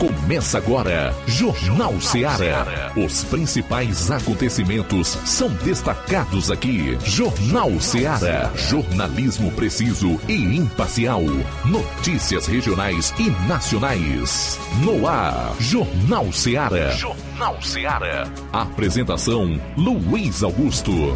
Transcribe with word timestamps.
Começa 0.00 0.56
agora, 0.56 1.14
Jornal 1.26 2.00
Ceará. 2.00 2.90
Os 2.96 3.22
principais 3.24 4.10
acontecimentos 4.10 5.08
são 5.26 5.50
destacados 5.56 6.50
aqui. 6.50 6.96
Jornal 7.04 7.78
Ceará. 7.78 8.50
Jornalismo 8.56 9.52
preciso 9.52 10.18
e 10.26 10.56
imparcial. 10.56 11.20
Notícias 11.66 12.46
regionais 12.46 13.12
e 13.18 13.28
nacionais. 13.46 14.58
No 14.82 15.06
ar, 15.06 15.54
Jornal 15.60 16.32
Ceará. 16.32 16.92
Jornal 16.92 17.60
Ceará. 17.60 18.26
Apresentação: 18.54 19.60
Luiz 19.76 20.42
Augusto. 20.42 21.14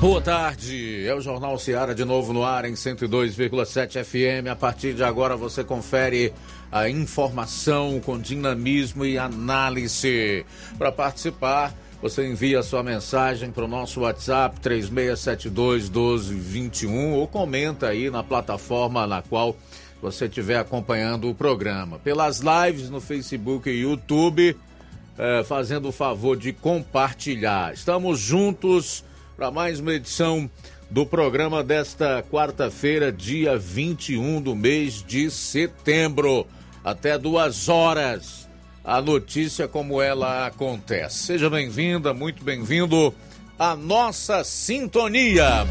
Boa 0.00 0.20
tarde, 0.20 1.06
é 1.06 1.14
o 1.14 1.20
Jornal 1.20 1.56
Ceará 1.56 1.94
de 1.94 2.04
novo 2.04 2.32
no 2.32 2.44
ar 2.44 2.64
em 2.64 2.74
102,7 2.74 4.04
FM. 4.04 4.48
A 4.50 4.56
partir 4.56 4.92
de 4.92 5.04
agora 5.04 5.36
você 5.36 5.62
confere 5.62 6.32
a 6.74 6.90
informação 6.90 8.00
com 8.04 8.18
dinamismo 8.18 9.06
e 9.06 9.16
análise. 9.16 10.44
Para 10.76 10.90
participar, 10.90 11.72
você 12.02 12.26
envia 12.26 12.64
sua 12.64 12.82
mensagem 12.82 13.52
para 13.52 13.64
o 13.64 13.68
nosso 13.68 14.00
WhatsApp 14.00 14.58
3672 14.58 15.88
1221 15.88 17.12
ou 17.12 17.28
comenta 17.28 17.86
aí 17.86 18.10
na 18.10 18.24
plataforma 18.24 19.06
na 19.06 19.22
qual 19.22 19.56
você 20.02 20.24
estiver 20.24 20.58
acompanhando 20.58 21.30
o 21.30 21.34
programa. 21.34 22.00
Pelas 22.00 22.40
lives 22.40 22.90
no 22.90 23.00
Facebook 23.00 23.70
e 23.70 23.82
YouTube, 23.82 24.56
eh, 25.16 25.44
fazendo 25.44 25.90
o 25.90 25.92
favor 25.92 26.36
de 26.36 26.52
compartilhar. 26.52 27.72
Estamos 27.72 28.18
juntos 28.18 29.04
para 29.36 29.52
mais 29.52 29.78
uma 29.78 29.94
edição 29.94 30.50
do 30.90 31.06
programa 31.06 31.62
desta 31.62 32.20
quarta-feira, 32.28 33.12
dia 33.12 33.56
21 33.56 34.42
do 34.42 34.56
mês 34.56 35.04
de 35.06 35.30
setembro 35.30 36.48
até 36.84 37.16
duas 37.16 37.68
horas. 37.68 38.46
A 38.84 39.00
notícia 39.00 39.66
como 39.66 40.02
ela 40.02 40.46
acontece. 40.46 41.20
Seja 41.20 41.48
bem-vinda, 41.48 42.12
muito 42.12 42.44
bem-vindo 42.44 43.14
à 43.58 43.74
nossa 43.74 44.44
sintonia. 44.44 45.66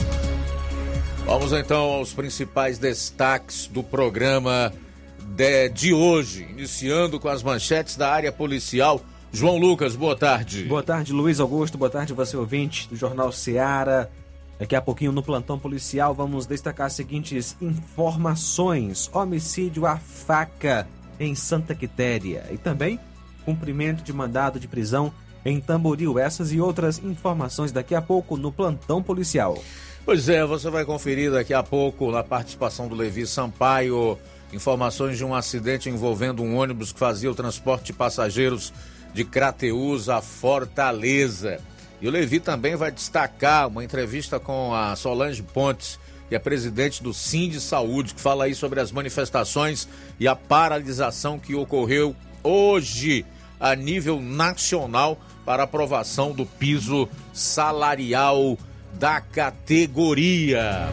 Vamos 1.24 1.54
então 1.54 1.92
aos 1.92 2.12
principais 2.12 2.80
destaques 2.80 3.68
do 3.68 3.84
programa 3.84 4.74
de, 5.20 5.70
de 5.70 5.94
hoje, 5.94 6.48
iniciando 6.50 7.20
com 7.20 7.30
as 7.30 7.44
manchetes 7.44 7.96
da 7.96 8.12
área 8.12 8.32
policial. 8.32 9.00
João 9.32 9.58
Lucas, 9.58 9.96
boa 9.96 10.16
tarde. 10.16 10.64
Boa 10.64 10.84
tarde, 10.84 11.14
Luiz 11.14 11.40
Augusto. 11.40 11.78
Boa 11.78 11.90
tarde, 11.90 12.14
você 12.14 12.36
ouvinte 12.36 12.90
do 12.90 12.96
Jornal 12.96 13.32
Seara. 13.32 14.10
Daqui 14.58 14.76
a 14.76 14.82
pouquinho 14.82 15.12
no 15.12 15.22
plantão 15.22 15.60
policial 15.60 16.16
vamos 16.16 16.48
destacar 16.48 16.88
as 16.88 16.94
seguintes 16.94 17.56
informações: 17.62 19.10
homicídio 19.14 19.86
à 19.86 19.98
faca 19.98 20.88
em 21.20 21.36
Santa 21.36 21.76
Quitéria 21.76 22.46
e 22.52 22.58
também 22.58 23.00
cumprimento 23.46 24.04
de 24.04 24.14
mandado 24.14 24.60
de 24.60 24.68
prisão 24.68 25.14
em 25.46 25.60
Tamboril. 25.60 26.18
Essas 26.18 26.52
e 26.52 26.60
outras 26.60 27.00
informações 27.00 27.72
daqui 27.72 27.94
a 27.94 28.02
pouco 28.02 28.38
no 28.38 28.52
plantão 28.52 29.04
policial. 29.04 29.62
Pois 30.06 30.28
é, 30.28 30.46
você 30.46 30.70
vai 30.70 30.86
conferir 30.86 31.32
daqui 31.32 31.54
a 31.54 31.64
pouco 31.64 32.12
na 32.12 32.24
participação 32.24 32.88
do 32.88 32.96
Levi 32.96 33.26
Sampaio 33.26 34.18
informações 34.54 35.18
de 35.18 35.26
um 35.26 35.34
acidente 35.34 35.90
envolvendo 35.90 36.44
um 36.44 36.58
ônibus 36.58 36.94
que 36.94 37.00
fazia 37.00 37.32
o 37.32 37.36
transporte 37.36 37.88
de 37.88 37.94
passageiros 37.94 38.72
de 39.14 39.24
Crateús 39.24 40.10
a 40.10 40.22
Fortaleza. 40.22 41.60
E 42.02 42.08
o 42.08 42.12
Levi 42.12 42.40
também 42.40 42.76
vai 42.76 42.92
destacar 42.92 43.68
uma 43.68 43.84
entrevista 43.84 44.40
com 44.40 44.74
a 44.74 44.96
Solange 44.96 45.42
Pontes, 45.42 46.00
que 46.34 46.38
é 46.38 46.40
presidente 46.40 47.04
do 47.04 47.14
Sim 47.14 47.48
de 47.48 47.62
Saúde, 47.62 48.16
que 48.16 48.20
fala 48.20 48.46
aí 48.46 48.56
sobre 48.56 48.80
as 48.80 48.92
manifestações 48.92 49.88
e 50.20 50.28
a 50.28 50.36
paralisação 50.36 51.38
que 51.38 51.54
ocorreu 51.54 52.16
hoje 52.42 53.24
a 53.60 53.76
nível 53.76 54.20
nacional 54.20 55.22
para 55.46 55.62
aprovação 55.62 56.32
do 56.32 56.44
piso 56.44 57.08
salarial 57.32 58.58
da 58.96 59.22
categoria. 59.22 60.92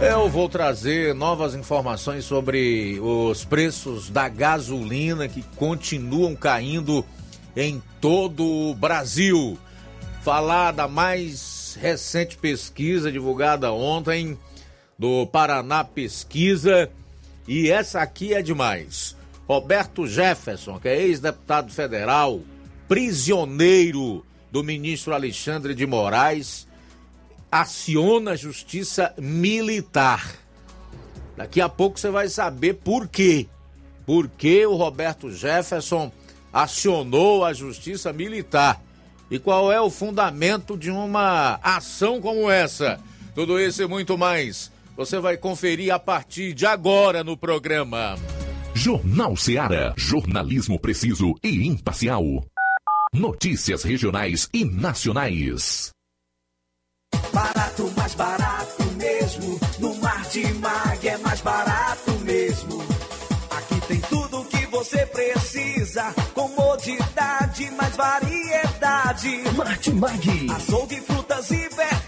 Eu 0.00 0.28
vou 0.28 0.48
trazer 0.48 1.12
novas 1.12 1.56
informações 1.56 2.24
sobre 2.24 3.00
os 3.00 3.44
preços 3.44 4.08
da 4.08 4.28
gasolina 4.28 5.26
que 5.26 5.42
continuam 5.56 6.36
caindo 6.36 7.04
em 7.56 7.82
todo 8.00 8.44
o 8.44 8.72
Brasil. 8.72 9.58
Falar 10.22 10.70
da 10.70 10.86
mais 10.86 11.57
recente 11.78 12.36
pesquisa 12.36 13.10
divulgada 13.10 13.72
ontem 13.72 14.38
do 14.98 15.26
Paraná 15.26 15.84
Pesquisa. 15.84 16.90
E 17.46 17.70
essa 17.70 18.00
aqui 18.00 18.34
é 18.34 18.42
demais. 18.42 19.16
Roberto 19.46 20.06
Jefferson, 20.06 20.78
que 20.78 20.88
é 20.88 21.00
ex-deputado 21.00 21.72
federal, 21.72 22.40
prisioneiro 22.86 24.24
do 24.50 24.62
ministro 24.62 25.14
Alexandre 25.14 25.74
de 25.74 25.86
Moraes, 25.86 26.66
aciona 27.50 28.32
a 28.32 28.36
justiça 28.36 29.14
militar. 29.16 30.34
Daqui 31.36 31.60
a 31.60 31.68
pouco 31.68 31.98
você 31.98 32.10
vai 32.10 32.28
saber 32.28 32.74
por 32.74 33.08
quê. 33.08 33.46
Por 34.04 34.28
que 34.28 34.66
o 34.66 34.74
Roberto 34.74 35.30
Jefferson 35.30 36.10
acionou 36.52 37.44
a 37.44 37.52
justiça 37.52 38.12
militar 38.12 38.82
e 39.30 39.38
qual 39.38 39.70
é 39.70 39.80
o 39.80 39.90
fundamento 39.90 40.76
de 40.76 40.90
uma 40.90 41.58
ação 41.62 42.20
como 42.20 42.50
essa? 42.50 42.98
Tudo 43.34 43.60
isso 43.60 43.82
e 43.82 43.86
muito 43.86 44.16
mais 44.16 44.70
você 44.98 45.20
vai 45.20 45.36
conferir 45.36 45.94
a 45.94 45.98
partir 46.00 46.52
de 46.52 46.66
agora 46.66 47.22
no 47.22 47.36
programa. 47.36 48.16
Jornal 48.74 49.36
Seara. 49.36 49.94
Jornalismo 49.96 50.76
preciso 50.76 51.34
e 51.40 51.68
imparcial. 51.68 52.24
Notícias 53.14 53.84
regionais 53.84 54.48
e 54.52 54.64
nacionais. 54.64 55.92
Barato, 57.32 57.92
mais 57.96 58.14
barato 58.16 58.84
mesmo. 58.96 59.60
No 59.78 59.94
Mar 59.98 60.28
de 60.30 60.52
Mag 60.54 61.08
é 61.08 61.18
mais 61.18 61.40
barato 61.42 62.10
mesmo. 62.24 62.82
Aqui 63.56 63.80
tem 63.86 64.00
tudo 64.00 64.40
o 64.40 64.44
que 64.46 64.66
você 64.66 65.06
precisa. 65.06 66.12
Comodidade, 66.34 67.70
mais 67.70 67.94
variedade. 67.94 68.27
Martimag. 69.08 70.50
Açougue, 70.54 71.00
frutas 71.00 71.50
e 71.50 71.56
verduras 71.56 72.07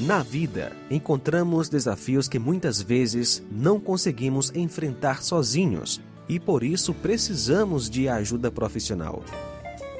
Na 0.00 0.22
vida, 0.22 0.72
encontramos 0.90 1.68
desafios 1.68 2.28
que 2.28 2.38
muitas 2.38 2.80
vezes 2.80 3.42
não 3.50 3.80
conseguimos 3.80 4.52
enfrentar 4.54 5.22
sozinhos 5.22 6.00
e 6.28 6.38
por 6.38 6.62
isso 6.62 6.94
precisamos 6.94 7.90
de 7.90 8.08
ajuda 8.08 8.50
profissional. 8.50 9.24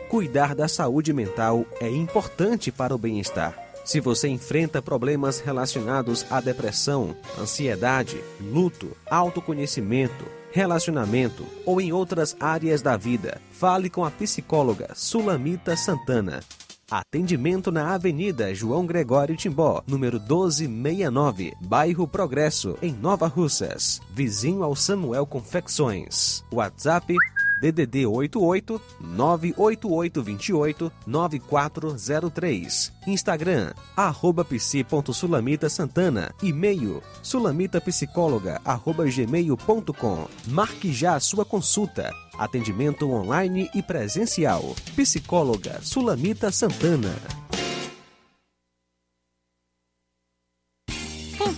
Cuidar 0.08 0.54
da 0.54 0.68
saúde 0.68 1.12
mental 1.12 1.66
é 1.80 1.90
importante 1.90 2.70
para 2.70 2.94
o 2.94 2.98
bem-estar. 2.98 3.56
Se 3.84 4.00
você 4.00 4.28
enfrenta 4.28 4.82
problemas 4.82 5.40
relacionados 5.40 6.24
à 6.30 6.40
depressão, 6.40 7.16
ansiedade, 7.38 8.22
luto, 8.40 8.96
autoconhecimento, 9.10 10.24
relacionamento 10.52 11.46
ou 11.64 11.80
em 11.80 11.92
outras 11.92 12.36
áreas 12.38 12.82
da 12.82 12.96
vida, 12.96 13.40
fale 13.50 13.90
com 13.90 14.04
a 14.04 14.10
psicóloga 14.10 14.90
Sulamita 14.94 15.76
Santana. 15.76 16.40
Atendimento 16.90 17.70
na 17.70 17.92
Avenida 17.92 18.54
João 18.54 18.86
Gregório 18.86 19.36
Timbó, 19.36 19.82
número 19.86 20.18
1269, 20.18 21.52
Bairro 21.60 22.08
Progresso, 22.08 22.78
em 22.80 22.94
Nova 22.94 23.26
Russas, 23.26 24.00
vizinho 24.10 24.62
ao 24.62 24.74
Samuel 24.74 25.26
Confecções. 25.26 26.42
WhatsApp 26.50 27.14
DDD 27.60 28.06
88 28.06 28.80
98828 29.00 30.90
9403. 31.06 32.92
Instagram 33.06 33.74
arroba 33.94 34.42
psi.sulamita 34.42 35.68
Santana. 35.68 36.32
E-mail 36.42 37.02
sulamitapsicóloga 37.22 38.62
arroba 38.64 39.04
gmail.com. 39.04 40.26
Marque 40.46 40.90
já 40.90 41.16
a 41.16 41.20
sua 41.20 41.44
consulta. 41.44 42.14
Atendimento 42.38 43.10
online 43.10 43.68
e 43.74 43.82
presencial. 43.82 44.62
Psicóloga 44.94 45.80
Sulamita 45.82 46.52
Santana. 46.52 47.38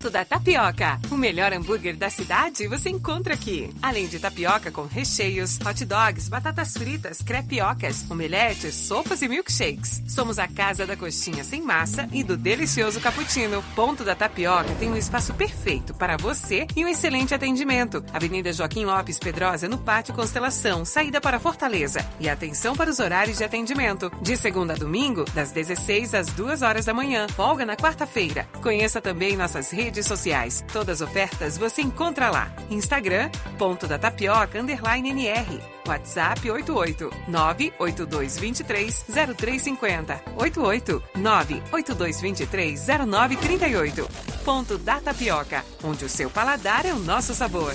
Ponto 0.01 0.09
da 0.09 0.25
Tapioca. 0.25 0.99
O 1.11 1.15
melhor 1.15 1.53
hambúrguer 1.53 1.95
da 1.95 2.09
cidade 2.09 2.67
você 2.67 2.89
encontra 2.89 3.35
aqui. 3.35 3.71
Além 3.83 4.09
de 4.09 4.19
tapioca 4.19 4.71
com 4.71 4.87
recheios, 4.87 5.59
hot 5.61 5.85
dogs, 5.85 6.27
batatas 6.27 6.73
fritas, 6.73 7.21
crepiocas, 7.21 8.07
omeletes, 8.09 8.75
sopas 8.75 9.21
e 9.21 9.29
milkshakes. 9.29 10.03
Somos 10.09 10.39
a 10.39 10.49
casa 10.49 10.87
da 10.87 10.97
coxinha 10.97 11.45
sem 11.45 11.61
massa 11.61 12.09
e 12.13 12.25
do 12.25 12.35
delicioso 12.35 12.99
cappuccino. 12.99 13.63
Ponto 13.77 14.03
da 14.03 14.15
Tapioca 14.15 14.75
tem 14.77 14.91
um 14.91 14.97
espaço 14.97 15.35
perfeito 15.35 15.93
para 15.93 16.17
você 16.17 16.67
e 16.75 16.83
um 16.83 16.89
excelente 16.89 17.35
atendimento. 17.35 18.03
Avenida 18.11 18.55
Joaquim 18.55 18.87
Lopes 18.87 19.19
Pedrosa, 19.19 19.69
no 19.69 19.77
Pátio 19.77 20.15
Constelação, 20.15 20.83
saída 20.83 21.21
para 21.21 21.39
Fortaleza. 21.39 22.01
E 22.19 22.27
atenção 22.27 22.75
para 22.75 22.89
os 22.89 23.01
horários 23.01 23.37
de 23.37 23.45
atendimento. 23.45 24.11
De 24.23 24.35
segunda 24.35 24.73
a 24.73 24.77
domingo, 24.77 25.27
das 25.35 25.53
16 25.53 26.15
às 26.15 26.29
2 26.29 26.63
horas 26.63 26.87
da 26.87 26.95
manhã. 26.95 27.29
Folga 27.29 27.67
na 27.67 27.77
quarta-feira. 27.77 28.49
Conheça 28.63 28.99
também 28.99 29.37
nossas 29.37 29.71
redes 29.71 29.90
sociais. 30.07 30.65
Todas 30.73 31.03
as 31.03 31.09
ofertas 31.09 31.59
você 31.59 31.83
encontra 31.83 32.31
lá. 32.31 32.53
Instagram, 32.71 33.31
ponto 33.59 33.87
da 33.87 33.99
tapioca, 33.99 34.61
underline 34.61 35.11
NR. 35.11 35.61
WhatsApp 35.87 36.51
88 36.51 37.11
98223 37.29 39.05
0350. 39.09 40.23
88 40.37 41.03
98223 41.17 42.87
0938. 43.07 44.09
Ponto 44.45 44.79
da 44.79 45.01
Tapioca, 45.01 45.65
onde 45.83 46.05
o 46.05 46.09
seu 46.09 46.31
paladar 46.31 46.87
é 46.87 46.93
o 46.93 46.99
nosso 46.99 47.35
sabor. 47.35 47.75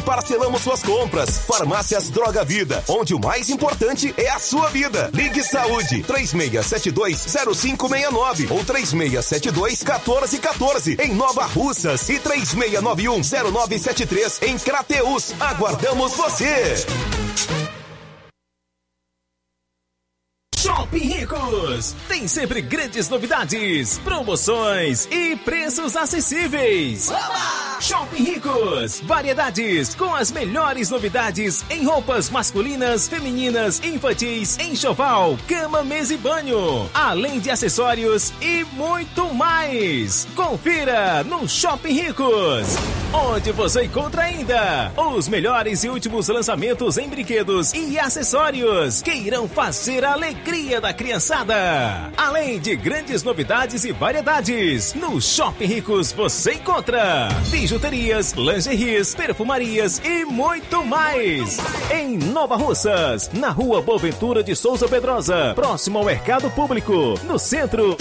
parcelamos 0.01 0.61
suas 0.61 0.83
compras. 0.83 1.39
Farmácias 1.39 2.09
Droga 2.09 2.43
Vida, 2.43 2.83
onde 2.87 3.13
o 3.13 3.19
mais 3.19 3.49
importante 3.49 4.13
é 4.17 4.29
a 4.29 4.39
sua 4.39 4.69
vida. 4.69 5.09
Ligue 5.13 5.43
Saúde 5.43 6.03
36720569 6.03 8.51
ou 8.51 8.63
36721414 8.63 10.99
em 10.99 11.13
Nova 11.13 11.45
Russas 11.45 12.07
e 12.09 12.19
36910973 12.19 14.47
em 14.47 14.57
Crateus. 14.57 15.33
Aguardamos 15.39 16.13
você. 16.13 16.75
Shopping 20.57 20.99
Ricos 20.99 21.95
tem 22.07 22.27
sempre 22.27 22.61
grandes 22.61 23.09
novidades, 23.09 23.97
promoções 23.99 25.07
e 25.09 25.35
preços 25.37 25.95
acessíveis. 25.95 27.09
Oba! 27.09 27.70
Shopping 27.81 28.23
Ricos, 28.23 29.01
variedades 29.01 29.95
com 29.95 30.13
as 30.13 30.31
melhores 30.31 30.91
novidades 30.91 31.65
em 31.67 31.83
roupas 31.83 32.29
masculinas, 32.29 33.07
femininas, 33.07 33.83
infantis, 33.83 34.55
enxoval, 34.59 35.35
cama, 35.47 35.83
mesa 35.83 36.13
e 36.13 36.17
banho, 36.17 36.87
além 36.93 37.39
de 37.39 37.49
acessórios 37.49 38.31
e 38.39 38.63
muito 38.73 39.33
mais. 39.33 40.27
Confira 40.35 41.23
no 41.23 41.49
Shopping 41.49 41.93
Ricos, 41.93 42.67
onde 43.11 43.51
você 43.51 43.85
encontra 43.85 44.25
ainda 44.25 44.91
os 44.95 45.27
melhores 45.27 45.83
e 45.83 45.89
últimos 45.89 46.27
lançamentos 46.27 46.99
em 46.99 47.09
brinquedos 47.09 47.73
e 47.73 47.97
acessórios 47.97 49.01
que 49.01 49.11
irão 49.11 49.47
fazer 49.47 50.05
a 50.05 50.13
alegria 50.13 50.79
da 50.79 50.93
criançada. 50.93 52.11
Além 52.15 52.59
de 52.59 52.75
grandes 52.75 53.23
novidades 53.23 53.83
e 53.85 53.91
variedades, 53.91 54.93
no 54.93 55.19
Shopping 55.19 55.65
Ricos 55.65 56.11
você 56.11 56.53
encontra 56.53 57.27
bijuterias, 57.71 58.33
lingeries, 58.33 59.15
perfumarias 59.15 60.01
e 60.03 60.25
muito 60.25 60.83
mais. 60.83 61.57
Em 61.89 62.17
Nova 62.17 62.57
Russas, 62.57 63.31
na 63.31 63.49
rua 63.49 63.81
Boaventura 63.81 64.43
de 64.43 64.53
Souza 64.57 64.89
Pedrosa, 64.89 65.53
próximo 65.55 65.97
ao 65.97 66.03
Mercado 66.03 66.51
Público, 66.51 67.17
no 67.23 67.39
centro. 67.39 67.95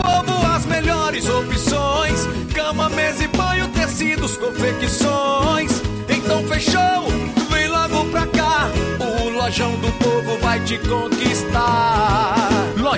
Povo, 0.00 0.46
as 0.56 0.64
melhores 0.64 1.28
opções: 1.28 2.26
cama, 2.54 2.88
mesa 2.88 3.24
e 3.24 3.28
banho, 3.28 3.68
tecidos, 3.68 4.38
confecções. 4.38 5.70
Então 6.08 6.42
fechou, 6.48 7.08
vem 7.50 7.68
logo 7.68 8.06
pra 8.10 8.26
cá. 8.28 8.70
O 8.98 9.28
Lojão 9.28 9.72
do 9.80 9.92
Povo 10.02 10.38
vai 10.38 10.58
te 10.64 10.78
conquistar. 10.78 11.31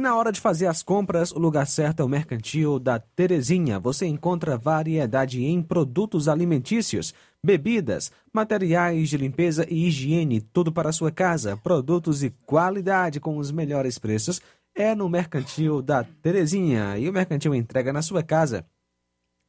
E 0.00 0.02
na 0.02 0.16
hora 0.16 0.32
de 0.32 0.40
fazer 0.40 0.66
as 0.66 0.82
compras, 0.82 1.30
o 1.30 1.38
lugar 1.38 1.66
certo 1.66 2.00
é 2.00 2.04
o 2.06 2.08
Mercantil 2.08 2.78
da 2.78 2.98
Terezinha. 2.98 3.78
Você 3.78 4.06
encontra 4.06 4.56
variedade 4.56 5.44
em 5.44 5.62
produtos 5.62 6.26
alimentícios, 6.26 7.12
bebidas, 7.44 8.10
materiais 8.32 9.10
de 9.10 9.18
limpeza 9.18 9.66
e 9.68 9.86
higiene, 9.86 10.40
tudo 10.40 10.72
para 10.72 10.88
a 10.88 10.92
sua 10.92 11.10
casa. 11.10 11.54
Produtos 11.54 12.20
de 12.20 12.30
qualidade 12.46 13.20
com 13.20 13.36
os 13.36 13.50
melhores 13.50 13.98
preços 13.98 14.40
é 14.74 14.94
no 14.94 15.06
Mercantil 15.06 15.82
da 15.82 16.02
Terezinha. 16.02 16.96
E 16.96 17.06
o 17.06 17.12
Mercantil 17.12 17.54
entrega 17.54 17.92
na 17.92 18.00
sua 18.00 18.22
casa. 18.22 18.64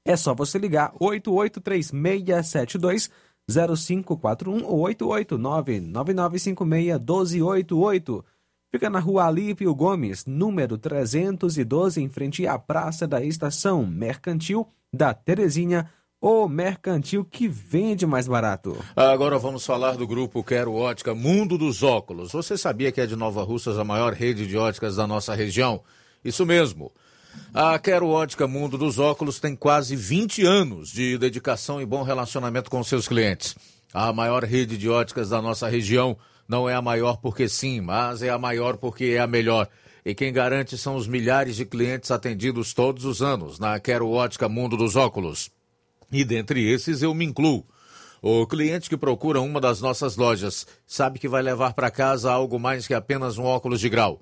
É 0.05 0.17
só 0.17 0.35
você 0.35 0.57
ligar 0.57 0.93
883672 0.99 3.09
0541 3.49 4.65
ou 4.65 4.81
889 4.81 5.79
9956 5.79 6.99
1288. 6.99 8.25
Fica 8.71 8.89
na 8.89 8.99
rua 8.99 9.25
Alípio 9.25 9.75
Gomes, 9.75 10.25
número 10.25 10.77
312, 10.77 12.01
em 12.01 12.07
frente 12.07 12.47
à 12.47 12.57
Praça 12.57 13.05
da 13.05 13.21
Estação 13.21 13.85
Mercantil 13.85 14.65
da 14.93 15.13
Terezinha, 15.13 15.91
o 16.21 16.47
mercantil 16.47 17.25
que 17.25 17.49
vende 17.49 18.05
mais 18.05 18.29
barato. 18.29 18.77
Agora 18.95 19.37
vamos 19.37 19.65
falar 19.65 19.97
do 19.97 20.07
grupo 20.07 20.41
Quero 20.41 20.73
Ótica 20.73 21.13
Mundo 21.13 21.57
dos 21.57 21.83
Óculos. 21.83 22.31
Você 22.31 22.57
sabia 22.57 22.93
que 22.93 23.01
é 23.01 23.05
de 23.05 23.17
Nova 23.17 23.43
Russas 23.43 23.77
a 23.77 23.83
maior 23.83 24.13
rede 24.13 24.47
de 24.47 24.55
óticas 24.55 24.95
da 24.95 25.05
nossa 25.05 25.35
região? 25.35 25.83
Isso 26.23 26.45
mesmo. 26.45 26.93
A 27.53 27.77
Quero 27.77 28.07
Ótica 28.07 28.47
Mundo 28.47 28.77
dos 28.77 28.99
Óculos 28.99 29.37
tem 29.37 29.53
quase 29.53 29.97
20 29.97 30.45
anos 30.45 30.89
de 30.89 31.17
dedicação 31.17 31.81
e 31.81 31.85
bom 31.85 32.03
relacionamento 32.03 32.71
com 32.71 32.81
seus 32.85 33.05
clientes. 33.05 33.53
A 33.93 34.13
maior 34.13 34.45
rede 34.45 34.77
de 34.77 34.87
óticas 34.87 35.27
da 35.27 35.41
nossa 35.41 35.67
região 35.67 36.17
não 36.51 36.67
é 36.67 36.75
a 36.75 36.81
maior 36.81 37.15
porque 37.15 37.47
sim, 37.47 37.79
mas 37.79 38.21
é 38.21 38.29
a 38.29 38.37
maior 38.37 38.75
porque 38.75 39.05
é 39.15 39.19
a 39.19 39.25
melhor. 39.25 39.69
E 40.03 40.13
quem 40.13 40.33
garante 40.33 40.77
são 40.77 40.97
os 40.97 41.07
milhares 41.07 41.55
de 41.55 41.63
clientes 41.63 42.11
atendidos 42.11 42.73
todos 42.73 43.05
os 43.05 43.21
anos 43.21 43.57
na 43.57 43.79
Quero 43.79 44.09
Ótica 44.09 44.49
Mundo 44.49 44.75
dos 44.75 44.97
Óculos. 44.97 45.49
E 46.11 46.25
dentre 46.25 46.69
esses 46.69 47.01
eu 47.01 47.13
me 47.13 47.23
incluo. 47.23 47.65
O 48.21 48.45
cliente 48.45 48.89
que 48.89 48.97
procura 48.97 49.39
uma 49.39 49.61
das 49.61 49.79
nossas 49.79 50.17
lojas 50.17 50.67
sabe 50.85 51.19
que 51.19 51.29
vai 51.29 51.41
levar 51.41 51.73
para 51.73 51.89
casa 51.89 52.29
algo 52.29 52.59
mais 52.59 52.85
que 52.85 52.93
apenas 52.93 53.37
um 53.37 53.45
óculos 53.45 53.79
de 53.79 53.87
grau. 53.87 54.21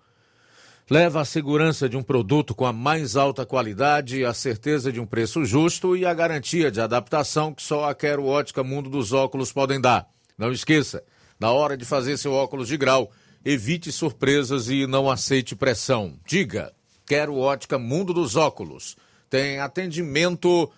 Leva 0.87 1.21
a 1.21 1.25
segurança 1.25 1.89
de 1.89 1.97
um 1.97 2.03
produto 2.03 2.53
com 2.53 2.67
a 2.67 2.71
mais 2.71 3.15
alta 3.15 3.43
qualidade, 3.43 4.23
a 4.23 4.35
certeza 4.35 4.91
de 4.91 4.99
um 4.99 5.05
preço 5.05 5.43
justo 5.45 5.97
e 5.97 6.05
a 6.05 6.13
garantia 6.13 6.69
de 6.69 6.79
adaptação 6.79 7.55
que 7.55 7.63
só 7.63 7.89
a 7.89 7.95
Quero 7.95 8.27
Ótica 8.27 8.63
Mundo 8.63 8.87
dos 8.87 9.13
Óculos 9.13 9.51
podem 9.51 9.81
dar. 9.81 10.07
Não 10.37 10.51
esqueça, 10.51 11.03
na 11.39 11.51
hora 11.51 11.77
de 11.77 11.85
fazer 11.85 12.17
seu 12.17 12.33
óculos 12.33 12.67
de 12.67 12.77
grau, 12.77 13.11
evite 13.45 13.91
surpresas 13.91 14.69
e 14.69 14.85
não 14.85 15.09
aceite 15.09 15.55
pressão. 15.55 16.19
Diga, 16.25 16.73
Quero 17.05 17.37
Ótica 17.37 17.79
Mundo 17.79 18.13
dos 18.13 18.35
Óculos. 18.35 18.95
Tem 19.29 19.59
atendimento 19.59 20.71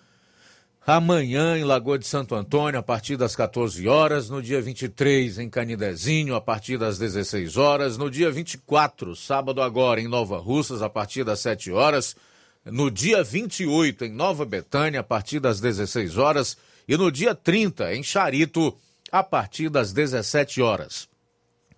Amanhã 0.84 1.56
em 1.56 1.62
Lagoa 1.62 1.96
de 1.96 2.06
Santo 2.06 2.34
Antônio, 2.34 2.80
a 2.80 2.82
partir 2.82 3.16
das 3.16 3.36
14 3.36 3.86
horas. 3.86 4.28
No 4.28 4.42
dia 4.42 4.60
23, 4.60 5.38
em 5.38 5.48
Canidezinho, 5.48 6.34
a 6.34 6.40
partir 6.40 6.76
das 6.76 6.98
16 6.98 7.56
horas. 7.56 7.96
No 7.96 8.10
dia 8.10 8.32
24, 8.32 9.14
sábado 9.14 9.62
agora, 9.62 10.00
em 10.00 10.08
Nova 10.08 10.38
Russas, 10.38 10.82
a 10.82 10.88
partir 10.88 11.22
das 11.22 11.38
7 11.38 11.70
horas. 11.70 12.16
No 12.64 12.90
dia 12.90 13.22
28, 13.22 14.06
em 14.06 14.12
Nova 14.12 14.44
Betânia, 14.44 15.00
a 15.00 15.04
partir 15.04 15.38
das 15.38 15.60
16 15.60 16.18
horas. 16.18 16.56
E 16.88 16.96
no 16.96 17.12
dia 17.12 17.32
30, 17.32 17.94
em 17.94 18.02
Charito, 18.02 18.76
a 19.12 19.22
partir 19.22 19.68
das 19.68 19.92
17 19.92 20.62
horas. 20.62 21.06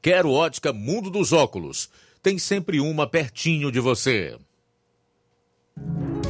Quero 0.01 0.31
ótica 0.31 0.73
Mundo 0.73 1.11
dos 1.11 1.33
Óculos. 1.33 1.91
Tem 2.23 2.39
sempre 2.39 2.81
uma 2.81 3.09
pertinho 3.09 3.73
de 3.73 3.81
você. 3.81 4.39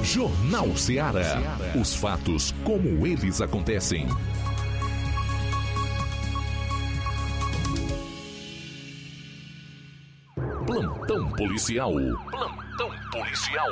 Jornal 0.03 0.75
Ceará. 0.77 1.59
Os 1.79 1.95
fatos 1.95 2.53
como 2.65 3.07
eles 3.07 3.41
acontecem. 3.43 4.07
Plantão 10.67 11.31
policial. 11.33 11.93
Plantão 12.31 12.91
policial. 13.11 13.69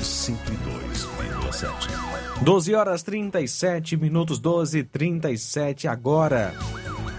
FM 0.00 0.02
102,7. 0.02 2.42
12 2.42 2.74
horas 2.74 3.02
37 3.02 3.96
minutos 3.96 4.38
12 4.38 4.84
37 4.84 5.88
agora. 5.88 6.54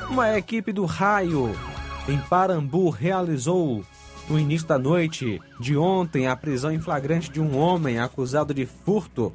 Uma 0.10 0.38
equipe 0.38 0.72
do 0.74 0.86
Raio 0.86 1.52
em 2.08 2.18
Parambu 2.18 2.90
realizou 2.90 3.84
no 4.28 4.40
início 4.40 4.68
da 4.68 4.80
noite 4.80 5.40
de 5.60 5.78
ontem 5.78 6.28
a 6.28 6.36
prisão 6.36 6.72
em 6.72 6.80
flagrante 6.80 7.32
de 7.32 7.40
um 7.40 7.56
homem 7.58 8.00
acusado 8.00 8.52
de 8.54 8.66
furto 8.66 9.32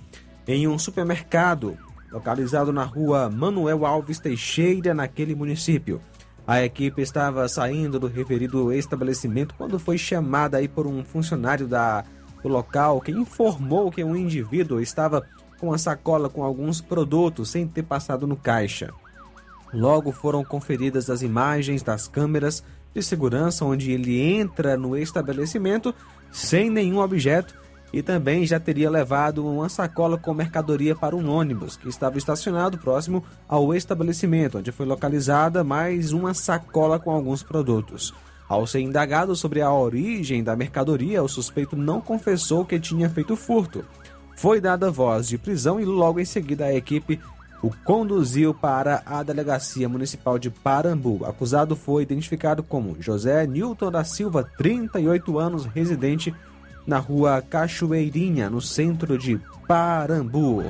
em 0.47 0.67
um 0.67 0.79
supermercado 0.79 1.79
localizado 2.11 2.73
na 2.73 2.85
rua 2.85 3.31
Manuel 3.31 3.87
Alves 3.87 4.19
Teixeira, 4.19 4.95
naquele 4.95 5.35
município. 5.35 6.01
A 6.47 6.63
equipe 6.63 7.03
estava 7.03 7.47
saindo 7.49 7.99
do 7.99 8.07
referido 8.07 8.73
estabelecimento 8.73 9.55
quando 9.57 9.79
foi 9.79 9.99
chamada 9.99 10.57
aí 10.59 10.69
por 10.69 10.87
um 10.87 11.05
funcionário 11.05 11.67
da, 11.67 12.05
local 12.49 13.01
que 13.01 13.13
informou 13.13 13.91
que 13.91 14.05
um 14.05 14.17
indivíduo 14.17 14.81
estava 14.81 15.23
com 15.59 15.69
uma 15.69 15.79
sacola 15.79 16.29
com 16.29 16.43
alguns 16.43 16.81
produtos 16.81 17.51
sem 17.51 17.67
ter 17.67 17.83
passado 17.83 18.27
no 18.27 18.37
caixa. 18.37 18.93
Logo 19.73 20.13
foram 20.13 20.45
conferidas 20.45 21.11
as 21.11 21.23
imagens 21.23 21.83
das 21.83 22.07
câmeras 22.07 22.63
de 22.95 23.03
segurança, 23.03 23.65
onde 23.65 23.91
ele 23.91 24.21
entra 24.21 24.77
no 24.77 24.97
estabelecimento 24.97 25.95
sem 26.31 26.71
nenhum 26.71 26.99
objeto 26.99 27.55
e 27.93 28.03
também 28.03 28.47
já 28.47 28.59
teria 28.59 28.91
levado 28.91 29.47
uma 29.47 29.69
sacola 29.69 30.19
com 30.19 30.35
mercadoria 30.35 30.95
para 30.95 31.17
um 31.17 31.31
ônibus 31.31 31.77
que 31.77 31.89
estava 31.89 32.19
estacionado 32.19 32.79
próximo 32.79 33.25
ao 33.49 33.75
estabelecimento, 33.75 34.59
onde 34.59 34.73
foi 34.73 34.87
localizada 34.87 35.63
mais 35.63 36.13
uma 36.13 36.35
sacola 36.35 36.99
com 36.99 37.11
alguns 37.11 37.43
produtos. 37.43 38.13
Ao 38.49 38.67
ser 38.67 38.81
indagado 38.81 39.35
sobre 39.35 39.61
a 39.61 39.73
origem 39.73 40.43
da 40.43 40.55
mercadoria, 40.55 41.23
o 41.23 41.29
suspeito 41.29 41.77
não 41.77 42.01
confessou 42.01 42.65
que 42.65 42.79
tinha 42.79 43.11
feito 43.11 43.35
furto. 43.35 43.85
Foi 44.37 44.61
dada 44.61 44.91
voz 44.91 45.29
de 45.29 45.39
prisão 45.39 45.81
e 45.81 45.85
logo 45.85 46.21
em 46.21 46.25
seguida 46.25 46.67
a 46.67 46.75
equipe 46.75 47.19
o 47.63 47.71
conduziu 47.85 48.55
para 48.55 49.03
a 49.05 49.23
Delegacia 49.23 49.89
Municipal 49.89 50.39
de 50.39 50.51
Parambu. 50.51 51.23
O 51.23 51.27
acusado 51.27 51.75
foi 51.75 52.03
identificado 52.03 52.63
como 52.63 52.97
José 53.01 53.47
Newton 53.47 53.91
da 53.91 54.05
Silva, 54.05 54.45
38 54.57 55.39
anos, 55.39 55.65
residente 55.65 56.35
na 56.87 56.99
rua 56.99 57.43
Cachoeirinha, 57.43 58.49
no 58.49 58.61
centro 58.61 59.19
de 59.19 59.41
Parambu. 59.67 60.63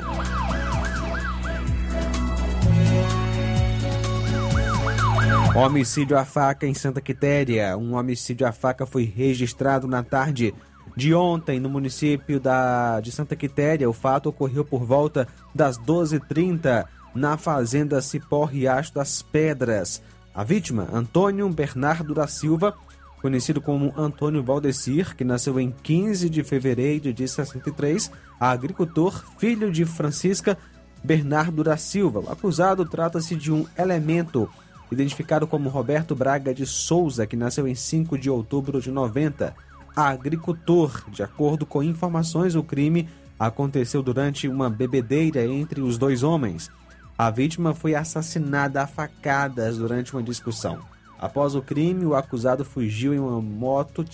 Homicídio 5.56 6.18
à 6.18 6.25
faca 6.26 6.66
em 6.66 6.75
Santa 6.75 7.00
Quitéria. 7.00 7.78
Um 7.78 7.94
homicídio 7.94 8.46
à 8.46 8.52
faca 8.52 8.84
foi 8.84 9.04
registrado 9.04 9.88
na 9.88 10.02
tarde 10.02 10.52
de 10.94 11.14
ontem 11.14 11.58
no 11.58 11.70
município 11.70 12.38
da, 12.38 13.00
de 13.00 13.10
Santa 13.10 13.34
Quitéria. 13.34 13.88
O 13.88 13.92
fato 13.94 14.28
ocorreu 14.28 14.66
por 14.66 14.84
volta 14.84 15.26
das 15.54 15.78
12h30 15.78 16.84
na 17.14 17.38
fazenda 17.38 18.02
Cipó 18.02 18.44
Riacho 18.44 18.92
das 18.92 19.22
Pedras. 19.22 20.02
A 20.34 20.44
vítima, 20.44 20.88
Antônio 20.92 21.48
Bernardo 21.48 22.12
da 22.12 22.26
Silva, 22.26 22.75
conhecido 23.22 23.58
como 23.58 23.94
Antônio 23.96 24.42
Valdecir, 24.42 25.16
que 25.16 25.25
nasceu 25.25 25.58
em 25.58 25.75
15 25.82 26.28
de 26.28 26.44
fevereiro 26.44 27.14
de 27.14 27.26
63, 27.26 28.12
agricultor, 28.38 29.25
filho 29.38 29.72
de 29.72 29.86
Francisca 29.86 30.58
Bernardo 31.02 31.64
da 31.64 31.78
Silva. 31.78 32.20
O 32.20 32.30
acusado 32.30 32.84
trata-se 32.84 33.34
de 33.34 33.50
um 33.50 33.64
elemento 33.78 34.50
identificado 34.90 35.47
como 35.47 35.69
Roberto 35.69 36.14
Braga 36.14 36.55
de 36.55 36.66
Souza, 36.66 37.26
que 37.26 37.37
nasceu 37.37 37.66
em 37.66 37.75
5 37.75 38.19
de 38.19 38.31
outubro 38.31 38.81
de 38.81 38.90
90 38.90 39.55
agricultor. 39.95 41.05
De 41.11 41.23
acordo 41.23 41.64
com 41.64 41.83
informações, 41.83 42.55
o 42.55 42.62
crime 42.62 43.09
aconteceu 43.38 44.02
durante 44.02 44.47
uma 44.49 44.69
bebedeira 44.69 45.45
entre 45.45 45.81
os 45.81 45.97
dois 45.99 46.23
homens. 46.23 46.71
A 47.16 47.31
vítima 47.31 47.75
foi 47.75 47.95
assassinada 47.95 48.83
a 48.83 48.87
facadas 48.87 49.78
durante 49.78 50.12
uma 50.12 50.23
discussão. 50.23 50.81
Após 51.19 51.55
o 51.55 51.62
crime, 51.62 52.05
o 52.05 52.14
acusado 52.14 52.64
fugiu 52.64 53.14
em 53.14 53.19
uma 53.19 53.40
moto 53.40 54.05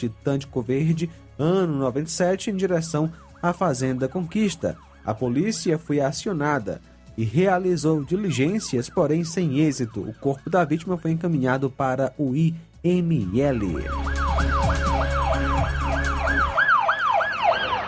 cor 0.51 0.63
verde, 0.63 1.11
ano 1.37 1.79
97, 1.79 2.51
em 2.51 2.57
direção 2.57 3.11
à 3.43 3.53
Fazenda 3.53 4.09
Conquista. 4.09 4.77
A 5.05 5.13
polícia 5.13 5.79
foi 5.79 6.01
acionada 6.01 6.81
e 7.17 7.25
realizou 7.25 8.05
diligências, 8.05 8.89
porém 8.89 9.25
sem 9.25 9.61
êxito. 9.61 10.01
O 10.01 10.15
corpo 10.15 10.49
da 10.49 10.65
vítima 10.65 10.97
foi 10.97 11.11
encaminhado 11.11 11.71
para 11.71 12.13
o 12.19 12.35
IML. 12.35 13.85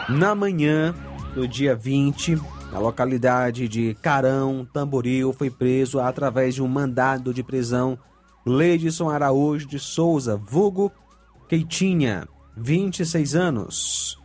Na 0.09 0.35
manhã 0.35 0.95
do 1.35 1.49
dia 1.49 1.75
20, 1.75 2.39
na 2.71 2.79
localidade 2.79 3.69
de 3.69 3.95
Carão, 4.03 4.67
Tamboril, 4.73 5.33
foi 5.33 5.49
preso 5.49 6.01
através 6.01 6.55
de 6.55 6.63
um 6.63 6.69
mandado 6.69 7.33
de 7.33 7.43
prisão 7.43 7.99
Leidson 8.45 9.09
Araújo 9.09 9.67
de 9.67 9.79
Souza, 9.79 10.37
vulgo 10.37 10.93
Queitinha, 11.49 12.29
26 12.57 13.35
anos, 13.35 14.19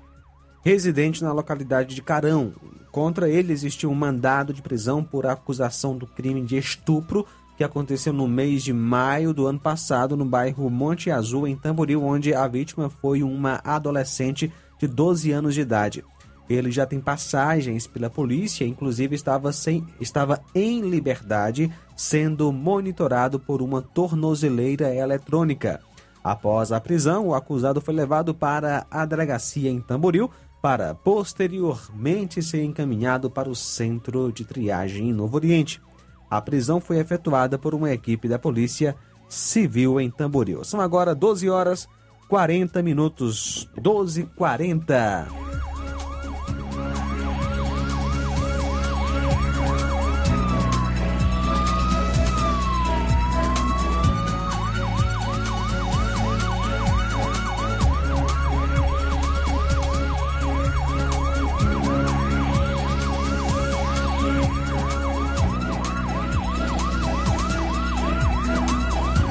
residente 0.64 1.24
na 1.24 1.32
localidade 1.32 1.96
de 1.96 2.02
Carão. 2.02 2.54
Contra 2.92 3.30
ele 3.30 3.54
existiu 3.54 3.92
um 3.92 3.96
mandado 3.96 4.54
de 4.54 4.62
prisão 4.62 5.04
por 5.04 5.26
acusação 5.26 5.98
do 5.98 6.08
crime 6.08 6.42
de 6.44 6.58
estupro 6.58 7.26
que 7.56 7.64
aconteceu 7.64 8.14
no 8.14 8.28
mês 8.28 8.64
de 8.64 8.72
maio 8.72 9.34
do 9.34 9.46
ano 9.46 9.60
passado 9.60 10.16
no 10.16 10.24
bairro 10.24 10.70
Monte 10.70 11.12
Azul, 11.12 11.46
em 11.46 11.58
Tamboril, 11.58 12.02
onde 12.02 12.34
a 12.34 12.48
vítima 12.48 12.90
foi 12.90 13.22
uma 13.22 13.60
adolescente 13.66 14.52
de 14.80 14.88
12 14.88 15.32
anos 15.32 15.54
de 15.54 15.62
idade. 15.62 16.06
Ele 16.50 16.72
já 16.72 16.86
tem 16.86 17.00
passagens 17.00 17.86
pela 17.86 18.10
polícia, 18.10 18.66
inclusive 18.66 19.14
estava, 19.14 19.52
sem, 19.52 19.86
estava 20.00 20.42
em 20.56 20.82
liberdade, 20.90 21.72
sendo 21.96 22.52
monitorado 22.52 23.40
por 23.40 23.62
uma 23.62 23.82
tornozeleira 23.82 24.96
eletrônica. 24.96 25.82
Após 26.24 26.72
a 26.72 26.80
prisão, 26.80 27.28
o 27.28 27.36
acusado 27.36 27.80
foi 27.82 27.94
levado 27.94 28.34
para 28.34 28.88
a 28.90 29.06
delegacia 29.06 29.70
em 29.70 29.80
Tamboril 29.80 30.32
para 30.62 30.94
posteriormente 30.94 32.42
ser 32.42 32.64
encaminhado 32.64 33.30
para 33.30 33.50
o 33.50 33.56
centro 33.56 34.32
de 34.32 34.44
triagem 34.44 35.10
em 35.10 35.14
Novo 35.14 35.36
Oriente. 35.36 35.82
A 36.30 36.42
prisão 36.42 36.80
foi 36.80 37.00
efetuada 37.00 37.58
por 37.58 37.74
uma 37.74 37.92
equipe 37.92 38.28
da 38.28 38.38
Polícia 38.38 38.96
Civil 39.28 40.00
em 40.00 40.10
Tamboril. 40.10 40.64
São 40.64 40.82
agora 40.82 41.16
12 41.16 41.50
horas 41.50 41.88
40 42.28 42.84
minutos. 42.84 43.70
12 43.76 44.24
40 44.36 45.49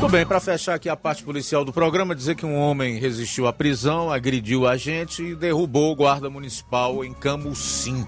Muito 0.08 0.16
bem, 0.16 0.26
para 0.26 0.40
fechar 0.40 0.72
aqui 0.72 0.88
a 0.88 0.96
parte 0.96 1.22
policial 1.22 1.66
do 1.66 1.70
programa, 1.70 2.14
dizer 2.14 2.34
que 2.34 2.46
um 2.46 2.56
homem 2.56 2.98
resistiu 2.98 3.46
à 3.46 3.52
prisão, 3.52 4.10
agrediu 4.10 4.66
a 4.66 4.74
gente 4.74 5.22
e 5.22 5.34
derrubou 5.34 5.92
o 5.92 5.94
guarda 5.94 6.30
municipal 6.30 7.04
em 7.04 7.12
Camusim. 7.12 8.06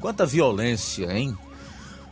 Quanta 0.00 0.24
violência, 0.24 1.12
hein? 1.12 1.36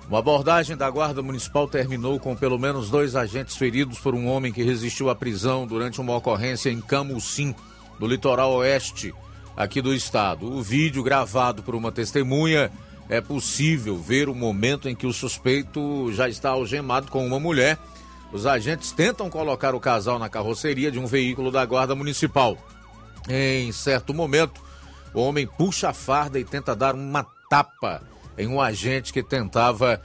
Uma 0.09 0.19
abordagem 0.19 0.77
da 0.77 0.91
Guarda 0.91 1.23
Municipal 1.23 1.69
terminou 1.69 2.19
com 2.19 2.35
pelo 2.35 2.59
menos 2.59 2.91
dois 2.91 3.15
agentes 3.15 3.55
feridos 3.55 4.01
por 4.01 4.13
um 4.13 4.27
homem 4.27 4.53
que 4.53 4.65
resistiu 4.65 5.09
à 5.09 5.15
prisão 5.15 5.69
durante 5.69 6.01
uma 6.01 6.17
ocorrência 6.17 6.71
em 6.71 6.81
Camusim, 6.81 7.55
no 8.01 8.09
litoral 8.09 8.55
oeste 8.55 9.15
aqui 9.57 9.81
do 9.81 9.95
estado. 9.95 10.53
O 10.53 10.61
vídeo 10.61 11.01
gravado 11.01 11.63
por 11.63 11.77
uma 11.77 11.93
testemunha 11.93 12.73
é 13.09 13.21
possível 13.21 13.99
ver 13.99 14.29
o 14.29 14.35
momento 14.35 14.89
em 14.89 14.97
que 14.97 15.07
o 15.07 15.13
suspeito 15.13 16.13
já 16.13 16.29
está 16.29 16.51
algemado 16.51 17.07
com 17.09 17.25
uma 17.25 17.39
mulher. 17.39 17.79
Os 18.33 18.47
agentes 18.47 18.93
tentam 18.93 19.31
colocar 19.31 19.75
o 19.75 19.81
casal 19.81 20.19
na 20.19 20.29
carroceria 20.29 20.91
de 20.91 20.99
um 20.99 21.07
veículo 21.07 21.51
da 21.51 21.65
Guarda 21.65 21.95
Municipal. 21.95 22.59
Em 23.29 23.73
certo 23.73 24.13
momento, 24.13 24.61
o 25.15 25.21
homem 25.21 25.47
puxa 25.47 25.91
a 25.91 25.95
farda 25.95 26.39
e 26.39 26.45
tenta 26.45 26.77
dar 26.77 26.95
uma 26.95 27.27
tapa 27.49 28.03
em 28.37 28.47
um 28.47 28.61
agente 28.61 29.13
que 29.13 29.23
tentava 29.23 30.01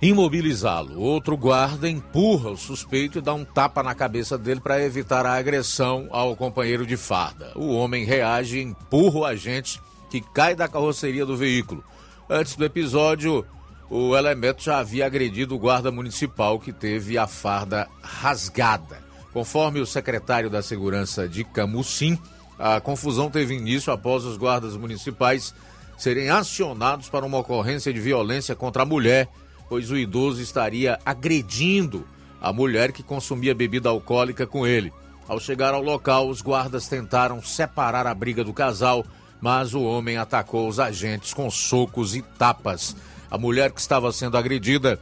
imobilizá-lo. 0.00 0.98
Outro 0.98 1.36
guarda 1.36 1.88
empurra 1.88 2.50
o 2.50 2.56
suspeito 2.56 3.18
e 3.18 3.22
dá 3.22 3.34
um 3.34 3.44
tapa 3.44 3.82
na 3.82 3.94
cabeça 3.94 4.38
dele 4.38 4.60
para 4.60 4.82
evitar 4.82 5.26
a 5.26 5.34
agressão 5.34 6.08
ao 6.10 6.34
companheiro 6.36 6.86
de 6.86 6.96
farda. 6.96 7.52
O 7.54 7.74
homem 7.74 8.04
reage 8.04 8.58
e 8.58 8.62
empurra 8.62 9.18
o 9.18 9.24
agente 9.24 9.80
que 10.08 10.20
cai 10.20 10.54
da 10.54 10.68
carroceria 10.68 11.26
do 11.26 11.36
veículo. 11.36 11.84
Antes 12.28 12.56
do 12.56 12.64
episódio, 12.64 13.44
o 13.90 14.16
elemento 14.16 14.62
já 14.62 14.78
havia 14.78 15.04
agredido 15.04 15.56
o 15.56 15.58
guarda 15.58 15.90
municipal 15.90 16.60
que 16.60 16.72
teve 16.72 17.18
a 17.18 17.26
farda 17.26 17.88
rasgada. 18.00 19.02
Conforme 19.32 19.80
o 19.80 19.86
secretário 19.86 20.48
da 20.48 20.62
Segurança 20.62 21.28
de 21.28 21.42
Camusim, 21.42 22.16
a 22.56 22.80
confusão 22.80 23.28
teve 23.28 23.54
início 23.54 23.92
após 23.92 24.24
os 24.24 24.36
guardas 24.36 24.76
municipais 24.76 25.52
serem 25.98 26.30
acionados 26.30 27.08
para 27.08 27.26
uma 27.26 27.38
ocorrência 27.38 27.92
de 27.92 28.00
violência 28.00 28.54
contra 28.54 28.84
a 28.84 28.86
mulher, 28.86 29.28
pois 29.68 29.90
o 29.90 29.96
idoso 29.96 30.40
estaria 30.40 30.98
agredindo 31.04 32.06
a 32.40 32.52
mulher 32.52 32.92
que 32.92 33.02
consumia 33.02 33.54
bebida 33.54 33.88
alcoólica 33.88 34.46
com 34.46 34.64
ele. 34.64 34.92
Ao 35.26 35.40
chegar 35.40 35.74
ao 35.74 35.82
local, 35.82 36.28
os 36.28 36.40
guardas 36.40 36.88
tentaram 36.88 37.42
separar 37.42 38.06
a 38.06 38.14
briga 38.14 38.44
do 38.44 38.52
casal, 38.52 39.04
mas 39.40 39.74
o 39.74 39.82
homem 39.82 40.16
atacou 40.16 40.68
os 40.68 40.78
agentes 40.78 41.34
com 41.34 41.50
socos 41.50 42.14
e 42.14 42.22
tapas. 42.22 42.96
A 43.30 43.38
mulher 43.38 43.70
que 43.70 43.80
estava 43.80 44.10
sendo 44.12 44.36
agredida 44.36 45.00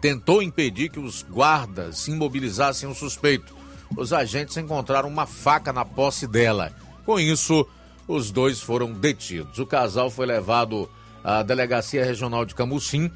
tentou 0.00 0.42
impedir 0.42 0.88
que 0.88 0.98
os 0.98 1.22
guardas 1.22 2.08
imobilizassem 2.08 2.88
o 2.88 2.94
suspeito. 2.94 3.54
Os 3.96 4.12
agentes 4.12 4.56
encontraram 4.56 5.08
uma 5.08 5.26
faca 5.26 5.72
na 5.72 5.84
posse 5.84 6.26
dela. 6.26 6.72
Com 7.04 7.20
isso, 7.20 7.66
os 8.08 8.30
dois 8.30 8.60
foram 8.60 8.92
detidos. 8.92 9.58
O 9.58 9.66
casal 9.66 10.10
foi 10.10 10.26
levado 10.26 10.88
à 11.22 11.42
Delegacia 11.42 12.04
Regional 12.04 12.46
de 12.46 12.54
Camusim, 12.54 13.10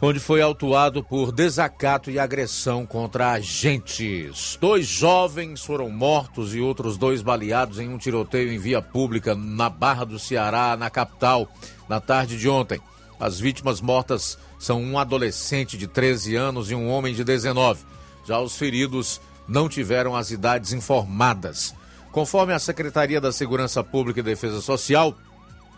onde 0.00 0.18
foi 0.18 0.40
autuado 0.40 1.04
por 1.04 1.30
desacato 1.30 2.10
e 2.10 2.18
agressão 2.18 2.86
contra 2.86 3.32
agentes. 3.32 4.56
Dois 4.60 4.86
jovens 4.86 5.62
foram 5.62 5.90
mortos 5.90 6.54
e 6.54 6.60
outros 6.60 6.96
dois 6.96 7.20
baleados 7.20 7.78
em 7.78 7.88
um 7.88 7.98
tiroteio 7.98 8.52
em 8.52 8.58
via 8.58 8.80
pública 8.80 9.34
na 9.34 9.68
Barra 9.68 10.04
do 10.04 10.18
Ceará, 10.18 10.76
na 10.76 10.88
capital, 10.88 11.48
na 11.88 12.00
tarde 12.00 12.38
de 12.38 12.48
ontem. 12.48 12.80
As 13.18 13.38
vítimas 13.38 13.80
mortas 13.80 14.38
são 14.58 14.82
um 14.82 14.98
adolescente 14.98 15.76
de 15.76 15.86
13 15.86 16.36
anos 16.36 16.70
e 16.70 16.74
um 16.74 16.88
homem 16.88 17.14
de 17.14 17.24
19. 17.24 17.84
Já 18.26 18.40
os 18.40 18.56
feridos 18.56 19.20
não 19.46 19.68
tiveram 19.68 20.16
as 20.16 20.30
idades 20.30 20.72
informadas. 20.72 21.74
Conforme 22.10 22.52
a 22.52 22.58
Secretaria 22.58 23.20
da 23.20 23.32
Segurança 23.32 23.82
Pública 23.82 24.20
e 24.20 24.22
Defesa 24.22 24.60
Social, 24.60 25.16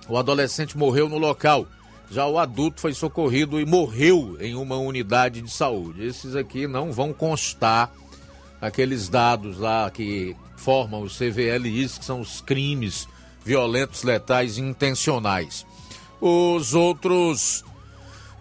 o 0.08 0.16
adolescente 0.16 0.76
morreu 0.76 1.08
no 1.08 1.18
local. 1.18 1.66
Já 2.10 2.26
o 2.26 2.38
adulto 2.38 2.80
foi 2.80 2.94
socorrido 2.94 3.58
e 3.58 3.66
morreu 3.66 4.36
em 4.40 4.54
uma 4.54 4.76
unidade 4.76 5.40
de 5.40 5.50
saúde. 5.50 6.04
Esses 6.04 6.36
aqui 6.36 6.66
não 6.66 6.92
vão 6.92 7.12
constar 7.12 7.90
aqueles 8.60 9.08
dados 9.08 9.58
lá 9.58 9.90
que 9.90 10.36
formam 10.56 11.02
os 11.02 11.16
CVLIs, 11.18 11.98
que 11.98 12.04
são 12.04 12.20
os 12.20 12.40
crimes 12.40 13.08
violentos, 13.44 14.02
letais 14.02 14.58
e 14.58 14.60
intencionais. 14.60 15.66
Os 16.20 16.74
outros 16.74 17.64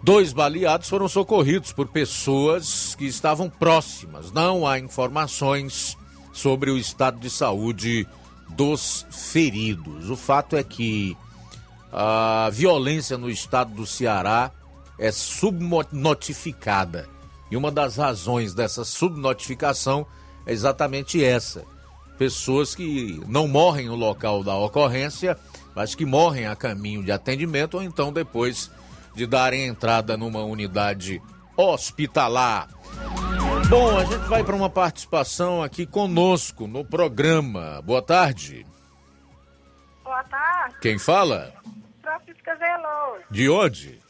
dois 0.02 0.32
baleados 0.32 0.88
foram 0.88 1.08
socorridos 1.08 1.72
por 1.72 1.88
pessoas 1.88 2.94
que 2.94 3.06
estavam 3.06 3.50
próximas. 3.50 4.32
Não 4.32 4.66
há 4.66 4.78
informações 4.78 5.96
sobre 6.32 6.70
o 6.70 6.78
estado 6.78 7.18
de 7.18 7.28
saúde 7.30 8.06
dos 8.50 9.06
feridos. 9.10 10.10
O 10.10 10.16
fato 10.16 10.56
é 10.56 10.62
que 10.62 11.16
a 11.92 12.50
violência 12.52 13.16
no 13.18 13.30
estado 13.30 13.74
do 13.74 13.86
Ceará 13.86 14.50
é 14.98 15.10
subnotificada. 15.10 17.08
E 17.50 17.56
uma 17.56 17.70
das 17.70 17.96
razões 17.96 18.54
dessa 18.54 18.84
subnotificação 18.84 20.06
é 20.44 20.52
exatamente 20.52 21.22
essa. 21.22 21.64
Pessoas 22.18 22.74
que 22.74 23.20
não 23.28 23.46
morrem 23.46 23.86
no 23.86 23.94
local 23.94 24.42
da 24.42 24.56
ocorrência, 24.56 25.38
mas 25.76 25.94
que 25.94 26.06
morrem 26.06 26.46
a 26.46 26.56
caminho 26.56 27.04
de 27.04 27.12
atendimento 27.12 27.74
ou 27.74 27.82
então 27.82 28.10
depois 28.10 28.72
de 29.14 29.26
darem 29.26 29.66
entrada 29.66 30.16
numa 30.16 30.42
unidade 30.42 31.20
hospitalar. 31.54 32.68
Bom, 33.68 33.98
a 33.98 34.04
gente 34.04 34.26
vai 34.26 34.42
para 34.42 34.56
uma 34.56 34.70
participação 34.70 35.62
aqui 35.62 35.84
conosco 35.84 36.66
no 36.66 36.82
programa. 36.82 37.82
Boa 37.82 38.00
tarde. 38.00 38.66
Boa 40.02 40.24
tarde. 40.24 40.76
Quem 40.80 40.98
fala? 40.98 41.52
Francisca 42.00 42.54
Veloso. 42.54 43.24
De 43.30 43.50
onde? 43.50 44.00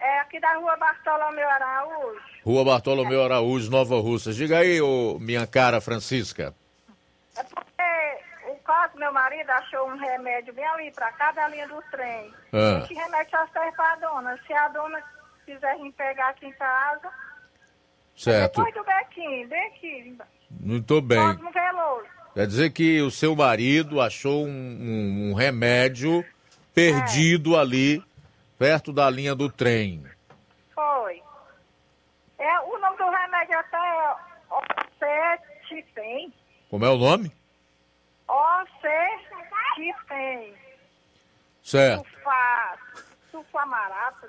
É 0.00 0.20
aqui 0.20 0.40
da 0.40 0.56
rua 0.56 0.76
Bartolomeu 0.76 1.48
Araújo. 1.48 2.20
Rua 2.44 2.64
Bartolomeu 2.64 3.22
Araújo, 3.22 3.70
Nova 3.70 4.00
Russas. 4.00 4.34
Diga 4.34 4.58
aí, 4.58 4.80
ô, 4.80 5.18
minha 5.20 5.46
cara 5.46 5.80
Francisca. 5.80 6.52
É 7.36 7.42
porque 7.44 7.63
meu 8.96 9.12
marido, 9.12 9.50
achou 9.50 9.88
um 9.88 9.96
remédio 9.96 10.52
bem 10.54 10.66
ali 10.66 10.90
pra 10.92 11.10
cada 11.12 11.48
linha 11.48 11.66
do 11.68 11.80
trem. 11.90 12.32
Ah. 12.52 12.82
Esse 12.84 12.94
remédio 12.94 13.30
só 13.30 13.46
serve 13.48 13.72
pra 13.72 13.96
dona. 13.96 14.38
Se 14.46 14.52
a 14.52 14.68
dona 14.68 15.02
quiser 15.44 15.76
vir 15.78 15.92
pegar 15.92 16.28
aqui 16.30 16.46
em 16.46 16.52
casa, 16.52 17.10
Certo. 18.16 18.56
depois 18.62 18.74
do 18.74 18.84
Bequinho, 18.84 19.48
bem 19.48 19.66
aqui. 19.68 20.18
Muito 20.50 21.00
bem. 21.00 21.18
Cosmo 21.18 21.50
Veloso. 21.50 22.06
Quer 22.34 22.46
dizer 22.46 22.70
que 22.70 23.00
o 23.02 23.10
seu 23.10 23.34
marido 23.36 24.00
achou 24.00 24.44
um, 24.44 24.48
um- 24.48 25.30
um 25.30 25.34
remédio 25.34 26.24
perdido 26.74 27.56
ali, 27.56 28.02
perto 28.58 28.92
da 28.92 29.08
linha 29.08 29.34
do 29.34 29.50
trem. 29.50 30.04
Foi. 30.74 31.22
É, 32.38 32.60
o 32.60 32.78
nome 32.78 32.96
do 32.96 33.08
remédio 33.08 33.58
até 33.58 33.76
é 33.76 34.14
Ocetifen. 34.50 36.32
Como 36.70 36.84
é 36.84 36.88
o 36.90 36.98
nome? 36.98 37.30
Ocetifen. 39.24 40.54
Certo. 41.62 42.04
Sulfato. 42.06 43.04
Sulfamarato. 43.30 44.26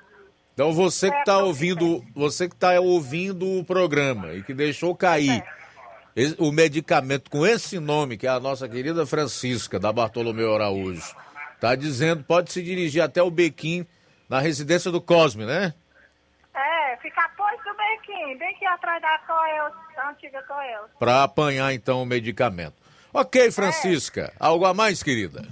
Então 0.54 0.72
você 0.72 1.12
que 1.12 1.18
está 1.18 1.40
ouvindo, 1.40 2.04
você 2.16 2.48
que 2.48 2.56
tá 2.56 2.80
ouvindo 2.80 3.60
o 3.60 3.66
programa 3.66 4.34
e 4.34 4.42
que 4.42 4.54
deixou 4.54 4.96
cair 4.96 5.44
esse- 6.16 6.36
o 6.40 6.50
medicamento 6.52 7.30
com 7.30 7.46
esse 7.46 7.78
nome, 7.78 8.18
que 8.18 8.26
é 8.26 8.30
a 8.30 8.40
nossa 8.40 8.70
querida 8.70 9.06
Francisca, 9.06 9.78
da 9.78 9.92
Bartolomeu 9.92 10.56
Araújo, 10.56 11.14
tá 11.60 11.76
dizendo, 11.76 12.24
pode 12.24 12.54
se 12.54 12.64
dirigir 12.64 13.02
até 13.04 13.22
o 13.22 13.30
Bequim, 13.30 13.86
na 14.30 14.40
residência 14.40 14.90
do 14.92 15.02
Cosme, 15.02 15.46
né? 15.46 15.74
É, 16.54 16.96
fica 17.02 17.22
após 17.26 17.62
do 17.64 17.74
Bequim, 17.76 18.38
bem 18.38 18.56
aqui 18.56 18.66
atrás 18.66 19.02
da 19.02 19.18
Toel, 19.28 19.72
da 19.94 20.10
antiga 20.10 20.42
Toel. 20.44 20.86
Para 20.98 21.24
apanhar 21.24 21.74
então 21.74 22.02
o 22.02 22.06
medicamento. 22.06 22.85
Ok, 23.18 23.50
Francisca. 23.50 24.34
Algo 24.38 24.66
a 24.66 24.74
mais, 24.74 25.02
querida? 25.02 25.48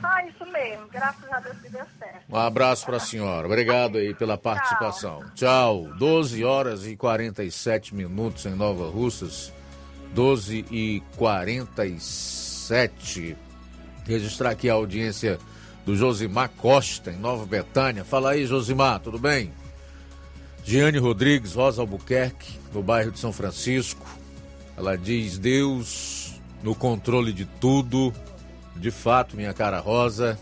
Só 0.00 0.08
isso 0.28 0.44
mesmo, 0.50 0.88
graças 0.88 1.30
a 1.30 1.38
Deus 1.38 1.56
que 1.58 1.68
deu 1.68 1.86
certo. 2.00 2.24
Um 2.28 2.36
abraço 2.36 2.84
para 2.84 2.96
a 2.96 3.00
senhora. 3.00 3.46
Obrigado 3.46 3.96
aí 3.96 4.12
pela 4.12 4.36
participação. 4.36 5.22
Tchau. 5.36 5.86
12 5.96 6.44
horas 6.44 6.88
e 6.88 6.96
47 6.96 7.94
minutos 7.94 8.44
em 8.44 8.56
Nova 8.56 8.90
Russas. 8.90 9.52
12 10.14 10.64
e 10.68 11.00
47. 11.16 13.36
Registrar 14.04 14.50
aqui 14.50 14.68
a 14.68 14.72
audiência 14.72 15.38
do 15.86 15.94
Josimar 15.94 16.50
Costa, 16.56 17.12
em 17.12 17.18
Nova 17.18 17.46
Betânia. 17.46 18.04
Fala 18.04 18.32
aí, 18.32 18.46
Josimar, 18.46 18.98
tudo 18.98 19.16
bem? 19.16 19.52
Giane 20.64 20.98
Rodrigues, 20.98 21.54
Rosa 21.54 21.82
Albuquerque, 21.82 22.58
no 22.74 22.82
bairro 22.82 23.12
de 23.12 23.20
São 23.20 23.32
Francisco. 23.32 24.04
Ela 24.76 24.98
diz: 24.98 25.38
Deus 25.38 26.19
no 26.62 26.74
controle 26.74 27.32
de 27.32 27.44
tudo. 27.44 28.12
De 28.76 28.90
fato, 28.90 29.36
minha 29.36 29.52
cara 29.52 29.78
rosa. 29.78 30.38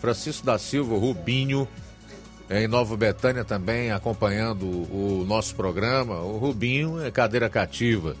Francisco 0.00 0.46
da 0.46 0.58
Silva, 0.58 0.96
Rubinho, 0.96 1.68
em 2.48 2.66
Nova 2.66 2.96
Betânia 2.96 3.44
também, 3.44 3.92
acompanhando 3.92 4.66
o 4.66 5.24
nosso 5.26 5.54
programa. 5.54 6.20
O 6.20 6.38
Rubinho 6.38 7.00
é 7.04 7.10
cadeira 7.10 7.50
cativa. 7.50 8.16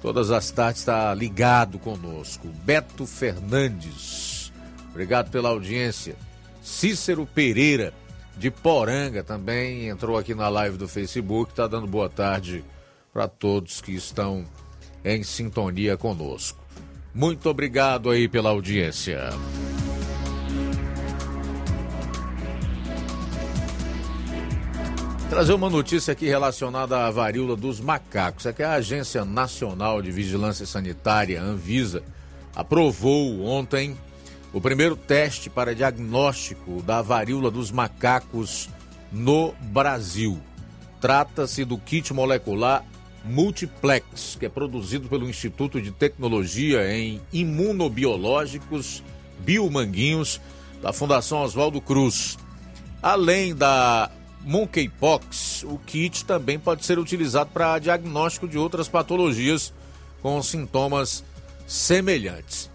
Todas 0.00 0.30
as 0.30 0.50
tardes 0.50 0.80
está 0.80 1.12
ligado 1.14 1.78
conosco. 1.78 2.48
Beto 2.64 3.06
Fernandes, 3.06 4.50
obrigado 4.88 5.30
pela 5.30 5.50
audiência. 5.50 6.16
Cícero 6.62 7.26
Pereira, 7.26 7.92
de 8.36 8.50
Poranga, 8.50 9.22
também 9.22 9.88
entrou 9.88 10.16
aqui 10.16 10.34
na 10.34 10.48
live 10.48 10.78
do 10.78 10.88
Facebook. 10.88 11.50
Está 11.50 11.66
dando 11.66 11.86
boa 11.86 12.08
tarde 12.08 12.64
para 13.12 13.28
todos 13.28 13.82
que 13.82 13.92
estão 13.92 14.46
em 15.04 15.22
sintonia 15.22 15.96
conosco. 15.98 16.59
Muito 17.14 17.48
obrigado 17.48 18.08
aí 18.10 18.28
pela 18.28 18.50
audiência. 18.50 19.30
Trazer 25.28 25.52
uma 25.52 25.70
notícia 25.70 26.12
aqui 26.12 26.26
relacionada 26.26 27.06
à 27.06 27.10
varíola 27.10 27.56
dos 27.56 27.80
macacos. 27.80 28.46
É 28.46 28.52
que 28.52 28.62
a 28.62 28.72
Agência 28.72 29.24
Nacional 29.24 30.02
de 30.02 30.10
Vigilância 30.10 30.66
Sanitária, 30.66 31.40
Anvisa, 31.40 32.02
aprovou 32.54 33.44
ontem 33.44 33.96
o 34.52 34.60
primeiro 34.60 34.96
teste 34.96 35.48
para 35.48 35.74
diagnóstico 35.74 36.82
da 36.82 37.00
varíola 37.00 37.50
dos 37.50 37.70
macacos 37.70 38.68
no 39.12 39.54
Brasil. 39.60 40.40
Trata-se 41.00 41.64
do 41.64 41.78
kit 41.78 42.12
molecular 42.12 42.84
Multiplex, 43.24 44.36
que 44.38 44.46
é 44.46 44.48
produzido 44.48 45.08
pelo 45.08 45.28
Instituto 45.28 45.80
de 45.80 45.90
Tecnologia 45.90 46.90
em 46.92 47.20
Imunobiológicos 47.32 49.02
Biomanguinhos 49.40 50.40
da 50.82 50.92
Fundação 50.92 51.42
Oswaldo 51.42 51.80
Cruz. 51.80 52.38
Além 53.02 53.54
da 53.54 54.10
monkeypox, 54.42 55.64
o 55.64 55.78
kit 55.78 56.24
também 56.24 56.58
pode 56.58 56.84
ser 56.84 56.98
utilizado 56.98 57.50
para 57.50 57.78
diagnóstico 57.78 58.48
de 58.48 58.56
outras 58.56 58.88
patologias 58.88 59.72
com 60.22 60.42
sintomas 60.42 61.24
semelhantes. 61.66 62.69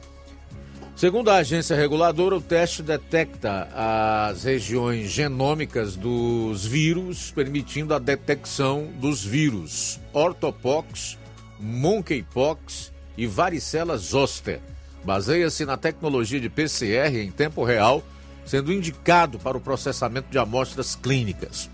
Segundo 0.96 1.30
a 1.30 1.36
agência 1.36 1.76
reguladora, 1.76 2.38
o 2.38 2.42
teste 2.42 2.82
detecta 2.82 3.68
as 3.74 4.46
regiões 4.46 5.12
genômicas 5.12 5.98
dos 5.98 6.66
vírus, 6.66 7.32
permitindo 7.32 7.94
a 7.94 8.00
detecção 8.00 8.88
dos 9.02 9.22
vírus 9.22 10.00
ortopox, 10.14 11.18
monkeypox 11.60 12.94
e 13.18 13.28
varicela 13.28 13.98
zoster. 13.98 14.62
Baseia-se 15.04 15.66
na 15.66 15.76
tecnologia 15.76 16.40
de 16.40 16.50
PCR 16.50 17.18
em 17.18 17.30
tempo 17.30 17.66
real 17.66 18.02
sendo 18.46 18.72
indicado 18.72 19.38
para 19.38 19.58
o 19.58 19.62
processamento 19.62 20.30
de 20.30 20.38
amostras 20.38 20.96
clínicas. 20.96 21.70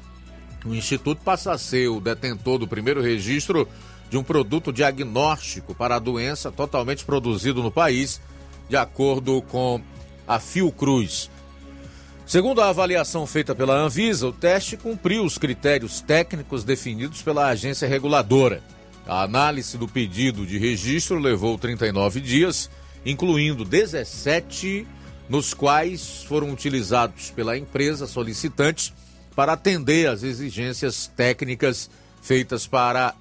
O 0.66 0.74
Instituto 0.74 1.22
passa 1.24 1.52
a 1.52 1.58
ser 1.58 1.90
o 1.90 2.00
detentor 2.00 2.58
do 2.58 2.68
primeiro 2.68 3.02
registro 3.02 3.68
de 4.10 4.18
um 4.18 4.24
produto 4.24 4.74
diagnóstico 4.74 5.76
para 5.76 5.96
a 5.96 6.00
doença 6.00 6.52
totalmente 6.52 7.06
produzido 7.06 7.62
no 7.62 7.72
país, 7.72 8.20
de 8.72 8.78
acordo 8.78 9.42
com 9.42 9.82
a 10.26 10.40
Fiocruz. 10.40 11.30
Segundo 12.26 12.62
a 12.62 12.70
avaliação 12.70 13.28
feita 13.28 13.54
pela 13.54 13.76
Anvisa, 13.76 14.28
o 14.28 14.32
teste 14.32 14.78
cumpriu 14.78 15.26
os 15.26 15.38
critérios 15.38 16.00
técnicos 16.00 16.64
definidos 16.64 17.22
pela 17.22 17.48
agência 17.48 17.86
reguladora. 17.86 18.64
A 19.06 19.24
análise 19.24 19.78
do 19.78 19.90
pedido 19.90 20.46
de 20.46 20.58
registro 20.58 21.20
levou 21.20 21.58
39 21.58 22.22
dias, 22.22 22.70
incluindo 23.06 23.66
17 23.66 24.88
nos 25.28 25.54
quais 25.54 26.24
foram 26.24 26.50
utilizados 26.50 27.30
pela 27.30 27.58
empresa 27.58 28.08
solicitante 28.08 28.94
para 29.36 29.52
atender 29.52 30.08
às 30.08 30.24
exigências 30.24 31.12
técnicas 31.14 31.90
feitas 32.22 32.66
para 32.66 33.16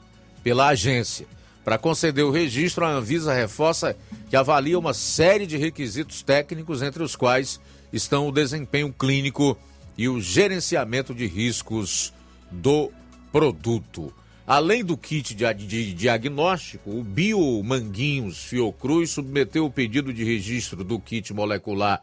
pela 0.45 0.69
agência. 0.69 1.27
Para 1.64 1.77
conceder 1.77 2.25
o 2.25 2.31
registro, 2.31 2.85
a 2.85 2.90
Anvisa 2.90 3.35
reforça 3.35 3.96
que 4.29 4.37
avalia 4.37 4.79
uma 4.79 4.94
série 4.94 5.46
de 5.46 5.57
requisitos 5.57 6.23
técnicos, 6.23 6.83
entre 6.83 7.03
os 7.03 7.14
quais 7.14 7.61
estão 7.92 8.29
o 8.29 8.33
desempenho 8.33 8.92
clínico 8.92 9.57
e 9.96 10.09
o 10.09 10.20
gerenciamento 10.20 11.14
de 11.14 11.27
riscos 11.27 12.12
do 12.51 12.90
produto. 13.31 14.12
Além 14.46 14.85
do 14.85 14.96
kit 14.96 15.35
de, 15.35 15.94
diagnóstico, 15.94 16.90
o 16.90 17.05
Biomanguinhos 17.05 18.42
Fiocruz 18.44 19.11
submeteu 19.11 19.66
o 19.66 19.70
pedido 19.70 20.12
de 20.12 20.25
registro 20.25 20.83
do 20.83 20.99
kit 20.99 21.33
molecular 21.35 22.03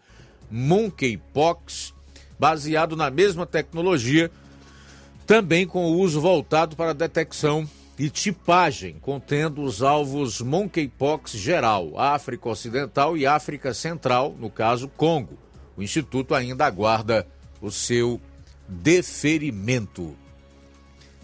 Monkeypox, 0.50 1.94
baseado 2.40 2.96
na 2.96 3.10
mesma 3.10 3.46
tecnologia, 3.46 4.32
também 5.26 5.68
com 5.68 5.92
o 5.92 5.98
uso 5.98 6.22
voltado 6.22 6.76
para 6.76 6.94
detecção 6.94 7.68
e 7.98 8.10
tipagem, 8.10 8.98
contendo 9.02 9.64
os 9.64 9.82
alvos 9.82 10.40
Monkeypox 10.40 11.32
geral, 11.32 11.98
África 11.98 12.48
Ocidental 12.48 13.18
e 13.18 13.26
África 13.26 13.74
Central, 13.74 14.36
no 14.40 14.50
caso 14.50 14.88
Congo. 14.88 15.38
O 15.76 15.82
Instituto 15.82 16.36
ainda 16.36 16.66
aguarda 16.66 17.28
o 17.60 17.72
seu 17.72 18.22
deferimento. 18.68 20.16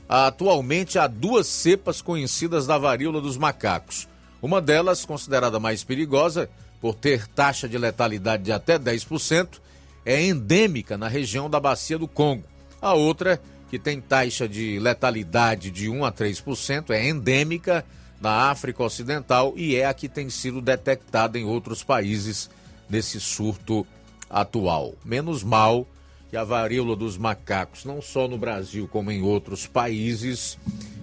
Atualmente 0.10 0.98
há 0.98 1.08
duas 1.08 1.48
cepas 1.48 2.02
conhecidas 2.02 2.66
da 2.66 2.78
varíola 2.78 3.22
dos 3.22 3.38
macacos. 3.38 4.08
Uma 4.42 4.60
delas, 4.60 5.06
considerada 5.06 5.60
mais 5.60 5.84
perigosa, 5.84 6.50
por 6.82 6.96
ter 6.96 7.28
taxa 7.28 7.70
de 7.70 7.78
letalidade 7.78 8.44
de 8.44 8.52
até 8.52 8.78
10%, 8.78 9.62
é 10.06 10.22
endêmica 10.22 10.98
na 10.98 11.08
região 11.08 11.50
da 11.50 11.60
Bacia 11.60 11.98
do 11.98 12.08
Congo. 12.08 12.44
A 12.82 12.94
outra, 12.94 13.42
que 13.74 13.80
tem 13.80 14.00
taxa 14.00 14.48
de 14.48 14.78
letalidade 14.78 15.72
de 15.72 15.90
1 15.90 16.06
a 16.06 16.12
3%, 16.12 16.92
é 16.92 17.10
endêmica 17.10 17.84
na 18.22 18.52
África 18.52 18.84
Ocidental 18.84 19.52
e 19.56 19.76
é 19.76 19.88
a 19.88 19.96
que 19.96 20.08
tem 20.08 20.30
sido 20.30 20.62
detectada 20.62 21.40
em 21.40 21.44
outros 21.44 21.84
países 21.84 22.52
nesse 22.88 23.20
surto 23.20 23.84
atual. 24.30 24.94
Menos 25.04 25.44
mal 25.44 25.88
que 26.30 26.38
a 26.38 26.44
varíola 26.44 26.96
dos 26.96 27.18
macacos, 27.18 27.84
não 27.84 28.00
só 28.00 28.28
no 28.28 28.38
Brasil 28.38 28.88
como 28.88 29.10
em 29.10 29.24
outros 29.24 29.66
países, 29.66 30.56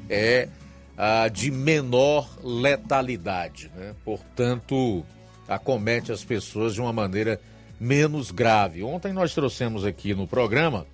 é 0.09 0.49
a 0.97 1.27
de 1.27 1.51
menor 1.51 2.31
letalidade, 2.41 3.69
né? 3.75 3.97
Portanto, 4.05 5.05
acomete 5.49 6.13
as 6.13 6.23
pessoas 6.23 6.75
de 6.75 6.81
uma 6.81 6.93
maneira 6.93 7.41
menos 7.81 8.31
grave. 8.31 8.85
Ontem 8.85 9.13
nós 9.13 9.35
trouxemos 9.35 9.85
aqui 9.85 10.15
no 10.15 10.29
programa 10.29 10.87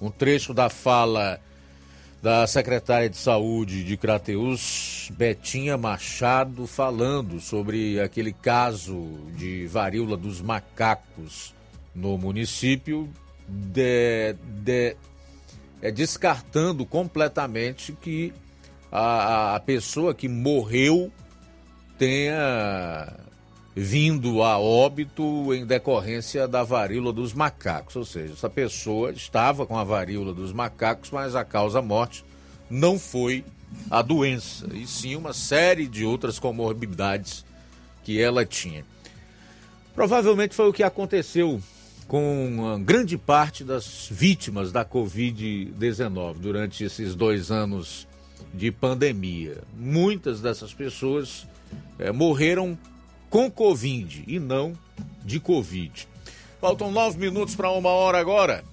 um 0.00 0.10
trecho 0.10 0.54
da 0.54 0.68
fala 0.68 1.40
da 2.20 2.46
secretária 2.46 3.08
de 3.08 3.16
Saúde 3.16 3.84
de 3.84 3.96
Crateus, 3.96 5.08
Betinha 5.12 5.76
Machado, 5.76 6.66
falando 6.66 7.40
sobre 7.40 8.00
aquele 8.00 8.32
caso 8.32 9.20
de 9.36 9.66
varíola 9.68 10.16
dos 10.16 10.40
macacos 10.40 11.54
no 11.94 12.18
município, 12.18 13.08
de, 13.46 14.34
de, 14.62 14.96
é, 15.80 15.90
descartando 15.92 16.84
completamente 16.84 17.92
que 17.92 18.32
a, 18.90 19.54
a 19.54 19.60
pessoa 19.60 20.12
que 20.12 20.28
morreu 20.28 21.12
tenha 21.96 23.16
vindo 23.80 24.42
a 24.42 24.58
óbito 24.58 25.54
em 25.54 25.64
decorrência 25.64 26.48
da 26.48 26.64
varíola 26.64 27.12
dos 27.12 27.32
macacos. 27.32 27.94
Ou 27.94 28.04
seja, 28.04 28.32
essa 28.32 28.50
pessoa 28.50 29.12
estava 29.12 29.64
com 29.64 29.78
a 29.78 29.84
varíola 29.84 30.34
dos 30.34 30.52
macacos, 30.52 31.12
mas 31.12 31.36
a 31.36 31.44
causa 31.44 31.80
morte 31.80 32.24
não 32.68 32.98
foi 32.98 33.44
a 33.88 34.02
doença, 34.02 34.66
e 34.74 34.84
sim 34.84 35.14
uma 35.14 35.32
série 35.32 35.86
de 35.86 36.04
outras 36.04 36.40
comorbidades 36.40 37.44
que 38.02 38.20
ela 38.20 38.44
tinha. 38.44 38.84
Provavelmente 39.94 40.56
foi 40.56 40.68
o 40.68 40.72
que 40.72 40.82
aconteceu 40.82 41.60
com 42.08 42.82
grande 42.84 43.16
parte 43.16 43.62
das 43.62 44.08
vítimas 44.10 44.72
da 44.72 44.84
Covid-19 44.84 46.38
durante 46.38 46.82
esses 46.82 47.14
dois 47.14 47.52
anos 47.52 48.08
de 48.52 48.72
pandemia. 48.72 49.58
Muitas 49.76 50.40
dessas 50.40 50.74
pessoas 50.74 51.46
é, 51.98 52.10
morreram 52.10 52.76
com 53.30 53.50
Covid 53.50 54.24
e 54.26 54.38
não 54.38 54.74
de 55.24 55.40
Covid. 55.40 56.06
Faltam 56.60 56.90
nove 56.90 57.18
minutos 57.18 57.54
para 57.54 57.70
uma 57.70 57.90
hora 57.90 58.18
agora. 58.18 58.64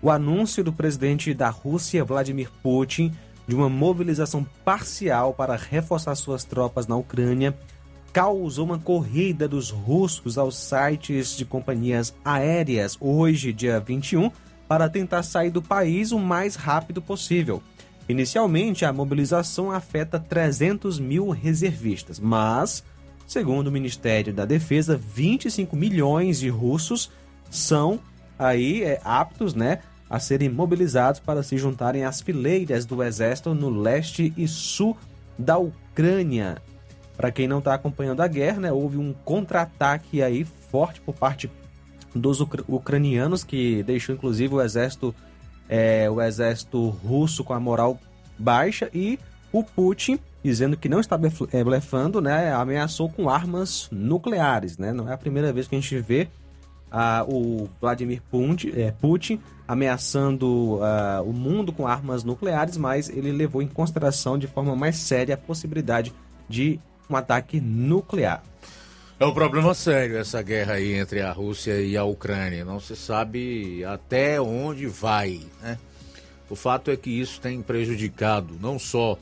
O 0.00 0.10
anúncio 0.10 0.64
do 0.64 0.72
presidente 0.72 1.34
da 1.34 1.50
Rússia, 1.50 2.04
Vladimir 2.04 2.50
Putin, 2.62 3.12
de 3.46 3.54
uma 3.54 3.68
mobilização 3.68 4.46
parcial 4.64 5.34
para 5.34 5.56
reforçar 5.56 6.14
suas 6.14 6.44
tropas 6.44 6.86
na 6.86 6.96
Ucrânia, 6.96 7.56
causou 8.12 8.64
uma 8.64 8.78
corrida 8.78 9.46
dos 9.46 9.70
russos 9.70 10.38
aos 10.38 10.56
sites 10.56 11.36
de 11.36 11.44
companhias 11.44 12.14
aéreas 12.24 12.96
hoje, 13.00 13.52
dia 13.52 13.80
21, 13.80 14.30
para 14.66 14.88
tentar 14.88 15.22
sair 15.22 15.50
do 15.50 15.62
país 15.62 16.12
o 16.12 16.18
mais 16.18 16.54
rápido 16.54 17.02
possível. 17.02 17.62
Inicialmente, 18.08 18.86
a 18.86 18.92
mobilização 18.92 19.70
afeta 19.70 20.18
300 20.18 20.98
mil 20.98 21.28
reservistas, 21.28 22.18
mas, 22.18 22.82
segundo 23.26 23.66
o 23.66 23.72
Ministério 23.72 24.32
da 24.32 24.46
Defesa, 24.46 24.96
25 24.96 25.76
milhões 25.76 26.40
de 26.40 26.48
russos 26.48 27.10
são 27.50 28.00
aí 28.38 28.82
é, 28.82 29.00
aptos, 29.04 29.54
né, 29.54 29.80
a 30.08 30.18
serem 30.18 30.48
mobilizados 30.48 31.20
para 31.20 31.42
se 31.42 31.58
juntarem 31.58 32.04
às 32.04 32.22
fileiras 32.22 32.86
do 32.86 33.02
exército 33.02 33.52
no 33.52 33.68
leste 33.68 34.32
e 34.36 34.48
sul 34.48 34.96
da 35.38 35.58
Ucrânia. 35.58 36.62
Para 37.14 37.30
quem 37.30 37.46
não 37.46 37.58
está 37.58 37.74
acompanhando 37.74 38.22
a 38.22 38.28
guerra, 38.28 38.60
né, 38.60 38.72
houve 38.72 38.96
um 38.96 39.12
contra-ataque 39.12 40.22
aí 40.22 40.46
forte 40.70 41.00
por 41.00 41.14
parte 41.14 41.50
dos 42.14 42.40
ucranianos 42.40 43.44
que 43.44 43.82
deixou 43.82 44.14
inclusive 44.14 44.54
o 44.54 44.62
exército 44.62 45.14
é, 45.68 46.08
o 46.10 46.20
exército 46.20 46.88
russo 46.88 47.44
com 47.44 47.52
a 47.52 47.60
moral 47.60 47.98
baixa 48.38 48.88
e 48.94 49.18
o 49.52 49.62
Putin, 49.62 50.18
dizendo 50.42 50.76
que 50.76 50.88
não 50.88 51.00
está 51.00 51.18
é, 51.52 51.64
blefando, 51.64 52.20
né, 52.20 52.52
ameaçou 52.52 53.08
com 53.08 53.28
armas 53.28 53.88
nucleares. 53.90 54.78
Né? 54.78 54.92
Não 54.92 55.08
é 55.08 55.14
a 55.14 55.18
primeira 55.18 55.52
vez 55.52 55.66
que 55.66 55.74
a 55.74 55.80
gente 55.80 55.98
vê 55.98 56.28
uh, 56.92 57.34
o 57.34 57.68
Vladimir 57.80 58.22
Putin, 58.30 58.72
é, 58.76 58.90
Putin 58.92 59.40
ameaçando 59.66 60.76
uh, 60.76 61.22
o 61.24 61.32
mundo 61.32 61.72
com 61.72 61.86
armas 61.86 62.24
nucleares, 62.24 62.76
mas 62.76 63.08
ele 63.08 63.30
levou 63.30 63.60
em 63.60 63.68
consideração 63.68 64.38
de 64.38 64.46
forma 64.46 64.74
mais 64.74 64.96
séria 64.96 65.34
a 65.34 65.38
possibilidade 65.38 66.12
de 66.48 66.80
um 67.08 67.16
ataque 67.16 67.60
nuclear. 67.60 68.42
É 69.20 69.26
um 69.26 69.34
problema 69.34 69.74
sério 69.74 70.16
essa 70.16 70.40
guerra 70.40 70.74
aí 70.74 70.92
entre 70.92 71.20
a 71.20 71.32
Rússia 71.32 71.80
e 71.80 71.96
a 71.96 72.04
Ucrânia. 72.04 72.64
Não 72.64 72.78
se 72.78 72.94
sabe 72.94 73.84
até 73.84 74.40
onde 74.40 74.86
vai, 74.86 75.40
né? 75.60 75.76
O 76.48 76.54
fato 76.54 76.88
é 76.88 76.96
que 76.96 77.10
isso 77.10 77.40
tem 77.40 77.60
prejudicado 77.60 78.56
não 78.60 78.78
só 78.78 79.18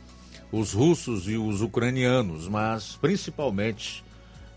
os 0.53 0.75
russos 0.75 1.27
e 1.27 1.39
os 1.39 1.63
ucranianos, 1.63 2.47
mas 2.47 2.99
principalmente 3.01 4.05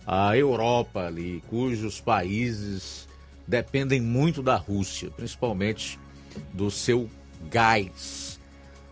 a 0.05 0.35
Europa 0.35 1.05
ali, 1.05 1.41
cujos 1.47 2.01
países 2.01 3.07
dependem 3.47 4.01
muito 4.01 4.43
da 4.43 4.57
Rússia, 4.57 5.09
principalmente 5.09 5.97
do 6.53 6.69
seu 6.69 7.09
gás. 7.49 8.37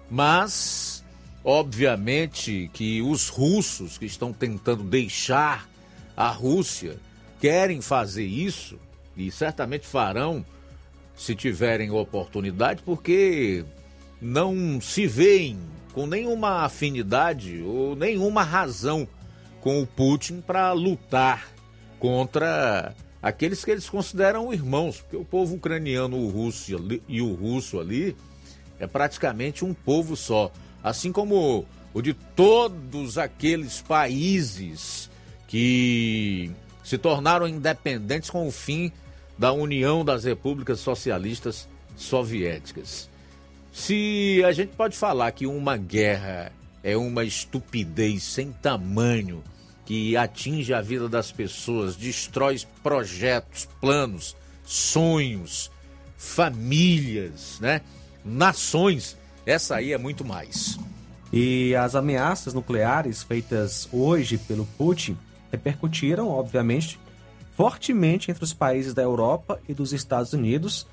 Mas, 0.10 1.04
obviamente, 1.44 2.70
que 2.72 3.02
os 3.02 3.28
russos 3.28 3.98
que 3.98 4.06
estão 4.06 4.32
tentando 4.32 4.84
deixar 4.84 5.68
a 6.18 6.30
Rússia 6.30 6.98
querem 7.40 7.80
fazer 7.80 8.26
isso 8.26 8.80
e 9.16 9.30
certamente 9.30 9.86
farão 9.86 10.44
se 11.16 11.36
tiverem 11.36 11.92
oportunidade, 11.92 12.82
porque 12.84 13.64
não 14.20 14.82
se 14.82 15.06
veem 15.06 15.60
com 15.94 16.08
nenhuma 16.08 16.64
afinidade 16.66 17.62
ou 17.62 17.96
nenhuma 17.96 18.44
razão 18.44 19.08
com 19.62 19.82
o 19.82 19.86
Putin 19.86 20.42
para 20.42 20.72
lutar 20.72 21.50
contra 22.00 22.96
aqueles 23.22 23.64
que 23.64 23.72
eles 23.72 23.90
consideram 23.90 24.54
irmãos, 24.54 25.02
porque 25.02 25.18
o 25.18 25.26
povo 25.26 25.56
ucraniano 25.56 26.18
o 26.18 26.30
russo 26.30 26.72
e 27.08 27.22
o 27.22 27.34
russo 27.34 27.80
ali 27.80 28.16
é 28.80 28.88
praticamente 28.88 29.66
um 29.66 29.74
povo 29.74 30.16
só, 30.16 30.52
assim 30.84 31.12
como 31.12 31.66
o 31.94 32.02
de 32.02 32.14
todos 32.14 33.18
aqueles 33.18 33.82
países 33.82 35.07
que 35.48 36.52
se 36.84 36.98
tornaram 36.98 37.48
independentes 37.48 38.30
com 38.30 38.48
o 38.48 38.52
fim 38.52 38.92
da 39.38 39.52
União 39.52 40.04
das 40.04 40.24
Repúblicas 40.24 40.80
Socialistas 40.80 41.68
Soviéticas. 41.96 43.10
Se 43.72 44.44
a 44.46 44.52
gente 44.52 44.76
pode 44.76 44.98
falar 44.98 45.32
que 45.32 45.46
uma 45.46 45.78
guerra 45.78 46.52
é 46.84 46.98
uma 46.98 47.24
estupidez 47.24 48.24
sem 48.24 48.52
tamanho 48.52 49.44
que 49.86 50.18
atinge 50.18 50.74
a 50.74 50.82
vida 50.82 51.08
das 51.08 51.32
pessoas, 51.32 51.96
destrói 51.96 52.60
projetos, 52.84 53.70
planos, 53.80 54.36
sonhos, 54.66 55.72
famílias, 56.18 57.58
né? 57.62 57.82
Nações, 58.26 59.16
essa 59.46 59.76
aí 59.76 59.94
é 59.94 59.98
muito 59.98 60.26
mais. 60.26 60.78
E 61.32 61.76
as 61.76 61.96
ameaças 61.96 62.54
nucleares 62.54 63.24
feitas 63.24 63.88
hoje 63.92 64.38
pelo 64.38 64.66
Putin 64.78 65.18
repercutiram, 65.52 66.30
obviamente, 66.30 67.00
fortemente 67.58 68.30
entre 68.30 68.44
os 68.44 68.54
países 68.54 68.94
da 68.94 69.02
Europa 69.02 69.60
e 69.68 69.74
dos 69.74 69.92
Estados 69.94 70.34
Unidos. 70.34 70.88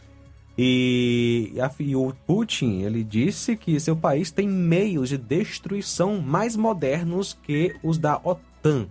E, 0.57 1.53
e 1.81 1.97
o 1.97 2.15
Putin 2.27 2.83
ele 2.83 3.03
disse 3.03 3.57
que 3.57 3.79
seu 3.81 3.97
país 3.97 4.31
tem 4.31 4.49
meios 4.49 5.09
de 5.09 5.19
destruição 5.19 6.21
mais 6.21 6.57
modernos 6.57 7.37
que 7.43 7.75
os 7.83 7.99
da 7.99 8.21
OTAN. 8.23 8.87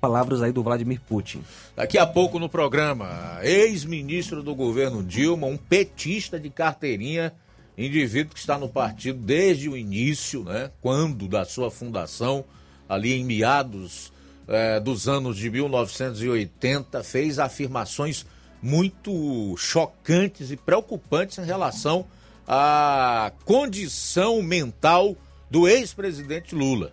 Palavras 0.00 0.42
aí 0.42 0.52
do 0.52 0.62
Vladimir 0.62 1.00
Putin. 1.08 1.42
Daqui 1.74 1.96
a 1.96 2.06
pouco 2.06 2.38
no 2.38 2.48
programa, 2.48 3.38
ex-ministro 3.42 4.42
do 4.42 4.54
governo 4.54 5.02
Dilma, 5.02 5.46
um 5.46 5.56
petista 5.56 6.38
de 6.38 6.50
carteirinha, 6.50 7.32
indivíduo 7.78 8.34
que 8.34 8.40
está 8.40 8.58
no 8.58 8.68
partido 8.68 9.18
desde 9.18 9.70
o 9.70 9.76
início, 9.76 10.44
né? 10.44 10.70
Quando 10.82 11.26
da 11.26 11.46
sua 11.46 11.70
fundação, 11.70 12.44
ali 12.86 13.14
em 13.14 13.24
meados 13.24 14.12
é, 14.48 14.78
dos 14.78 15.08
anos 15.08 15.36
de 15.36 15.50
1980 15.50 17.02
fez 17.02 17.38
afirmações 17.38 18.26
muito 18.62 19.54
chocantes 19.56 20.50
e 20.50 20.56
preocupantes 20.56 21.38
em 21.38 21.44
relação 21.44 22.06
à 22.46 23.32
condição 23.44 24.42
mental 24.42 25.16
do 25.50 25.68
ex-presidente 25.68 26.54
Lula, 26.54 26.92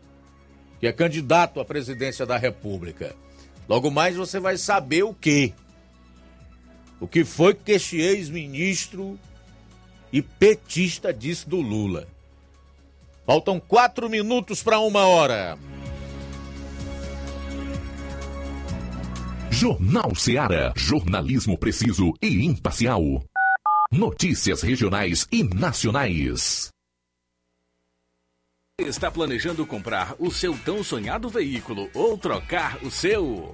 que 0.80 0.88
é 0.88 0.92
candidato 0.92 1.60
à 1.60 1.66
presidência 1.66 2.26
da 2.26 2.38
República. 2.38 3.16
Logo 3.68 3.90
mais 3.90 4.16
você 4.16 4.40
vai 4.40 4.58
saber 4.58 5.04
o 5.04 5.14
que. 5.14 5.54
O 7.00 7.08
que 7.08 7.24
foi 7.24 7.54
que 7.54 7.72
este 7.72 8.00
ex-ministro 8.00 9.18
e 10.12 10.22
petista 10.22 11.14
disse 11.14 11.48
do 11.48 11.62
Lula. 11.62 12.08
Faltam 13.26 13.60
quatro 13.60 14.10
minutos 14.10 14.62
para 14.62 14.80
uma 14.80 15.06
hora. 15.06 15.58
Jornal 19.54 20.16
Seara. 20.16 20.72
Jornalismo 20.78 21.58
preciso 21.58 22.14
e 22.22 22.46
imparcial. 22.46 23.04
Notícias 23.92 24.62
regionais 24.62 25.28
e 25.30 25.44
nacionais. 25.44 26.70
Está 28.80 29.12
planejando 29.12 29.68
comprar 29.68 30.16
o 30.18 30.32
seu 30.32 30.58
tão 30.58 30.82
sonhado 30.82 31.30
veículo 31.30 31.90
ou 31.94 32.18
trocar 32.18 32.82
o 32.82 32.90
seu? 32.90 33.54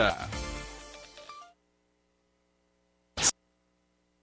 Yeah. 0.00 0.49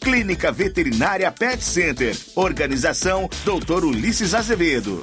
Clínica 0.00 0.52
Veterinária 0.52 1.30
Pet 1.32 1.62
Center. 1.62 2.16
Organização 2.34 3.28
Dr. 3.44 3.84
Ulisses 3.84 4.34
Azevedo. 4.34 5.02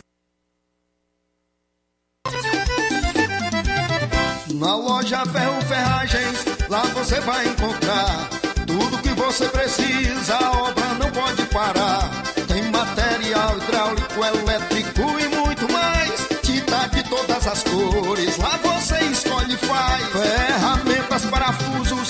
Na 4.53 4.75
loja 4.75 5.25
Ferro 5.25 5.61
Ferragens, 5.63 6.45
lá 6.69 6.83
você 6.93 7.19
vai 7.21 7.47
encontrar 7.47 8.29
tudo 8.65 8.97
que 8.99 9.09
você 9.09 9.47
precisa, 9.49 10.35
a 10.35 10.51
obra 10.51 10.93
não 10.95 11.11
pode 11.11 11.43
parar. 11.47 12.09
Tem 12.47 12.63
material 12.71 13.57
hidráulico, 13.57 14.23
elétrico 14.23 15.01
e 15.19 15.35
muito 15.35 15.71
mais. 15.71 16.11
Tinta 16.41 16.87
de 16.87 17.03
todas 17.09 17.45
as 17.47 17.63
cores, 17.63 18.37
lá 18.37 18.57
você 18.57 18.99
escolhe 19.05 19.53
e 19.53 19.57
faz. 19.57 20.05
Ferramentas, 20.11 21.25
parafusos, 21.25 22.09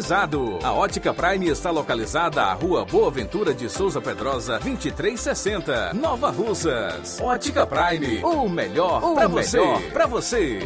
A 0.63 0.73
Ótica 0.73 1.13
Prime 1.13 1.47
está 1.47 1.69
localizada 1.69 2.41
à 2.41 2.53
Rua 2.53 2.83
Boa 2.83 3.11
Ventura 3.11 3.53
de 3.53 3.69
Souza 3.69 4.01
Pedrosa, 4.01 4.53
2360, 4.53 5.93
Nova 5.93 6.31
Russas. 6.31 7.21
Ótica 7.21 7.67
Prime, 7.67 8.23
o 8.23 8.49
melhor 8.49 9.13
para 9.13 9.27
você. 9.27 9.59
Pra 9.93 10.07
você. 10.07 10.59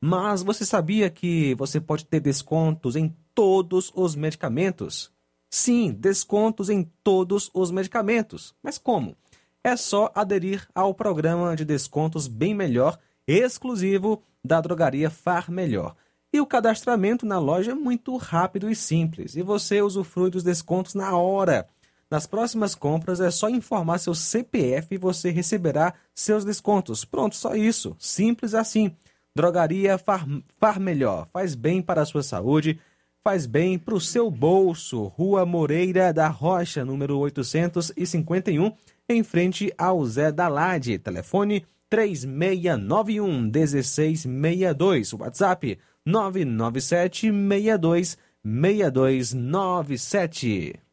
Mas 0.01 0.43
você 0.43 0.65
sabia 0.65 1.11
que 1.11 1.55
você 1.57 1.79
pode 1.79 2.07
ter 2.07 2.21
descontos 2.21 2.97
em 2.97 3.15
todos 3.35 3.93
os 3.95 4.15
medicamentos? 4.17 5.13
Sim, 5.51 5.93
descontos 5.93 6.71
em 6.71 6.91
todos 7.05 7.51
os 7.53 7.71
medicamentos. 7.71 8.55
Mas 8.63 8.79
como? 8.79 9.15
É 9.63 9.77
só 9.77 10.11
aderir 10.15 10.67
ao 10.75 10.95
programa 10.95 11.55
de 11.55 11.67
descontos 11.67 12.27
Bem 12.27 12.55
Melhor, 12.55 12.99
exclusivo 13.27 14.23
da 14.43 14.59
drogaria 14.59 15.11
Far 15.11 15.51
Melhor. 15.51 15.95
E 16.33 16.41
o 16.41 16.47
cadastramento 16.47 17.27
na 17.27 17.39
loja 17.39 17.73
é 17.73 17.75
muito 17.75 18.17
rápido 18.17 18.71
e 18.71 18.75
simples, 18.75 19.37
e 19.37 19.43
você 19.43 19.83
usufrui 19.83 20.31
dos 20.31 20.43
descontos 20.43 20.95
na 20.95 21.15
hora. 21.15 21.69
Nas 22.11 22.27
próximas 22.27 22.75
compras 22.75 23.21
é 23.21 23.31
só 23.31 23.49
informar 23.49 23.99
seu 23.99 24.17
CPF 24.17 24.95
e 24.95 24.99
você 24.99 25.31
receberá 25.31 25.95
seus 26.13 26.45
descontos. 26.45 27.05
Pronto, 27.05 27.37
só 27.37 27.55
isso. 27.55 27.95
Simples 28.01 28.53
assim. 28.53 28.91
Drogaria 29.35 29.97
Far, 29.97 30.27
Far 30.59 30.81
Melhor. 30.81 31.29
Faz 31.33 31.55
bem 31.55 31.81
para 31.81 32.03
a 32.03 32.05
sua 32.05 32.25
saúde, 32.25 32.81
faz 33.23 33.47
bem 33.47 33.79
para 33.79 33.95
o 33.95 34.01
seu 34.01 34.29
bolso. 34.29 35.05
Rua 35.05 35.47
Moreira 35.47 36.13
da 36.13 36.27
Rocha, 36.27 36.85
número 36.85 37.17
851, 37.17 38.73
em 39.09 39.23
frente 39.23 39.73
ao 39.79 40.05
Zé 40.05 40.33
Dalade. 40.33 40.99
Telefone 40.99 41.65
3691 41.89 43.43
1662. 43.43 45.13
WhatsApp 45.13 45.79
997 46.05 47.31
62 47.31 48.19
6297. 48.45 50.90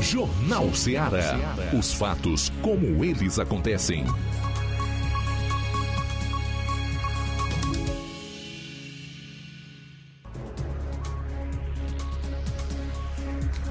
Jornal 0.00 0.74
Ceará. 0.74 1.56
Os 1.76 1.92
fatos 1.92 2.52
como 2.62 3.04
eles 3.04 3.38
acontecem. 3.38 4.04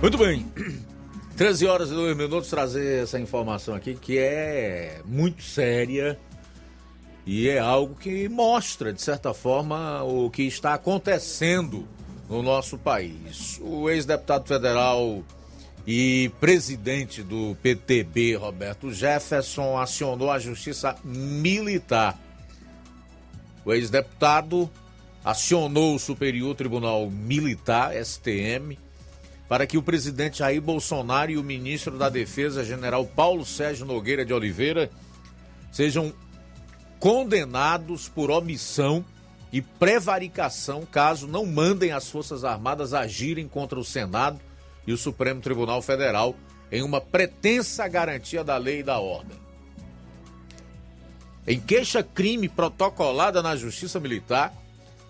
Muito 0.02 0.18
bem. 0.18 0.46
13 1.36 1.68
horas 1.68 1.90
e 1.90 1.94
2 1.94 2.16
minutos 2.16 2.50
trazer 2.50 3.04
essa 3.04 3.20
informação 3.20 3.76
aqui 3.76 3.96
que 3.96 4.18
é 4.18 5.02
muito 5.06 5.44
séria 5.44 6.18
e 7.26 7.50
é 7.50 7.60
algo 7.60 7.96
que 7.96 8.30
mostra, 8.30 8.94
de 8.94 9.02
certa 9.02 9.34
forma, 9.34 10.04
o 10.04 10.30
que 10.30 10.44
está 10.44 10.76
acontecendo 10.76 11.88
no 12.30 12.44
nosso 12.44 12.78
país. 12.78 13.60
O 13.64 13.90
ex-deputado 13.90 14.48
federal 14.48 15.24
e 15.88 16.32
presidente 16.40 17.22
do 17.22 17.56
PTB, 17.62 18.36
Roberto 18.36 18.92
Jefferson, 18.92 19.78
acionou 19.78 20.32
a 20.32 20.40
Justiça 20.40 20.96
Militar. 21.04 22.20
O 23.64 23.72
ex-deputado 23.72 24.70
acionou 25.24 25.96
o 25.96 26.00
Superior 26.00 26.56
Tribunal 26.56 27.10
Militar, 27.10 27.94
STM, 27.96 28.78
para 29.48 29.68
que 29.68 29.78
o 29.78 29.84
presidente 29.84 30.40
Jair 30.40 30.62
Bolsonaro 30.62 31.32
e 31.32 31.38
o 31.38 31.44
ministro 31.44 31.98
da 31.98 32.10
Defesa, 32.10 32.64
general 32.64 33.06
Paulo 33.06 33.46
Sérgio 33.46 33.86
Nogueira 33.86 34.26
de 34.26 34.34
Oliveira, 34.34 34.90
sejam 35.72 36.12
condenados 37.00 38.10
por 38.10 38.32
omissão 38.32 39.06
e 39.52 39.62
prevaricação 39.62 40.84
caso 40.92 41.28
não 41.28 41.46
mandem 41.46 41.92
as 41.92 42.10
Forças 42.10 42.44
Armadas 42.44 42.94
agirem 42.94 43.48
contra 43.48 43.80
o 43.80 43.86
Senado 43.86 44.40
e 44.86 44.94
o 44.94 44.98
Supremo 44.98 45.42
Tribunal 45.42 45.82
Federal 45.82 46.36
em 46.72 46.82
uma 46.82 47.00
pretensa 47.00 47.88
garantia 47.88 48.44
da 48.44 48.58
lei 48.58 48.80
e 48.80 48.84
da 48.84 49.00
ordem. 49.00 49.38
Em 51.48 51.60
queixa-crime 51.60 52.50
protocolada 52.50 53.42
na 53.42 53.56
Justiça 53.56 54.00
Militar, 54.00 54.54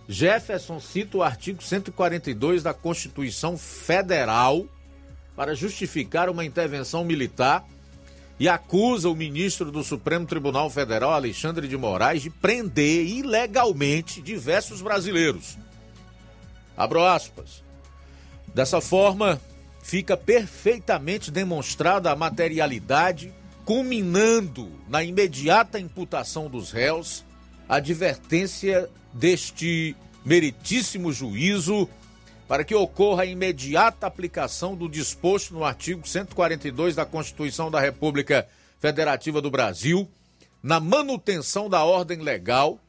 Jefferson 0.08 0.80
cita 0.80 1.18
o 1.18 1.24
artigo 1.24 1.64
142 1.64 2.62
da 2.62 2.74
Constituição 2.74 3.58
Federal 3.58 4.66
para 5.36 5.56
justificar 5.56 6.30
uma 6.30 6.46
intervenção 6.46 7.04
militar 7.04 7.66
e 8.40 8.50
acusa 8.50 9.10
o 9.10 9.16
ministro 9.16 9.72
do 9.72 9.84
Supremo 9.84 10.26
Tribunal 10.26 10.70
Federal, 10.70 11.12
Alexandre 11.12 11.68
de 11.68 11.78
Moraes, 11.78 12.22
de 12.22 12.30
prender 12.30 13.06
ilegalmente 13.06 14.22
diversos 14.22 14.82
brasileiros. 14.82 15.58
Abro 16.76 17.04
aspas. 17.04 17.64
Dessa 18.54 18.82
forma, 18.82 19.40
fica 19.86 20.18
perfeitamente 20.18 21.30
demonstrada 21.30 22.10
a 22.10 22.16
materialidade, 22.16 23.32
culminando 23.64 24.72
na 24.90 25.04
imediata 25.04 25.80
imputação 25.80 26.50
dos 26.50 26.72
réus, 26.72 27.24
a 27.70 27.76
advertência 27.76 28.90
deste 29.14 29.96
meritíssimo 30.26 31.14
juízo 31.14 31.88
para 32.48 32.64
que 32.64 32.74
ocorra 32.74 33.22
a 33.22 33.26
imediata 33.28 34.08
aplicação 34.08 34.76
do 34.76 34.90
disposto 34.90 35.54
no 35.54 35.64
artigo 35.64 36.08
142 36.08 36.96
da 36.96 37.06
Constituição 37.06 37.70
da 37.70 37.80
República 37.80 38.48
Federativa 38.80 39.40
do 39.40 39.52
Brasil, 39.52 40.10
na 40.64 40.80
manutenção 40.80 41.70
da 41.70 41.84
ordem 41.84 42.24
legal, 42.24 42.80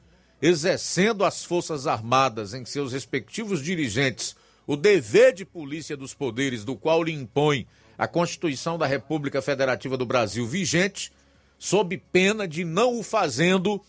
exercendo 0.40 1.26
as 1.26 1.44
Forças 1.44 1.86
Armadas 1.86 2.54
em 2.54 2.64
seus 2.64 2.94
respectivos 2.94 3.62
dirigentes 3.62 4.34
o 4.66 4.76
dever 4.76 5.32
de 5.32 5.44
polícia 5.44 5.96
dos 5.96 6.12
poderes 6.12 6.64
do 6.64 6.74
qual 6.74 7.02
lhe 7.02 7.12
impõe 7.12 7.66
a 7.96 8.06
Constituição 8.06 8.76
da 8.76 8.86
República 8.86 9.40
Federativa 9.40 9.96
do 9.96 10.04
Brasil 10.04 10.46
vigente, 10.46 11.12
sob 11.58 11.96
pena 12.12 12.46
de 12.46 12.64
não 12.64 12.98
o 12.98 13.02
fazendo 13.02 13.80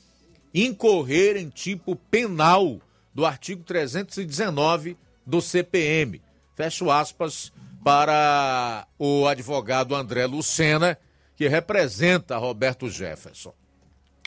incorrer 0.54 1.36
em 1.36 1.50
tipo 1.50 1.96
penal 1.96 2.80
do 3.14 3.26
artigo 3.26 3.64
319 3.64 4.98
do 5.26 5.42
CPM. 5.42 6.22
Fecho 6.56 6.90
aspas 6.90 7.52
para 7.84 8.88
o 8.98 9.28
advogado 9.28 9.96
André 9.96 10.26
Lucena, 10.26 10.98
que 11.36 11.48
representa 11.48 12.38
Roberto 12.38 12.90
Jefferson. 12.90 13.54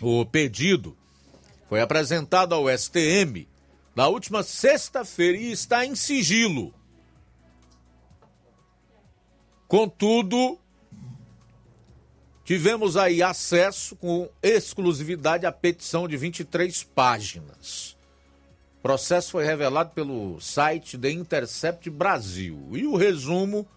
O 0.02 0.24
pedido 0.24 0.96
foi 1.68 1.80
apresentado 1.80 2.54
ao 2.54 2.68
STM 2.68 3.46
na 4.00 4.08
última 4.08 4.42
sexta-feira 4.42 5.36
e 5.36 5.52
está 5.52 5.84
em 5.84 5.94
sigilo. 5.94 6.72
Contudo, 9.68 10.58
tivemos 12.42 12.96
aí 12.96 13.22
acesso 13.22 13.94
com 13.96 14.26
exclusividade 14.42 15.44
à 15.44 15.52
petição 15.52 16.08
de 16.08 16.16
23 16.16 16.82
páginas. 16.82 17.94
O 18.78 18.82
processo 18.84 19.32
foi 19.32 19.44
revelado 19.44 19.90
pelo 19.90 20.40
site 20.40 20.96
The 20.96 21.10
Intercept 21.10 21.90
Brasil. 21.90 22.70
E 22.72 22.86
o 22.86 22.96
resumo 22.96 23.68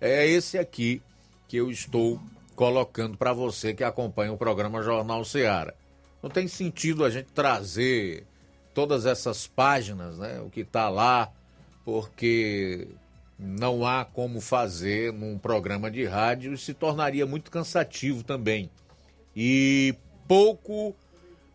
é 0.00 0.24
esse 0.24 0.56
aqui 0.56 1.02
que 1.48 1.56
eu 1.56 1.68
estou 1.68 2.20
colocando 2.54 3.18
para 3.18 3.32
você 3.32 3.74
que 3.74 3.82
acompanha 3.82 4.32
o 4.32 4.38
programa 4.38 4.84
Jornal 4.84 5.24
Seara. 5.24 5.74
Não 6.22 6.30
tem 6.30 6.46
sentido 6.46 7.04
a 7.04 7.10
gente 7.10 7.32
trazer 7.32 8.24
todas 8.74 9.06
essas 9.06 9.46
páginas, 9.46 10.18
né, 10.18 10.40
o 10.40 10.50
que 10.50 10.60
está 10.60 10.88
lá, 10.88 11.32
porque 11.84 12.88
não 13.38 13.86
há 13.86 14.04
como 14.04 14.40
fazer 14.40 15.12
num 15.12 15.38
programa 15.38 15.90
de 15.90 16.04
rádio 16.04 16.52
e 16.52 16.58
se 16.58 16.74
tornaria 16.74 17.24
muito 17.24 17.50
cansativo 17.50 18.22
também. 18.22 18.68
E 19.34 19.94
pouco, 20.26 20.94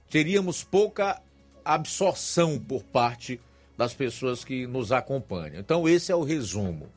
teríamos 0.09 0.63
pouca 0.63 1.21
absorção 1.63 2.57
por 2.57 2.83
parte 2.83 3.39
das 3.77 3.93
pessoas 3.93 4.43
que 4.43 4.67
nos 4.67 4.91
acompanham. 4.91 5.59
Então, 5.59 5.87
esse 5.87 6.11
é 6.11 6.15
o 6.15 6.23
resumo. 6.23 6.89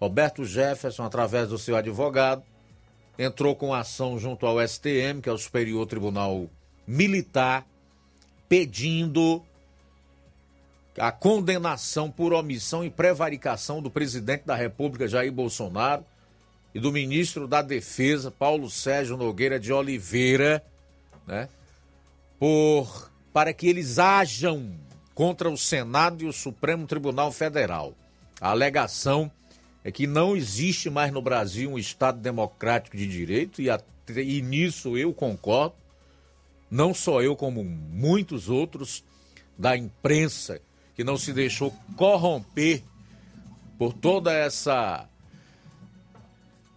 Roberto 0.00 0.44
Jefferson, 0.44 1.04
através 1.04 1.48
do 1.48 1.58
seu 1.58 1.76
advogado, 1.76 2.42
entrou 3.18 3.54
com 3.54 3.74
ação 3.74 4.18
junto 4.18 4.46
ao 4.46 4.66
STM, 4.66 5.20
que 5.22 5.28
é 5.28 5.32
o 5.32 5.38
Superior 5.38 5.86
Tribunal 5.86 6.48
Militar, 6.86 7.66
pedindo 8.50 9.40
a 10.98 11.12
condenação 11.12 12.10
por 12.10 12.32
omissão 12.32 12.84
e 12.84 12.90
prevaricação 12.90 13.80
do 13.80 13.88
presidente 13.88 14.42
da 14.44 14.56
República, 14.56 15.06
Jair 15.06 15.30
Bolsonaro, 15.32 16.04
e 16.74 16.80
do 16.80 16.90
ministro 16.90 17.46
da 17.46 17.62
Defesa, 17.62 18.28
Paulo 18.28 18.68
Sérgio 18.68 19.16
Nogueira 19.16 19.58
de 19.58 19.72
Oliveira, 19.72 20.64
né, 21.28 21.48
por, 22.40 23.08
para 23.32 23.52
que 23.52 23.68
eles 23.68 24.00
hajam 24.00 24.72
contra 25.14 25.48
o 25.48 25.56
Senado 25.56 26.24
e 26.24 26.26
o 26.26 26.32
Supremo 26.32 26.88
Tribunal 26.88 27.30
Federal. 27.30 27.94
A 28.40 28.50
alegação 28.50 29.30
é 29.84 29.92
que 29.92 30.08
não 30.08 30.36
existe 30.36 30.90
mais 30.90 31.12
no 31.12 31.22
Brasil 31.22 31.70
um 31.70 31.78
Estado 31.78 32.18
democrático 32.18 32.96
de 32.96 33.06
direito, 33.06 33.62
e, 33.62 33.70
a, 33.70 33.80
e 34.08 34.42
nisso 34.42 34.98
eu 34.98 35.14
concordo, 35.14 35.74
não 36.70 36.94
só 36.94 37.20
eu, 37.20 37.34
como 37.34 37.64
muitos 37.64 38.48
outros 38.48 39.02
da 39.58 39.76
imprensa, 39.76 40.60
que 40.94 41.02
não 41.02 41.16
se 41.16 41.32
deixou 41.32 41.74
corromper 41.96 42.82
por 43.76 43.92
toda 43.92 44.32
essa 44.32 45.08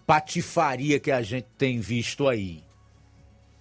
patifaria 0.08 1.00
que 1.00 1.12
a 1.12 1.22
gente 1.22 1.48
tem 1.58 1.80
visto 1.80 2.28
aí, 2.28 2.64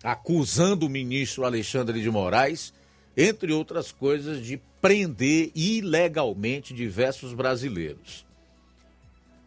acusando 0.03 0.87
o 0.87 0.91
ministro 0.91 1.45
Alexandre 1.45 2.01
de 2.01 2.11
Moraes, 2.11 2.73
entre 3.17 3.53
outras 3.53 3.93
coisas, 3.93 4.45
de 4.45 4.61
prender 4.81 5.53
ilegalmente 5.55 6.75
diversos 6.75 7.35
brasileiros. 7.35 8.25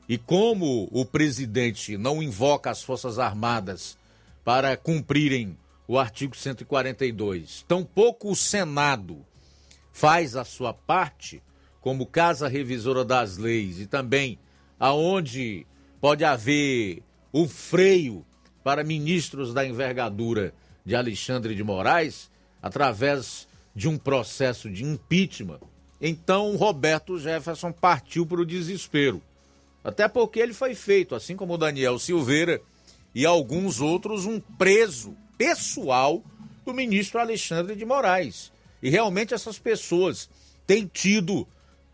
E 0.07 0.17
como 0.17 0.87
o 0.91 1.03
presidente 1.03 1.97
não 1.97 2.21
invoca 2.21 2.69
as 2.69 2.83
Forças 2.83 3.17
Armadas 3.17 3.97
para 4.43 4.77
cumprirem 4.77 5.57
o 5.87 5.99
artigo 5.99 6.35
142, 6.35 7.63
tampouco 7.67 8.31
o 8.31 8.35
Senado 8.35 9.25
faz 9.91 10.35
a 10.35 10.43
sua 10.43 10.73
parte, 10.73 11.41
como 11.79 12.05
Casa 12.05 12.47
Revisora 12.47 13.05
das 13.05 13.37
Leis, 13.37 13.79
e 13.79 13.85
também 13.85 14.39
aonde 14.79 15.65
pode 16.01 16.25
haver 16.25 17.01
o 17.31 17.47
freio 17.47 18.25
para 18.63 18.83
ministros 18.83 19.53
da 19.53 19.65
envergadura 19.65 20.53
de 20.83 20.95
Alexandre 20.95 21.55
de 21.55 21.63
Moraes, 21.63 22.29
através 22.61 23.47
de 23.75 23.87
um 23.87 23.97
processo 23.97 24.69
de 24.69 24.83
impeachment, 24.83 25.59
então 25.99 26.55
Roberto 26.55 27.17
Jefferson 27.17 27.71
partiu 27.71 28.25
para 28.25 28.41
o 28.41 28.45
desespero. 28.45 29.21
Até 29.83 30.07
porque 30.07 30.39
ele 30.39 30.53
foi 30.53 30.73
feito, 30.73 31.13
assim 31.13 31.35
como 31.35 31.57
Daniel 31.57 31.99
Silveira 31.99 32.61
e 33.13 33.25
alguns 33.25 33.81
outros, 33.81 34.25
um 34.25 34.39
preso 34.39 35.15
pessoal 35.37 36.23
do 36.65 36.73
ministro 36.73 37.19
Alexandre 37.19 37.75
de 37.75 37.85
Moraes. 37.85 38.51
E 38.81 38.89
realmente 38.89 39.33
essas 39.33 39.59
pessoas 39.59 40.29
têm 40.65 40.87
tido 40.87 41.47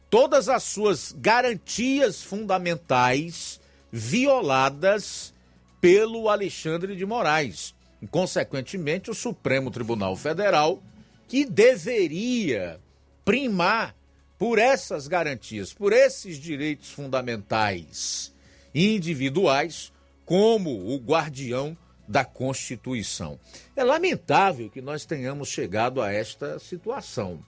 todas 0.09 0.49
as 0.49 0.63
suas 0.63 1.13
garantias 1.17 2.21
fundamentais 2.21 3.59
violadas 3.91 5.33
pelo 5.79 6.29
Alexandre 6.29 6.95
de 6.95 7.05
Moraes. 7.05 7.73
E, 8.01 8.07
consequentemente, 8.07 9.11
o 9.11 9.15
Supremo 9.15 9.71
Tribunal 9.71 10.15
Federal, 10.15 10.81
que 11.27 11.45
deveria 11.45 12.79
primar 13.23 13.95
por 14.37 14.57
essas 14.57 15.07
garantias, 15.07 15.73
por 15.73 15.93
esses 15.93 16.37
direitos 16.37 16.89
fundamentais 16.89 18.33
individuais, 18.73 19.91
como 20.25 20.71
o 20.93 20.97
guardião 20.97 21.77
da 22.11 22.25
Constituição. 22.25 23.39
É 23.75 23.83
lamentável 23.83 24.69
que 24.69 24.81
nós 24.81 25.05
tenhamos 25.05 25.47
chegado 25.47 26.01
a 26.01 26.11
esta 26.11 26.59
situação. 26.59 27.39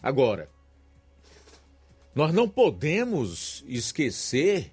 Agora, 0.00 0.48
nós 2.14 2.32
não 2.32 2.48
podemos 2.48 3.64
esquecer 3.66 4.70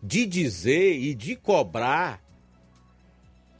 de 0.00 0.24
dizer 0.26 0.96
e 0.96 1.14
de 1.14 1.34
cobrar 1.34 2.22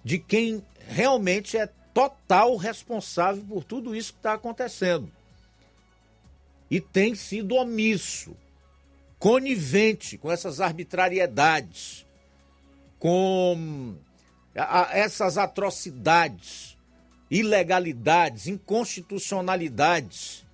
de 0.05 0.19
quem 0.19 0.65
realmente 0.87 1.57
é 1.57 1.67
total 1.93 2.57
responsável 2.57 3.43
por 3.45 3.65
tudo 3.65 3.95
isso 3.95 4.13
que 4.13 4.19
está 4.21 4.35
acontecendo. 4.35 5.11
E 6.71 6.81
tem 6.81 7.15
sido 7.15 7.57
omisso, 7.57 8.37
conivente 9.19 10.17
com 10.17 10.31
essas 10.31 10.61
arbitrariedades, 10.61 12.07
com 12.99 13.97
a, 14.57 14.89
essas 14.93 15.37
atrocidades, 15.37 16.77
ilegalidades, 17.31 18.47
inconstitucionalidades 18.47 20.45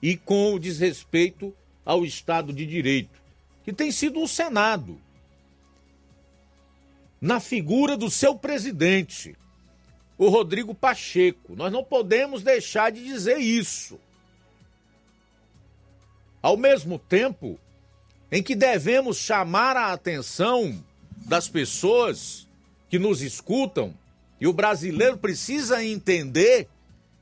e 0.00 0.16
com 0.16 0.54
o 0.54 0.58
desrespeito 0.58 1.54
ao 1.84 2.04
Estado 2.04 2.52
de 2.52 2.64
Direito, 2.64 3.20
que 3.64 3.72
tem 3.72 3.90
sido 3.90 4.20
o 4.22 4.28
Senado 4.28 5.00
na 7.20 7.38
figura 7.38 7.96
do 7.96 8.10
seu 8.10 8.34
presidente, 8.34 9.36
o 10.16 10.28
Rodrigo 10.28 10.74
Pacheco. 10.74 11.54
Nós 11.54 11.70
não 11.70 11.84
podemos 11.84 12.42
deixar 12.42 12.90
de 12.90 13.04
dizer 13.04 13.38
isso. 13.38 14.00
Ao 16.40 16.56
mesmo 16.56 16.98
tempo 16.98 17.58
em 18.32 18.42
que 18.42 18.54
devemos 18.54 19.18
chamar 19.18 19.76
a 19.76 19.92
atenção 19.92 20.82
das 21.26 21.48
pessoas 21.48 22.48
que 22.90 22.98
nos 22.98 23.22
escutam, 23.22 23.94
e 24.40 24.48
o 24.48 24.52
brasileiro 24.52 25.16
precisa 25.16 25.82
entender 25.84 26.68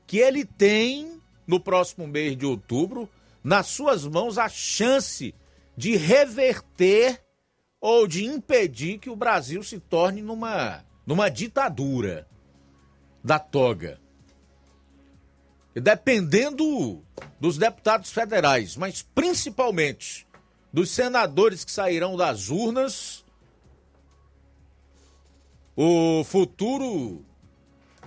que 0.06 0.16
ele 0.16 0.44
tem, 0.44 1.20
no 1.46 1.60
próximo 1.60 2.06
mês 2.06 2.36
de 2.36 2.46
outubro, 2.46 3.08
nas 3.44 3.66
suas 3.66 4.06
mãos 4.06 4.38
a 4.38 4.48
chance 4.48 5.34
de 5.76 5.94
reverter 5.94 7.22
ou 7.80 8.08
de 8.08 8.24
impedir 8.24 8.98
que 8.98 9.10
o 9.10 9.16
Brasil 9.16 9.62
se 9.62 9.78
torne 9.78 10.22
numa, 10.22 10.84
numa 11.06 11.28
ditadura 11.28 12.26
da 13.22 13.38
toga. 13.38 14.00
Dependendo 15.74 17.02
dos 17.38 17.58
deputados 17.58 18.10
federais, 18.10 18.74
mas 18.74 19.02
principalmente 19.02 20.26
dos 20.72 20.90
senadores 20.90 21.64
que 21.64 21.70
sairão 21.70 22.16
das 22.16 22.48
urnas, 22.48 23.24
o 25.80 26.24
futuro 26.24 27.24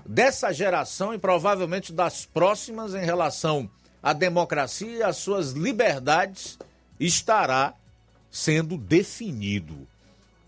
dessa 0.06 0.52
geração 0.52 1.14
e 1.14 1.18
provavelmente 1.18 1.94
das 1.94 2.26
próximas 2.26 2.94
em 2.94 3.06
relação 3.06 3.72
à 4.04 4.12
democracia 4.12 4.98
e 4.98 5.02
às 5.02 5.16
suas 5.16 5.52
liberdades 5.52 6.60
estará 7.00 7.74
sendo 8.30 8.78
definido. 8.78 9.88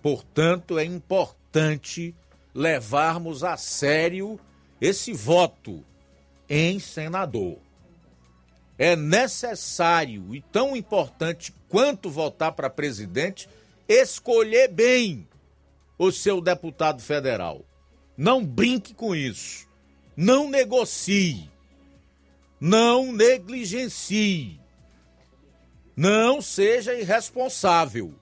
Portanto, 0.02 0.78
é 0.78 0.84
importante 0.84 2.14
levarmos 2.54 3.42
a 3.42 3.56
sério 3.56 4.38
esse 4.82 5.14
voto 5.14 5.82
em 6.50 6.78
senador. 6.78 7.58
É 8.78 8.98
necessário 8.98 10.36
e 10.36 10.42
tão 10.42 10.76
importante 10.76 11.54
quanto 11.70 12.10
votar 12.10 12.52
para 12.52 12.70
presidente 12.70 13.48
escolher 13.88 14.68
bem 14.68 15.26
o 15.98 16.12
seu 16.12 16.42
deputado 16.42 17.02
federal. 17.02 17.66
Não 18.18 18.46
brinque 18.46 18.94
com 18.94 19.16
isso. 19.16 19.68
Não 20.16 20.50
negocie. 20.50 21.50
Não 22.60 23.12
negligencie. 23.12 24.60
Não 25.96 26.42
seja 26.42 26.94
irresponsável. 26.94 28.14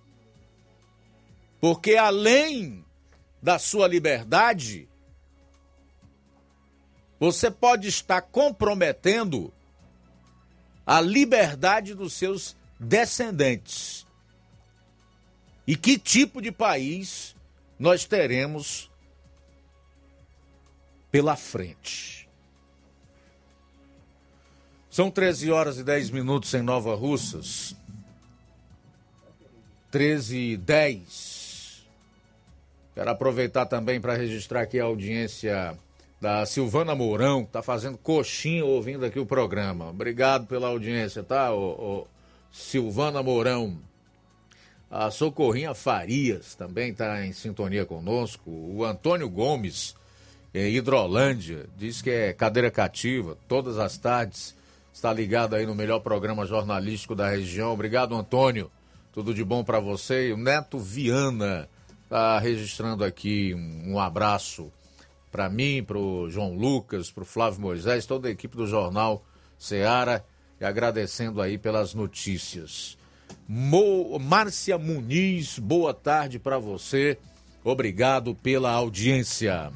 Porque 1.59 1.95
além 1.95 2.84
da 3.41 3.57
sua 3.59 3.88
liberdade, 3.88 4.88
você 7.19 7.51
pode 7.51 7.88
estar 7.88 8.22
comprometendo 8.22 9.53
a 10.86 10.99
liberdade 10.99 11.93
dos 11.93 12.13
seus 12.13 12.55
descendentes. 12.80 14.07
E 15.67 15.76
que 15.76 15.97
tipo 15.99 16.41
de 16.41 16.51
país 16.51 17.36
nós 17.82 18.05
teremos 18.05 18.91
pela 21.11 21.36
frente? 21.36 22.29
São 24.88 25.09
13 25.09 25.49
horas 25.49 25.79
e 25.79 25.84
10 25.84 26.11
minutos 26.11 26.53
em 26.53 26.61
Nova 26.61 26.93
Russas. 26.93 27.75
13 29.89 30.38
e 30.38 30.57
10. 30.57 31.88
Quero 32.93 33.09
aproveitar 33.09 33.65
também 33.65 33.99
para 33.99 34.13
registrar 34.13 34.61
aqui 34.61 34.79
a 34.79 34.84
audiência 34.84 35.75
da 36.21 36.45
Silvana 36.45 36.93
Mourão, 36.93 37.41
que 37.41 37.49
está 37.49 37.63
fazendo 37.63 37.97
coxinha 37.97 38.63
ouvindo 38.63 39.03
aqui 39.03 39.17
o 39.17 39.25
programa. 39.25 39.89
Obrigado 39.89 40.45
pela 40.45 40.67
audiência, 40.67 41.23
tá, 41.23 41.51
ô, 41.51 41.71
ô, 41.71 42.07
Silvana 42.51 43.23
Mourão. 43.23 43.79
A 44.91 45.09
Socorrinha 45.09 45.73
Farias 45.73 46.53
também 46.53 46.91
está 46.91 47.25
em 47.25 47.31
sintonia 47.31 47.85
conosco. 47.85 48.51
O 48.51 48.83
Antônio 48.83 49.29
Gomes, 49.29 49.95
em 50.53 50.75
Hidrolândia, 50.75 51.65
diz 51.77 52.01
que 52.01 52.09
é 52.09 52.33
cadeira 52.33 52.69
cativa 52.69 53.37
todas 53.47 53.79
as 53.79 53.97
tardes 53.97 54.53
está 54.93 55.13
ligado 55.13 55.55
aí 55.55 55.65
no 55.65 55.73
melhor 55.73 55.99
programa 55.99 56.45
jornalístico 56.45 57.15
da 57.15 57.29
região. 57.29 57.71
Obrigado, 57.71 58.15
Antônio. 58.15 58.69
Tudo 59.13 59.33
de 59.33 59.43
bom 59.43 59.63
para 59.63 59.79
você. 59.79 60.29
E 60.29 60.33
o 60.33 60.37
Neto 60.37 60.77
Viana 60.77 61.69
está 62.03 62.37
registrando 62.39 63.03
aqui 63.03 63.53
um, 63.55 63.99
abraço 63.99 64.71
para 65.31 65.49
mim, 65.49 65.83
para 65.83 65.97
o 65.97 66.29
João 66.29 66.53
Lucas, 66.53 67.09
para 67.09 67.23
o 67.23 67.25
Flávio 67.25 67.61
Moisés, 67.61 68.05
toda 68.05 68.27
a 68.27 68.31
equipe 68.31 68.55
do 68.55 68.67
jornal 68.67 69.23
Seara 69.57 70.25
e 70.59 70.65
agradecendo 70.65 71.41
aí 71.41 71.57
pelas 71.57 71.93
notícias. 71.93 72.97
Mo... 73.47 74.17
Márcia 74.19 74.77
Muniz, 74.77 75.59
boa 75.59 75.93
tarde 75.93 76.39
para 76.39 76.57
você. 76.57 77.17
Obrigado 77.63 78.34
pela 78.36 78.71
audiência. 78.71 79.71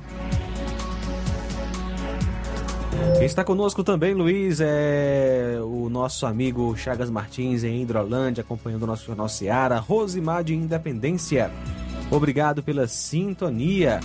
Está 3.22 3.44
conosco 3.44 3.84
também, 3.84 4.14
Luiz, 4.14 4.60
é 4.62 5.58
o 5.62 5.90
nosso 5.90 6.26
amigo 6.26 6.76
Chagas 6.76 7.10
Martins 7.10 7.64
em 7.64 7.82
Hidrolândia, 7.82 8.42
acompanhando 8.42 8.84
o 8.84 8.88
nosso 8.88 9.06
Jornal 9.06 9.30
Seara, 9.30 9.80
Rosimar 9.80 10.44
de 10.44 10.56
Independência. 10.56 11.52
Obrigado 12.12 12.62
pela 12.64 12.88
sintonia. 12.88 14.00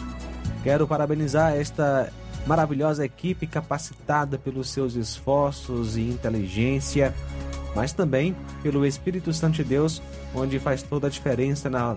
Quero 0.62 0.86
parabenizar 0.86 1.54
esta 1.54 2.12
maravilhosa 2.46 3.04
equipe 3.04 3.46
capacitada 3.46 4.38
pelos 4.38 4.70
seus 4.70 4.94
esforços 4.94 5.96
e 5.96 6.02
inteligência, 6.02 7.14
mas 7.74 7.92
também 7.92 8.34
pelo 8.62 8.84
Espírito 8.84 9.32
Santo 9.32 9.56
de 9.56 9.64
Deus, 9.64 10.02
onde 10.34 10.58
faz 10.58 10.82
toda 10.82 11.06
a 11.06 11.10
diferença 11.10 11.70
na 11.70 11.96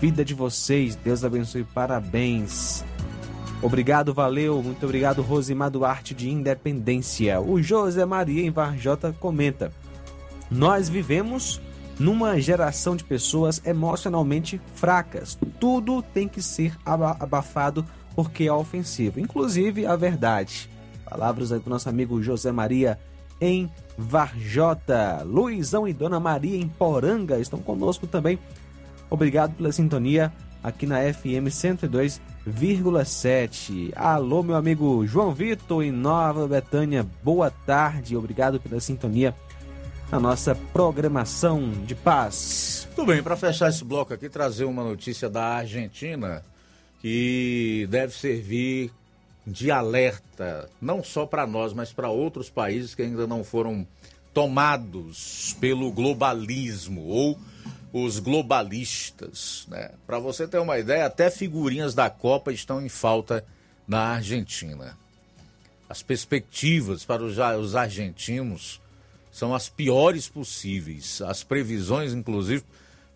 vida 0.00 0.24
de 0.24 0.34
vocês. 0.34 0.96
Deus 0.96 1.24
abençoe, 1.24 1.64
parabéns. 1.64 2.84
Obrigado, 3.62 4.12
valeu, 4.12 4.60
muito 4.60 4.84
obrigado, 4.84 5.22
Rosimar 5.22 5.70
Duarte 5.70 6.14
de 6.14 6.28
Independência. 6.28 7.40
O 7.40 7.62
José 7.62 8.04
Maria 8.04 8.42
em 8.42 8.50
Varjota 8.50 9.14
comenta: 9.20 9.72
Nós 10.50 10.88
vivemos 10.88 11.60
numa 11.98 12.40
geração 12.40 12.96
de 12.96 13.04
pessoas 13.04 13.62
emocionalmente 13.64 14.60
fracas. 14.74 15.38
Tudo 15.60 16.02
tem 16.02 16.26
que 16.26 16.42
ser 16.42 16.76
abafado 16.84 17.86
porque 18.16 18.44
é 18.44 18.52
ofensivo, 18.52 19.20
inclusive 19.20 19.86
a 19.86 19.94
verdade. 19.94 20.68
Palavras 21.08 21.52
aí 21.52 21.60
do 21.60 21.70
nosso 21.70 21.88
amigo 21.88 22.20
José 22.22 22.50
Maria 22.50 22.98
em 23.42 23.68
Varjota. 23.98 25.22
Luizão 25.24 25.88
e 25.88 25.92
Dona 25.92 26.20
Maria 26.20 26.56
em 26.56 26.68
Poranga 26.68 27.40
estão 27.40 27.58
conosco 27.58 28.06
também. 28.06 28.38
Obrigado 29.10 29.54
pela 29.54 29.72
sintonia 29.72 30.32
aqui 30.62 30.86
na 30.86 31.00
FM 31.12 31.50
102,7. 31.50 33.92
Alô, 33.96 34.44
meu 34.44 34.54
amigo 34.54 35.04
João 35.06 35.34
Vitor 35.34 35.82
em 35.82 35.90
Nova 35.90 36.46
Betânia. 36.46 37.04
Boa 37.22 37.50
tarde, 37.50 38.16
obrigado 38.16 38.60
pela 38.60 38.78
sintonia 38.80 39.34
na 40.10 40.18
nossa 40.20 40.54
programação 40.54 41.68
de 41.84 41.96
paz. 41.96 42.88
Tudo 42.94 43.12
bem, 43.12 43.22
para 43.22 43.36
fechar 43.36 43.68
esse 43.70 43.84
bloco 43.84 44.14
aqui, 44.14 44.28
trazer 44.28 44.64
uma 44.64 44.84
notícia 44.84 45.28
da 45.28 45.44
Argentina 45.44 46.44
que 47.00 47.88
deve 47.90 48.14
servir 48.14 48.92
de 49.46 49.70
alerta, 49.70 50.68
não 50.80 51.02
só 51.02 51.26
para 51.26 51.46
nós, 51.46 51.72
mas 51.72 51.92
para 51.92 52.08
outros 52.08 52.48
países 52.48 52.94
que 52.94 53.02
ainda 53.02 53.26
não 53.26 53.42
foram 53.42 53.86
tomados 54.32 55.56
pelo 55.60 55.90
globalismo 55.92 57.04
ou 57.06 57.38
os 57.92 58.18
globalistas. 58.18 59.66
Né? 59.68 59.90
Para 60.06 60.18
você 60.18 60.46
ter 60.46 60.58
uma 60.58 60.78
ideia, 60.78 61.06
até 61.06 61.30
figurinhas 61.30 61.94
da 61.94 62.08
Copa 62.08 62.52
estão 62.52 62.80
em 62.80 62.88
falta 62.88 63.44
na 63.86 64.14
Argentina. 64.14 64.96
As 65.88 66.02
perspectivas 66.02 67.04
para 67.04 67.22
os 67.22 67.76
argentinos 67.76 68.80
são 69.30 69.54
as 69.54 69.68
piores 69.68 70.28
possíveis. 70.28 71.20
As 71.20 71.42
previsões, 71.42 72.14
inclusive, 72.14 72.64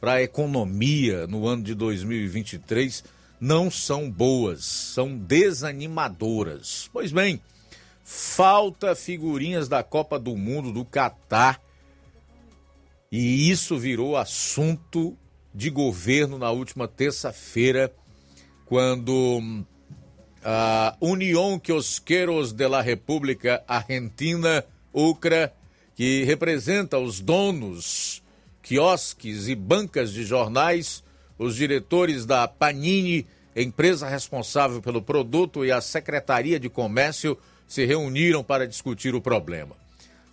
para 0.01 0.15
a 0.15 0.23
economia 0.23 1.27
no 1.27 1.47
ano 1.47 1.63
de 1.63 1.75
2023 1.75 3.03
não 3.41 3.71
são 3.71 4.11
boas, 4.11 4.65
são 4.65 5.17
desanimadoras. 5.17 6.89
Pois 6.93 7.13
bem, 7.13 7.41
falta 8.05 8.95
figurinhas 8.95 9.69
da 9.69 9.83
Copa 9.83 10.19
do 10.19 10.37
Mundo 10.37 10.73
do 10.73 10.85
Catar 10.85 11.61
e 13.11 13.51
isso 13.51 13.79
virou 13.79 14.17
assunto 14.17 15.17
de 15.55 15.71
governo 15.71 16.39
na 16.39 16.51
última 16.51 16.87
terça-feira, 16.89 17.93
quando 18.67 19.65
a 20.45 20.97
União 21.01 21.59
Quiosqueros 21.59 22.53
de 22.53 22.69
la 22.69 22.83
República 22.83 23.63
Argentina, 23.67 24.65
UCRA, 24.93 25.53
que 25.95 26.25
representa 26.25 26.99
os 26.99 27.21
donos, 27.21 28.23
quiosques 28.63 29.49
e 29.49 29.55
bancas 29.55 30.13
de 30.13 30.25
jornais, 30.25 31.03
os 31.39 31.57
diretores 31.57 32.25
da 32.25 32.47
Panini, 32.47 33.27
empresa 33.55 34.09
responsável 34.09 34.81
pelo 34.81 35.03
produto, 35.03 35.65
e 35.65 35.73
a 35.73 35.81
Secretaria 35.81 36.59
de 36.61 36.69
Comércio 36.69 37.37
se 37.67 37.85
reuniram 37.85 38.45
para 38.45 38.67
discutir 38.67 39.15
o 39.15 39.21
problema. 39.21 39.77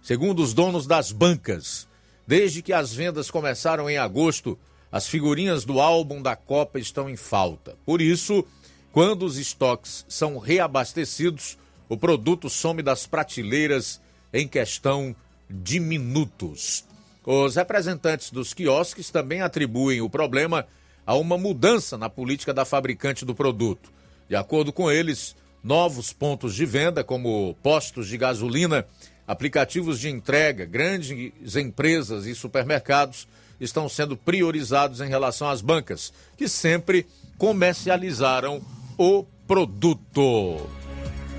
Segundo 0.01 0.41
os 0.41 0.53
donos 0.53 0.85
das 0.85 1.11
bancas, 1.11 1.87
Desde 2.25 2.61
que 2.61 2.71
as 2.71 2.93
vendas 2.93 3.29
começaram 3.29 3.89
em 3.89 3.97
agosto, 3.97 4.57
as 4.91 5.07
figurinhas 5.07 5.65
do 5.65 5.81
álbum 5.81 6.21
da 6.21 6.35
Copa 6.35 6.79
estão 6.79 7.09
em 7.09 7.17
falta. 7.17 7.75
Por 7.85 8.01
isso, 8.01 8.45
quando 8.91 9.25
os 9.25 9.37
estoques 9.37 10.05
são 10.07 10.37
reabastecidos, 10.37 11.57
o 11.89 11.97
produto 11.97 12.49
some 12.49 12.81
das 12.81 13.05
prateleiras 13.05 14.01
em 14.31 14.47
questão 14.47 15.13
de 15.49 15.79
minutos. 15.79 16.85
Os 17.25 17.55
representantes 17.55 18.31
dos 18.31 18.53
quiosques 18.53 19.09
também 19.09 19.41
atribuem 19.41 20.01
o 20.01 20.09
problema 20.09 20.65
a 21.05 21.15
uma 21.15 21.37
mudança 21.37 21.97
na 21.97 22.09
política 22.09 22.53
da 22.53 22.65
fabricante 22.65 23.25
do 23.25 23.35
produto. 23.35 23.91
De 24.29 24.35
acordo 24.35 24.71
com 24.71 24.89
eles, 24.91 25.35
novos 25.63 26.13
pontos 26.13 26.55
de 26.55 26.65
venda, 26.65 27.03
como 27.03 27.55
postos 27.61 28.07
de 28.07 28.17
gasolina, 28.17 28.85
Aplicativos 29.25 29.99
de 29.99 30.09
entrega, 30.09 30.65
grandes 30.65 31.55
empresas 31.55 32.25
e 32.25 32.35
supermercados 32.35 33.27
estão 33.59 33.87
sendo 33.87 34.17
priorizados 34.17 34.99
em 34.99 35.07
relação 35.07 35.49
às 35.49 35.61
bancas, 35.61 36.11
que 36.35 36.49
sempre 36.49 37.07
comercializaram 37.37 38.61
o 38.97 39.23
produto. 39.47 40.67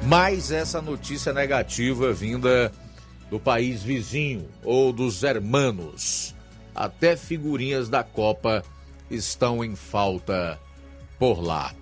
Mais 0.04 0.50
essa 0.50 0.80
notícia 0.80 1.32
negativa 1.32 2.12
vinda 2.12 2.72
do 3.30 3.38
país 3.38 3.82
vizinho 3.82 4.48
ou 4.62 4.90
dos 4.90 5.22
hermanos. 5.22 6.34
Até 6.74 7.16
figurinhas 7.16 7.90
da 7.90 8.02
Copa 8.02 8.64
estão 9.10 9.64
em 9.64 9.74
falta 9.74 10.58
por 11.18 11.42
lá. 11.42 11.72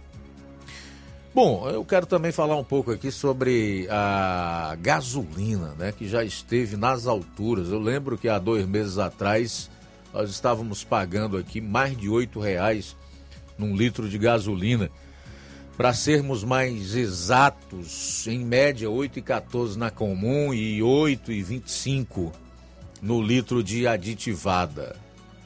Bom, 1.34 1.66
eu 1.70 1.82
quero 1.82 2.04
também 2.04 2.30
falar 2.30 2.56
um 2.56 2.64
pouco 2.64 2.90
aqui 2.90 3.10
sobre 3.10 3.88
a 3.90 4.76
gasolina, 4.80 5.74
né, 5.78 5.90
que 5.90 6.06
já 6.06 6.22
esteve 6.22 6.76
nas 6.76 7.06
alturas. 7.06 7.70
Eu 7.70 7.78
lembro 7.78 8.18
que 8.18 8.28
há 8.28 8.38
dois 8.38 8.66
meses 8.66 8.98
atrás 8.98 9.70
nós 10.12 10.28
estávamos 10.28 10.84
pagando 10.84 11.38
aqui 11.38 11.58
mais 11.58 11.96
de 11.96 12.08
oito 12.08 12.38
reais 12.38 12.94
num 13.56 13.74
litro 13.74 14.10
de 14.10 14.18
gasolina. 14.18 14.90
Para 15.74 15.94
sermos 15.94 16.44
mais 16.44 16.94
exatos, 16.94 18.26
em 18.26 18.44
média 18.44 18.88
8,14 18.88 19.76
na 19.76 19.90
comum 19.90 20.52
e 20.52 20.80
8,25 20.80 22.30
no 23.00 23.22
litro 23.22 23.64
de 23.64 23.86
aditivada. 23.86 24.96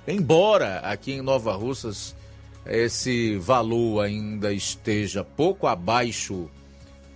Embora 0.06 0.78
aqui 0.80 1.12
em 1.12 1.22
Nova 1.22 1.54
Russas 1.56 2.14
esse 2.64 3.36
valor 3.38 4.04
ainda 4.04 4.52
esteja 4.52 5.24
pouco 5.24 5.66
abaixo 5.66 6.48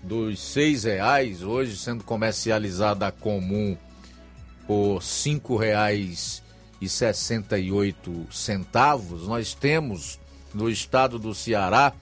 dos 0.02 0.40
seis 0.40 0.84
reais, 0.84 1.42
hoje 1.42 1.76
sendo 1.76 2.02
comercializada 2.02 3.06
a 3.06 3.12
comum 3.12 3.76
por 4.66 5.02
cinco 5.02 5.56
reais 5.56 6.42
e 6.80 6.88
sessenta 6.88 7.58
e 7.58 7.70
oito 7.70 8.26
centavos, 8.30 9.28
nós 9.28 9.54
temos 9.54 10.18
no 10.52 10.68
estado 10.68 11.18
do 11.18 11.34
Ceará 11.34 11.92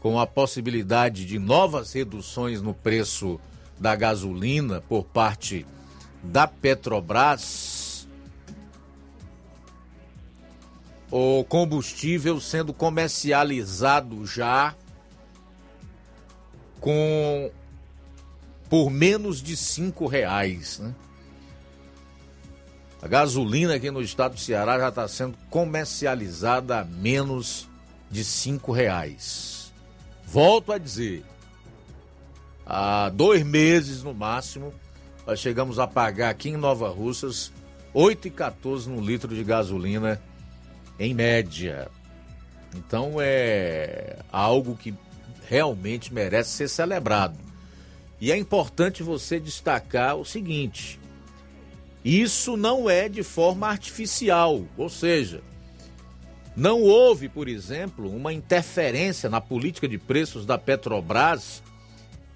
com 0.00 0.20
a 0.20 0.26
possibilidade 0.26 1.24
de 1.24 1.38
novas 1.38 1.92
reduções 1.92 2.62
no 2.62 2.74
preço 2.74 3.40
da 3.78 3.96
gasolina 3.96 4.80
por 4.88 5.04
parte 5.04 5.66
da 6.22 6.46
Petrobras 6.46 7.77
o 11.10 11.44
combustível 11.44 12.40
sendo 12.40 12.72
comercializado 12.72 14.26
já 14.26 14.74
com 16.80 17.50
por 18.68 18.90
menos 18.90 19.42
de 19.42 19.56
cinco 19.56 20.06
reais. 20.06 20.78
Né? 20.78 20.94
A 23.00 23.08
gasolina 23.08 23.74
aqui 23.74 23.90
no 23.90 24.02
estado 24.02 24.34
do 24.34 24.40
Ceará 24.40 24.78
já 24.78 24.88
está 24.88 25.08
sendo 25.08 25.36
comercializada 25.48 26.80
a 26.80 26.84
menos 26.84 27.68
de 28.10 28.24
cinco 28.24 28.72
reais. 28.72 29.72
Volto 30.26 30.72
a 30.72 30.78
dizer, 30.78 31.24
há 32.66 33.08
dois 33.08 33.42
meses 33.42 34.02
no 34.02 34.12
máximo, 34.12 34.74
nós 35.26 35.40
chegamos 35.40 35.78
a 35.78 35.86
pagar 35.86 36.30
aqui 36.30 36.50
em 36.50 36.56
Nova 36.56 36.90
Russas 36.90 37.50
8,14 37.94 38.86
no 38.86 39.00
litro 39.00 39.34
de 39.34 39.42
gasolina 39.42 40.20
em 40.98 41.14
média. 41.14 41.88
Então 42.74 43.14
é 43.18 44.18
algo 44.30 44.76
que 44.76 44.94
realmente 45.48 46.12
merece 46.12 46.50
ser 46.50 46.68
celebrado. 46.68 47.38
E 48.20 48.32
é 48.32 48.36
importante 48.36 49.02
você 49.02 49.38
destacar 49.38 50.16
o 50.16 50.24
seguinte: 50.24 50.98
Isso 52.04 52.56
não 52.56 52.88
é 52.90 53.08
de 53.08 53.22
forma 53.22 53.68
artificial, 53.68 54.64
ou 54.76 54.88
seja, 54.88 55.42
não 56.58 56.82
houve, 56.82 57.28
por 57.28 57.46
exemplo, 57.48 58.10
uma 58.14 58.32
interferência 58.32 59.30
na 59.30 59.40
política 59.40 59.86
de 59.86 59.96
preços 59.96 60.44
da 60.44 60.58
Petrobras 60.58 61.62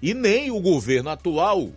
e 0.01 0.13
nem 0.13 0.49
o 0.49 0.61
governo 0.61 1.09
atual 1.09 1.71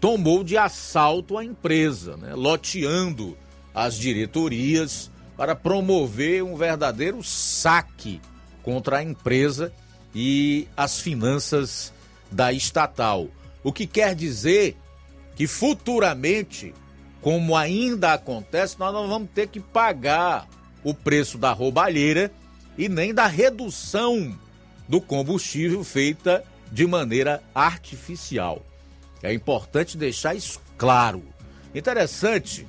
tomou 0.00 0.42
de 0.42 0.56
assalto 0.56 1.36
a 1.38 1.44
empresa, 1.44 2.16
né? 2.16 2.34
loteando 2.34 3.36
as 3.74 3.96
diretorias 3.96 5.11
para 5.36 5.54
promover 5.54 6.42
um 6.42 6.56
verdadeiro 6.56 7.22
saque 7.22 8.20
contra 8.62 8.98
a 8.98 9.02
empresa 9.02 9.72
e 10.14 10.68
as 10.76 11.00
finanças 11.00 11.92
da 12.30 12.52
estatal. 12.52 13.28
O 13.62 13.72
que 13.72 13.86
quer 13.86 14.14
dizer 14.14 14.76
que 15.34 15.46
futuramente, 15.46 16.74
como 17.20 17.56
ainda 17.56 18.12
acontece, 18.12 18.78
nós 18.78 18.92
não 18.92 19.08
vamos 19.08 19.30
ter 19.34 19.48
que 19.48 19.60
pagar 19.60 20.48
o 20.84 20.92
preço 20.92 21.38
da 21.38 21.52
roubalheira 21.52 22.30
e 22.76 22.88
nem 22.88 23.14
da 23.14 23.26
redução 23.26 24.36
do 24.88 25.00
combustível 25.00 25.82
feita 25.84 26.44
de 26.70 26.86
maneira 26.86 27.42
artificial. 27.54 28.62
É 29.22 29.32
importante 29.32 29.96
deixar 29.96 30.34
isso 30.34 30.60
claro. 30.76 31.22
Interessante 31.74 32.66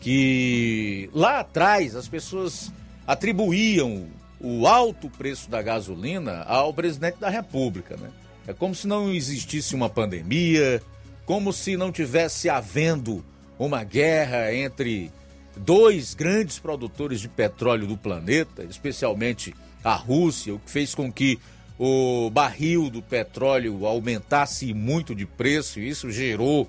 que 0.00 1.10
lá 1.12 1.40
atrás 1.40 1.96
as 1.96 2.08
pessoas 2.08 2.72
atribuíam 3.06 4.06
o 4.40 4.66
alto 4.66 5.10
preço 5.10 5.50
da 5.50 5.60
gasolina 5.60 6.42
ao 6.44 6.72
presidente 6.72 7.18
da 7.18 7.28
República, 7.28 7.96
né? 7.96 8.10
É 8.46 8.52
como 8.52 8.74
se 8.74 8.86
não 8.86 9.12
existisse 9.12 9.74
uma 9.74 9.90
pandemia, 9.90 10.80
como 11.26 11.52
se 11.52 11.76
não 11.76 11.92
tivesse 11.92 12.48
havendo 12.48 13.24
uma 13.58 13.84
guerra 13.84 14.54
entre 14.54 15.10
dois 15.56 16.14
grandes 16.14 16.58
produtores 16.58 17.20
de 17.20 17.28
petróleo 17.28 17.86
do 17.86 17.96
planeta, 17.96 18.64
especialmente 18.64 19.54
a 19.82 19.94
Rússia, 19.94 20.54
o 20.54 20.58
que 20.58 20.70
fez 20.70 20.94
com 20.94 21.12
que 21.12 21.38
o 21.78 22.30
barril 22.30 22.90
do 22.90 23.02
petróleo 23.02 23.86
aumentasse 23.86 24.72
muito 24.72 25.14
de 25.14 25.26
preço, 25.26 25.78
e 25.78 25.88
isso 25.88 26.10
gerou 26.10 26.68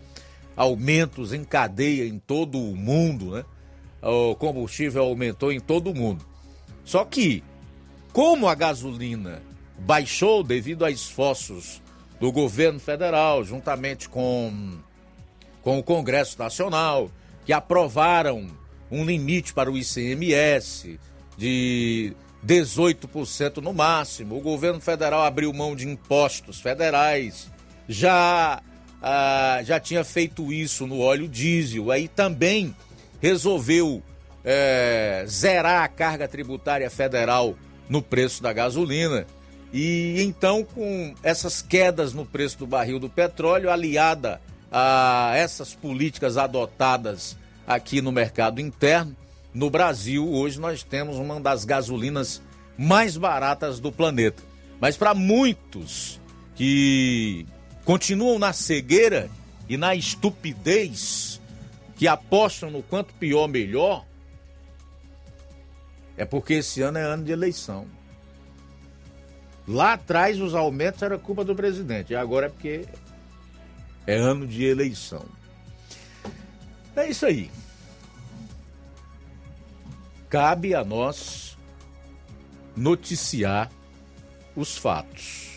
aumentos 0.60 1.32
em 1.32 1.46
cadeia 1.46 2.06
em 2.06 2.20
todo 2.20 2.60
o 2.60 2.76
mundo, 2.76 3.32
né? 3.32 3.46
O 4.02 4.36
combustível 4.36 5.04
aumentou 5.04 5.54
em 5.54 5.60
todo 5.60 5.90
o 5.90 5.96
mundo. 5.96 6.26
Só 6.84 7.06
que, 7.06 7.42
como 8.12 8.46
a 8.46 8.54
gasolina 8.56 9.42
baixou 9.78 10.44
devido 10.44 10.84
a 10.84 10.92
esforços 10.92 11.82
do 12.20 12.30
governo 12.30 12.78
federal, 12.78 13.42
juntamente 13.46 14.10
com, 14.10 14.78
com 15.62 15.80
o 15.80 15.84
Congresso 15.84 16.38
Nacional, 16.38 17.10
que 17.46 17.54
aprovaram 17.54 18.48
um 18.92 19.06
limite 19.06 19.54
para 19.54 19.72
o 19.72 19.78
ICMS 19.78 21.00
de 21.38 22.14
18% 22.46 23.58
no 23.58 23.72
máximo. 23.72 24.38
O 24.38 24.42
governo 24.42 24.82
federal 24.82 25.22
abriu 25.22 25.54
mão 25.54 25.74
de 25.74 25.88
impostos 25.88 26.60
federais, 26.60 27.50
já, 27.88 28.62
ah, 29.02 29.62
já 29.64 29.80
tinha 29.80 30.04
feito 30.04 30.52
isso 30.52 30.86
no 30.86 31.00
óleo 31.00 31.28
diesel, 31.28 31.92
aí 31.92 32.08
também 32.08 32.76
resolveu 33.22 34.02
é, 34.44 35.24
zerar 35.28 35.84
a 35.84 35.88
carga 35.88 36.28
tributária 36.28 36.90
federal 36.90 37.56
no 37.88 38.02
preço 38.02 38.42
da 38.42 38.54
gasolina. 38.54 39.26
E 39.72 40.22
então, 40.22 40.64
com 40.64 41.14
essas 41.22 41.62
quedas 41.62 42.14
no 42.14 42.26
preço 42.26 42.58
do 42.60 42.68
barril 42.68 43.00
do 43.00 43.10
petróleo, 43.10 43.70
aliada 43.70 44.42
a 44.72 45.34
essas 45.36 45.74
políticas 45.74 46.38
adotadas 46.38 47.38
aqui 47.68 48.02
no 48.02 48.12
mercado 48.12 48.60
interno, 48.60 49.16
no 49.54 49.70
Brasil, 49.70 50.28
hoje 50.28 50.60
nós 50.60 50.84
temos 50.84 51.18
uma 51.18 51.40
das 51.40 51.66
gasolinas 51.66 52.42
mais 52.78 53.18
baratas 53.18 53.80
do 53.80 53.92
planeta. 53.92 54.42
Mas 54.80 54.96
para 54.96 55.14
muitos 55.14 56.20
que 56.56 57.46
continuam 57.90 58.38
na 58.38 58.54
cegueira 58.54 59.32
e 59.68 59.76
na 59.76 59.96
estupidez, 59.96 61.42
que 61.96 62.08
apostam 62.08 62.70
no 62.70 62.84
quanto 62.84 63.16
pior 63.16 63.48
melhor, 63.48 64.06
é 66.16 66.24
porque 66.24 66.54
esse 66.54 66.84
ano 66.84 67.00
é 67.00 67.02
ano 67.02 67.24
de 67.24 67.32
eleição. 67.32 67.88
Lá 69.68 69.94
atrás 69.94 70.40
os 70.40 70.54
aumentos 70.54 71.02
era 71.02 71.18
culpa 71.18 71.44
do 71.44 71.56
presidente, 71.56 72.14
e 72.14 72.16
agora 72.16 72.46
é 72.46 72.50
porque 72.50 72.86
é 74.06 74.16
ano 74.18 74.46
de 74.46 74.64
eleição. 74.64 75.26
É 76.96 77.10
isso 77.10 77.26
aí. 77.26 77.50
Cabe 80.30 80.76
a 80.76 80.84
nós 80.86 81.58
noticiar 82.76 83.68
os 84.56 84.78
fatos. 84.78 85.49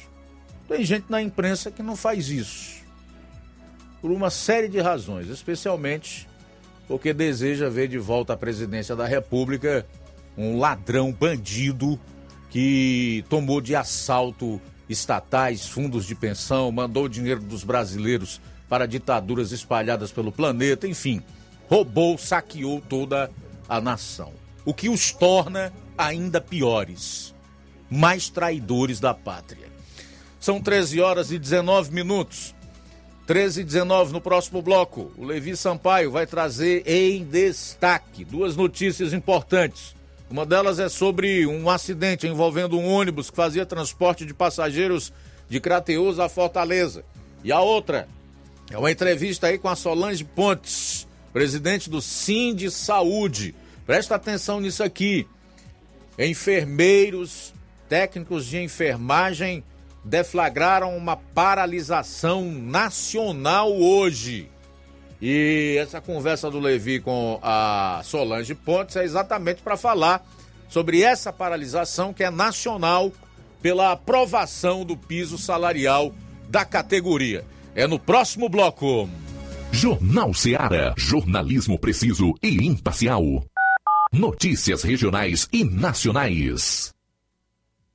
Tem 0.72 0.84
gente 0.84 1.06
na 1.08 1.20
imprensa 1.20 1.70
que 1.70 1.82
não 1.82 1.94
faz 1.94 2.28
isso. 2.28 2.82
Por 4.00 4.10
uma 4.10 4.30
série 4.30 4.68
de 4.68 4.80
razões, 4.80 5.28
especialmente 5.28 6.28
porque 6.88 7.12
deseja 7.12 7.68
ver 7.68 7.88
de 7.88 7.98
volta 7.98 8.32
à 8.32 8.36
presidência 8.36 8.96
da 8.96 9.06
República 9.06 9.86
um 10.36 10.58
ladrão 10.58 11.12
bandido 11.12 11.98
que 12.50 13.24
tomou 13.28 13.60
de 13.60 13.76
assalto 13.76 14.60
estatais, 14.88 15.66
fundos 15.66 16.04
de 16.04 16.14
pensão, 16.14 16.72
mandou 16.72 17.08
dinheiro 17.08 17.40
dos 17.40 17.64
brasileiros 17.64 18.40
para 18.68 18.86
ditaduras 18.86 19.52
espalhadas 19.52 20.10
pelo 20.10 20.32
planeta, 20.32 20.88
enfim, 20.88 21.22
roubou, 21.68 22.18
saqueou 22.18 22.80
toda 22.80 23.30
a 23.68 23.80
nação 23.80 24.32
o 24.64 24.72
que 24.72 24.88
os 24.88 25.12
torna 25.12 25.72
ainda 25.96 26.40
piores, 26.40 27.34
mais 27.90 28.28
traidores 28.28 29.00
da 29.00 29.12
pátria. 29.12 29.71
São 30.42 30.60
13 30.60 31.00
horas 31.00 31.30
e 31.30 31.38
19 31.38 31.92
minutos. 31.92 32.52
13 33.28 33.60
e 33.60 33.64
19 33.64 34.12
no 34.12 34.20
próximo 34.20 34.60
bloco. 34.60 35.12
O 35.16 35.24
Levi 35.24 35.56
Sampaio 35.56 36.10
vai 36.10 36.26
trazer 36.26 36.82
em 36.84 37.22
destaque 37.22 38.24
duas 38.24 38.56
notícias 38.56 39.12
importantes. 39.12 39.94
Uma 40.28 40.44
delas 40.44 40.80
é 40.80 40.88
sobre 40.88 41.46
um 41.46 41.70
acidente 41.70 42.26
envolvendo 42.26 42.76
um 42.76 42.88
ônibus 42.92 43.30
que 43.30 43.36
fazia 43.36 43.64
transporte 43.64 44.26
de 44.26 44.34
passageiros 44.34 45.12
de 45.48 45.60
Crateus 45.60 46.18
a 46.18 46.28
Fortaleza. 46.28 47.04
E 47.44 47.52
a 47.52 47.60
outra 47.60 48.08
é 48.68 48.76
uma 48.76 48.90
entrevista 48.90 49.46
aí 49.46 49.56
com 49.56 49.68
a 49.68 49.76
Solange 49.76 50.24
Pontes, 50.24 51.06
presidente 51.32 51.88
do 51.88 52.02
Sim 52.02 52.52
de 52.52 52.68
Saúde, 52.68 53.54
Presta 53.86 54.14
atenção 54.14 54.60
nisso 54.60 54.82
aqui. 54.82 55.26
Enfermeiros, 56.18 57.52
técnicos 57.88 58.46
de 58.46 58.58
enfermagem 58.58 59.64
deflagraram 60.04 60.96
uma 60.96 61.16
paralisação 61.16 62.50
nacional 62.50 63.72
hoje. 63.72 64.48
E 65.20 65.76
essa 65.80 66.00
conversa 66.00 66.50
do 66.50 66.58
Levi 66.58 67.00
com 67.00 67.38
a 67.42 68.00
Solange 68.04 68.54
Pontes 68.54 68.96
é 68.96 69.04
exatamente 69.04 69.62
para 69.62 69.76
falar 69.76 70.26
sobre 70.68 71.02
essa 71.02 71.32
paralisação 71.32 72.12
que 72.12 72.24
é 72.24 72.30
nacional 72.30 73.12
pela 73.60 73.92
aprovação 73.92 74.84
do 74.84 74.96
piso 74.96 75.38
salarial 75.38 76.12
da 76.48 76.64
categoria. 76.64 77.44
É 77.74 77.86
no 77.86 77.98
próximo 77.98 78.48
bloco. 78.48 79.08
Jornal 79.70 80.34
Seara. 80.34 80.92
Jornalismo 80.98 81.78
preciso 81.78 82.34
e 82.42 82.66
imparcial. 82.66 83.22
Notícias 84.12 84.82
regionais 84.82 85.48
e 85.52 85.64
nacionais. 85.64 86.92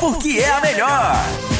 porque 0.00 0.38
é 0.40 0.50
a 0.50 0.60
melhor. 0.62 1.59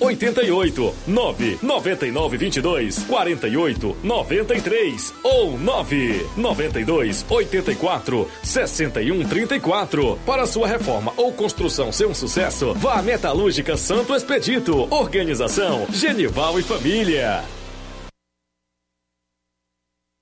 88 0.00 0.94
9 1.06 1.58
99 1.62 2.36
22 2.36 2.98
48 3.04 3.96
93 4.02 5.14
ou 5.22 5.58
9 5.58 6.26
92 6.36 7.24
84 7.28 8.28
61 8.42 9.24
34. 9.28 10.18
Para 10.24 10.46
sua 10.46 10.68
reforma 10.68 11.12
ou 11.16 11.32
construção 11.32 11.92
ser 11.92 12.06
um 12.06 12.14
sucesso, 12.14 12.74
vá 12.74 12.98
à 12.98 13.02
Metalúrgica 13.02 13.76
Santo 13.76 14.14
Expedito. 14.14 14.86
Organização 14.90 15.86
Genival 15.90 16.58
e 16.58 16.62
Família. 16.62 17.57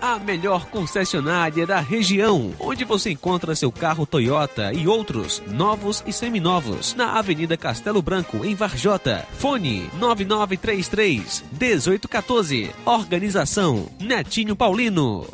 A 0.00 0.18
melhor 0.18 0.66
concessionária 0.66 1.66
da 1.66 1.80
região, 1.80 2.52
onde 2.60 2.84
você 2.84 3.10
encontra 3.10 3.54
seu 3.54 3.72
carro 3.72 4.06
Toyota 4.06 4.72
e 4.72 4.86
outros 4.86 5.42
novos 5.46 6.02
e 6.06 6.12
seminovos, 6.12 6.94
na 6.94 7.18
Avenida 7.18 7.56
Castelo 7.56 8.02
Branco, 8.02 8.44
em 8.44 8.54
Varjota. 8.54 9.26
Fone 9.38 9.90
9933 9.98 11.44
1814. 11.52 12.70
Organização 12.84 13.88
Netinho 14.00 14.54
Paulino. 14.54 15.26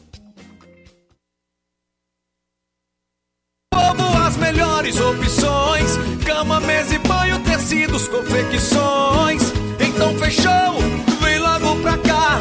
Como 3.72 4.22
as 4.24 4.36
melhores 4.36 4.98
opções: 5.00 5.96
cama, 6.24 6.60
mesa 6.60 6.94
e 6.94 6.98
banho, 6.98 7.40
tecidos, 7.40 8.08
confecções. 8.08 9.42
Então 9.80 10.16
fechou, 10.18 10.78
vem 11.22 11.38
logo 11.38 11.82
pra 11.82 11.98
cá. 11.98 12.40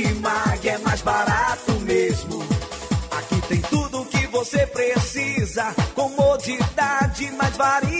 Martimag 0.00 0.68
é 0.68 0.78
mais 0.78 1.02
barato 1.02 1.72
mesmo. 1.80 2.42
Aqui 3.18 3.40
tem 3.48 3.60
tudo 3.62 4.00
o 4.00 4.06
que 4.06 4.26
você 4.28 4.66
precisa. 4.66 5.74
Comodidade, 5.94 7.30
mais 7.32 7.56
variedade. 7.56 7.99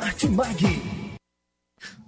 Martimag. 0.01 0.65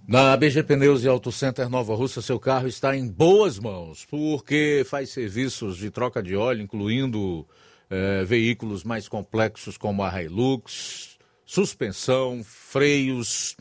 Na 0.07 0.35
BG 0.35 0.63
Pneus 0.63 1.03
e 1.03 1.07
Auto 1.07 1.31
Center 1.31 1.69
Nova 1.69 1.93
Russa, 1.93 2.23
seu 2.23 2.39
carro 2.39 2.67
está 2.67 2.97
em 2.97 3.07
boas 3.07 3.59
mãos, 3.59 4.03
porque 4.09 4.83
faz 4.89 5.11
serviços 5.11 5.77
de 5.77 5.91
troca 5.91 6.23
de 6.23 6.35
óleo, 6.35 6.63
incluindo 6.63 7.47
eh, 7.91 8.23
veículos 8.25 8.83
mais 8.83 9.07
complexos 9.07 9.77
como 9.77 10.01
a 10.01 10.23
Hilux, 10.23 11.19
suspensão, 11.45 12.43
freios, 12.43 13.55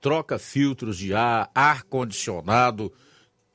troca 0.00 0.38
filtros 0.38 0.96
de 0.96 1.12
ar, 1.12 1.50
ar-condicionado, 1.54 2.90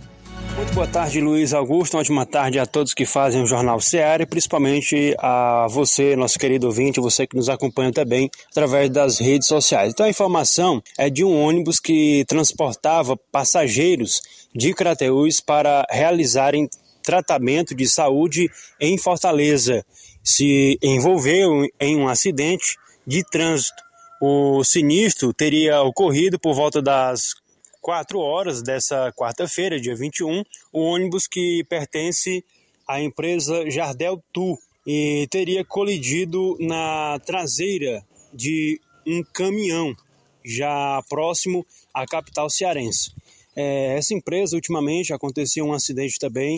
Muito 0.55 0.73
boa 0.73 0.87
tarde, 0.87 1.21
Luiz 1.21 1.53
Augusto. 1.53 1.95
Uma 1.95 2.01
ótima 2.01 2.25
tarde 2.25 2.59
a 2.59 2.65
todos 2.65 2.93
que 2.93 3.05
fazem 3.05 3.41
o 3.41 3.45
Jornal 3.45 3.79
Seara 3.79 4.23
e 4.23 4.25
principalmente 4.25 5.15
a 5.19 5.67
você, 5.69 6.15
nosso 6.15 6.37
querido 6.37 6.67
ouvinte, 6.67 6.99
você 6.99 7.25
que 7.25 7.35
nos 7.35 7.49
acompanha 7.49 7.91
também 7.91 8.29
através 8.51 8.89
das 8.89 9.19
redes 9.19 9.47
sociais. 9.47 9.93
Então, 9.93 10.05
a 10.05 10.09
informação 10.09 10.81
é 10.97 11.09
de 11.09 11.23
um 11.23 11.35
ônibus 11.41 11.79
que 11.79 12.25
transportava 12.27 13.17
passageiros 13.31 14.21
de 14.53 14.73
Crateús 14.73 15.39
para 15.39 15.85
realizarem 15.89 16.67
tratamento 17.07 17.73
de 17.73 17.87
saúde 17.87 18.51
em 18.81 18.97
Fortaleza. 18.97 19.85
Se 20.21 20.77
envolveu 20.83 21.65
em 21.79 21.95
um 21.95 22.09
acidente 22.09 22.75
de 23.05 23.23
trânsito. 23.23 23.81
O 24.21 24.61
sinistro 24.61 25.33
teria 25.33 25.81
ocorrido 25.83 26.37
por 26.37 26.53
volta 26.53 26.81
das 26.81 27.33
4 27.81 28.19
horas 28.19 28.61
dessa 28.61 29.09
quarta-feira, 29.13 29.79
dia 29.79 29.95
21, 29.95 30.43
o 30.73 30.81
ônibus 30.81 31.27
que 31.27 31.63
pertence 31.69 32.43
à 32.85 32.99
empresa 32.99 33.69
Jardel 33.71 34.21
Tu 34.33 34.59
e 34.85 35.27
teria 35.31 35.63
colidido 35.63 36.57
na 36.59 37.21
traseira 37.25 38.03
de 38.33 38.81
um 39.05 39.23
caminhão 39.33 39.95
já 40.43 41.01
próximo 41.07 41.65
à 41.93 42.05
capital 42.05 42.49
cearense. 42.49 43.11
É, 43.55 43.97
essa 43.97 44.13
empresa, 44.13 44.55
ultimamente, 44.55 45.13
aconteceu 45.13 45.65
um 45.65 45.73
acidente 45.73 46.19
também 46.19 46.57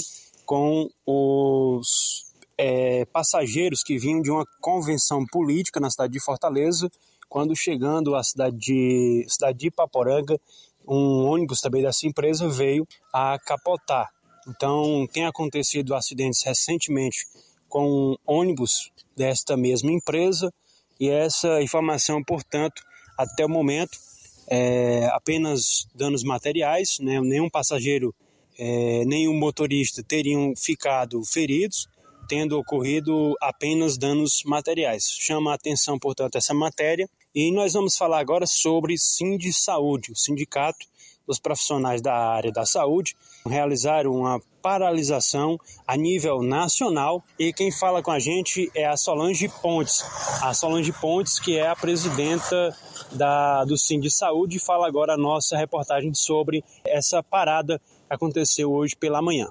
com 0.49 0.89
os 1.05 2.25
é, 2.57 3.05
passageiros 3.05 3.83
que 3.83 3.99
vinham 3.99 4.19
de 4.19 4.31
uma 4.31 4.43
convenção 4.59 5.23
política 5.31 5.79
na 5.79 5.91
cidade 5.91 6.13
de 6.13 6.19
Fortaleza, 6.19 6.89
quando 7.29 7.55
chegando 7.55 8.15
à 8.15 8.23
cidade 8.23 8.57
de, 8.57 9.27
cidade 9.29 9.59
de 9.59 9.67
Ipaporanga, 9.67 10.41
um 10.87 11.27
ônibus 11.27 11.61
também 11.61 11.83
dessa 11.83 12.07
empresa 12.07 12.49
veio 12.49 12.87
a 13.13 13.37
capotar. 13.37 14.09
Então, 14.47 15.05
tem 15.13 15.27
acontecido 15.27 15.93
acidentes 15.93 16.41
recentemente 16.43 17.27
com 17.67 18.15
ônibus 18.25 18.91
desta 19.15 19.55
mesma 19.55 19.91
empresa 19.91 20.51
e 20.99 21.11
essa 21.11 21.61
informação, 21.61 22.23
portanto, 22.23 22.81
até 23.15 23.45
o 23.45 23.49
momento, 23.49 23.99
é 24.47 25.05
apenas 25.11 25.87
danos 25.93 26.23
materiais, 26.23 26.97
né? 26.99 27.21
nenhum 27.21 27.51
passageiro 27.51 28.15
é, 28.59 29.27
o 29.27 29.33
motorista 29.33 30.03
teriam 30.03 30.53
ficado 30.55 31.23
feridos, 31.23 31.87
tendo 32.27 32.59
ocorrido 32.59 33.35
apenas 33.41 33.97
danos 33.97 34.43
materiais. 34.45 35.05
Chama 35.09 35.51
a 35.51 35.55
atenção, 35.55 35.97
portanto, 35.97 36.35
essa 36.35 36.53
matéria. 36.53 37.09
E 37.33 37.51
nós 37.51 37.73
vamos 37.73 37.95
falar 37.95 38.19
agora 38.19 38.45
sobre 38.45 38.97
Sind 38.97 39.41
Saúde, 39.53 40.11
o 40.11 40.15
sindicato 40.15 40.85
dos 41.29 41.39
profissionais 41.39 42.01
da 42.01 42.15
área 42.15 42.51
da 42.51 42.65
saúde, 42.65 43.15
realizaram 43.45 44.11
uma 44.11 44.41
paralisação 44.63 45.59
a 45.87 45.95
nível 45.95 46.41
nacional 46.41 47.23
e 47.37 47.53
quem 47.53 47.71
fala 47.71 48.01
com 48.01 48.09
a 48.09 48.17
gente 48.17 48.69
é 48.73 48.87
a 48.87 48.97
Solange 48.97 49.47
Pontes. 49.61 50.03
A 50.41 50.55
Solange 50.55 50.91
Pontes, 50.91 51.39
que 51.39 51.55
é 51.55 51.67
a 51.67 51.75
presidenta 51.75 52.75
da, 53.11 53.63
do 53.63 53.77
Sind 53.77 54.09
Saúde, 54.09 54.57
fala 54.57 54.87
agora 54.87 55.13
a 55.13 55.17
nossa 55.17 55.55
reportagem 55.55 56.15
sobre 56.15 56.63
essa 56.83 57.21
parada 57.21 57.79
aconteceu 58.09 58.71
hoje 58.71 58.95
pela 58.95 59.21
manhã. 59.21 59.49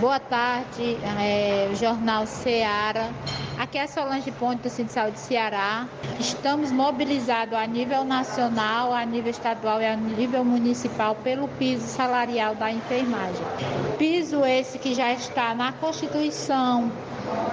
Boa 0.00 0.20
tarde, 0.20 0.96
é, 1.20 1.74
Jornal 1.74 2.24
Ceará. 2.24 3.10
Aqui 3.58 3.78
é 3.78 3.86
Solange 3.88 4.30
Ponte 4.30 4.62
do 4.62 4.70
Centro 4.70 4.86
de 4.86 4.92
Saúde 4.92 5.18
Ceará. 5.18 5.88
Estamos 6.20 6.70
mobilizados 6.70 7.54
a 7.54 7.66
nível 7.66 8.04
nacional, 8.04 8.92
a 8.92 9.04
nível 9.04 9.32
estadual 9.32 9.82
e 9.82 9.86
a 9.86 9.96
nível 9.96 10.44
municipal 10.44 11.16
pelo 11.16 11.48
piso 11.48 11.84
salarial 11.84 12.54
da 12.54 12.70
enfermagem. 12.70 13.44
Piso 13.98 14.44
esse 14.44 14.78
que 14.78 14.94
já 14.94 15.12
está 15.12 15.52
na 15.56 15.72
Constituição 15.72 16.92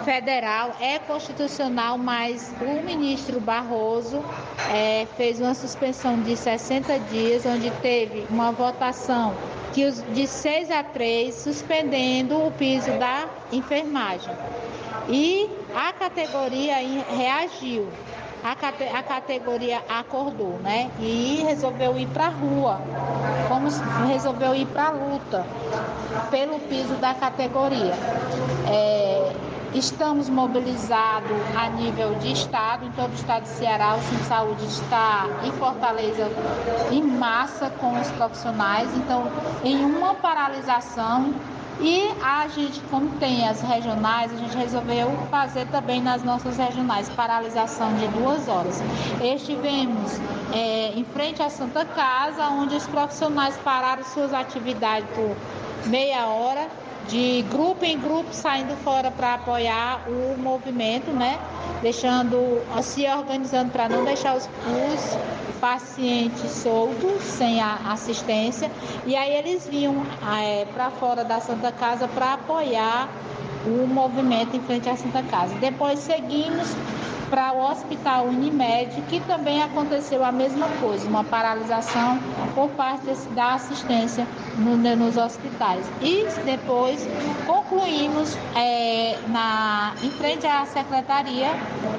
federal, 0.04 0.76
é 0.80 1.00
constitucional, 1.00 1.98
mas 1.98 2.54
o 2.62 2.86
ministro 2.86 3.40
Barroso 3.40 4.24
é, 4.72 5.08
fez 5.18 5.42
uma 5.42 5.56
suspensão 5.56 6.22
de 6.22 6.38
60 6.38 7.00
dias, 7.00 7.46
onde 7.46 7.72
teve 7.82 8.26
uma 8.30 8.52
votação 8.52 9.34
que 9.76 9.84
os, 9.84 10.02
de 10.14 10.26
6 10.26 10.72
a 10.72 10.82
3, 10.82 11.36
suspendendo 11.36 12.48
o 12.48 12.50
piso 12.50 12.90
da 12.92 13.28
enfermagem. 13.52 14.34
E 15.10 15.50
a 15.76 15.92
categoria 15.92 16.76
reagiu. 17.14 17.86
A, 18.42 18.56
cate, 18.56 18.84
a 18.84 19.04
categoria 19.04 19.82
acordou, 19.90 20.60
né? 20.64 20.90
E 21.00 21.44
resolveu 21.46 21.98
ir 21.98 22.08
para 22.08 22.28
a 22.28 22.30
rua. 22.30 22.80
Como 23.50 23.68
resolveu 24.08 24.56
ir 24.56 24.66
para 24.68 24.88
a 24.88 24.92
luta 24.92 25.46
pelo 26.32 26.58
piso 26.60 26.94
da 27.02 27.14
categoria. 27.14 27.94
É, 28.72 29.32
Estamos 29.76 30.30
mobilizados 30.30 31.38
a 31.54 31.68
nível 31.68 32.16
de 32.16 32.32
estado, 32.32 32.86
em 32.86 32.92
todo 32.92 33.12
o 33.12 33.14
estado 33.14 33.44
de 33.44 33.50
Ceará, 33.50 33.96
o 33.96 34.02
Centro 34.04 34.18
de 34.20 34.24
Saúde 34.24 34.66
está 34.68 35.28
em 35.44 35.52
Fortaleza 35.52 36.32
em 36.94 37.04
massa 37.04 37.70
com 37.72 38.00
os 38.00 38.10
profissionais, 38.12 38.88
então 38.96 39.30
em 39.66 39.84
uma 39.84 40.14
paralisação. 40.14 41.34
E 41.82 42.10
a 42.24 42.48
gente, 42.48 42.80
como 42.90 43.10
tem 43.18 43.46
as 43.50 43.60
regionais, 43.60 44.32
a 44.32 44.38
gente 44.38 44.56
resolveu 44.56 45.12
fazer 45.30 45.68
também 45.68 46.02
nas 46.02 46.24
nossas 46.24 46.56
regionais. 46.56 47.10
Paralisação 47.10 47.94
de 47.96 48.08
duas 48.08 48.48
horas. 48.48 48.82
Estivemos 49.22 50.22
é, 50.54 50.94
em 50.98 51.04
frente 51.04 51.44
à 51.44 51.50
Santa 51.50 51.84
Casa, 51.84 52.48
onde 52.48 52.78
os 52.78 52.88
profissionais 52.88 53.58
pararam 53.58 54.06
suas 54.06 54.34
atividades 54.34 55.10
por 55.10 55.36
meia 55.90 56.28
hora 56.28 56.66
de 57.08 57.44
grupo 57.52 57.86
em 57.86 58.00
grupo 58.00 58.34
saindo 58.34 58.76
fora 58.84 59.12
para 59.12 59.36
apoiar 59.36 60.06
o 60.08 60.38
movimento, 60.40 61.12
né? 61.12 61.40
Deixando, 61.82 62.62
se 62.82 63.08
organizando 63.08 63.72
para 63.72 63.88
não 63.90 64.04
deixar 64.04 64.36
os, 64.36 64.46
os 64.46 65.18
pacientes 65.60 66.50
soltos, 66.52 67.22
sem 67.24 67.62
a 67.62 67.76
assistência. 67.92 68.72
E 69.06 69.16
aí 69.16 69.34
eles 69.36 69.68
vinham 69.68 70.06
é, 70.40 70.66
para 70.74 70.90
fora 70.92 71.24
da 71.24 71.40
Santa 71.40 71.72
Casa 71.72 72.08
para 72.08 72.34
apoiar 72.34 73.10
o 73.66 73.88
movimento 73.88 74.56
em 74.56 74.62
frente 74.62 74.90
à 74.90 74.96
Santa 74.96 75.24
Casa. 75.24 75.56
Depois 75.56 76.00
seguimos 76.00 76.68
para 77.30 77.54
o 77.54 77.72
Hospital 77.72 78.26
Unimed, 78.26 79.02
que 79.10 79.20
também 79.22 79.62
aconteceu 79.62 80.24
a 80.24 80.32
mesma 80.32 80.68
coisa, 80.80 81.08
uma 81.08 81.24
paralisação 81.24 82.20
por 82.54 82.70
parte 82.70 83.06
da 83.32 83.54
assistência 83.54 84.28
no, 84.58 84.78
nos 84.78 85.18
hospitais. 85.18 85.86
E 86.02 86.26
depois 86.46 87.08
concluímos 87.46 88.38
é, 88.56 89.18
na, 89.28 89.94
em 90.04 90.12
frente 90.12 90.46
à 90.46 90.66
secretaria, 90.66 91.50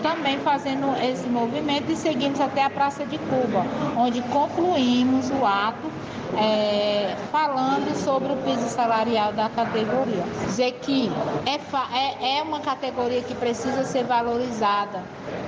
também 0.02 0.38
fazendo 0.38 0.94
esse 1.02 1.26
movimento 1.28 1.90
e 1.90 1.96
seguimos 1.96 2.40
até 2.40 2.64
a 2.64 2.70
Praça 2.70 3.04
de 3.04 3.18
Cuba, 3.18 3.64
onde 3.96 4.22
concluímos 4.22 5.30
o 5.30 5.44
ato 5.44 5.90
é, 6.36 7.14
falando 7.30 7.94
sobre 7.96 8.32
o 8.32 8.36
piso 8.36 8.68
salarial 8.68 9.32
da 9.32 9.48
categoria. 9.48 10.24
Dizer 10.46 10.72
que 10.82 11.10
é, 11.46 11.58
é, 11.96 12.38
é 12.38 12.42
uma 12.42 12.60
categoria 12.60 13.22
que 13.22 13.34
precisa 13.34 13.84
ser 13.84 14.04
valorizada, 14.04 15.02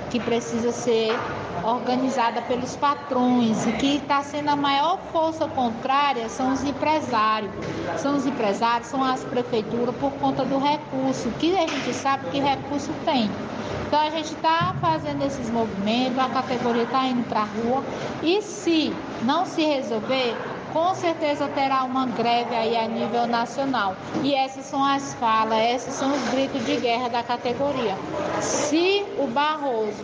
que 0.09 0.19
precisa 0.19 0.71
ser 0.71 1.11
organizada 1.63 2.41
pelos 2.43 2.75
patrões 2.75 3.65
e 3.67 3.71
que 3.73 3.97
está 3.97 4.23
sendo 4.23 4.49
a 4.49 4.55
maior 4.55 4.97
força 5.11 5.47
contrária 5.47 6.29
são 6.29 6.53
os 6.53 6.63
empresários. 6.63 7.51
São 7.97 8.15
os 8.15 8.25
empresários, 8.25 8.87
são 8.87 9.03
as 9.03 9.23
prefeituras 9.23 9.95
por 9.95 10.11
conta 10.13 10.45
do 10.45 10.57
recurso, 10.57 11.29
que 11.39 11.55
a 11.57 11.67
gente 11.67 11.93
sabe 11.93 12.29
que 12.29 12.39
recurso 12.39 12.91
tem. 13.05 13.29
Então 13.87 13.99
a 13.99 14.09
gente 14.09 14.33
está 14.33 14.75
fazendo 14.79 15.25
esses 15.25 15.49
movimentos, 15.49 16.19
a 16.19 16.29
categoria 16.29 16.83
está 16.83 17.05
indo 17.05 17.27
para 17.27 17.41
a 17.41 17.45
rua 17.45 17.83
e 18.21 18.41
se 18.41 18.93
não 19.23 19.45
se 19.45 19.63
resolver, 19.63 20.35
com 20.73 20.93
certeza 20.95 21.47
terá 21.49 21.83
uma 21.83 22.05
greve 22.05 22.55
aí 22.55 22.75
a 22.75 22.87
nível 22.87 23.27
nacional. 23.27 23.95
E 24.23 24.33
essas 24.33 24.65
são 24.65 24.83
as 24.83 25.13
falas, 25.15 25.59
esses 25.59 25.93
são 25.93 26.11
os 26.11 26.29
gritos 26.29 26.65
de 26.65 26.77
guerra 26.77 27.09
da 27.09 27.23
categoria. 27.23 27.95
Se 28.41 29.05
o 29.17 29.27
Barroso 29.27 30.03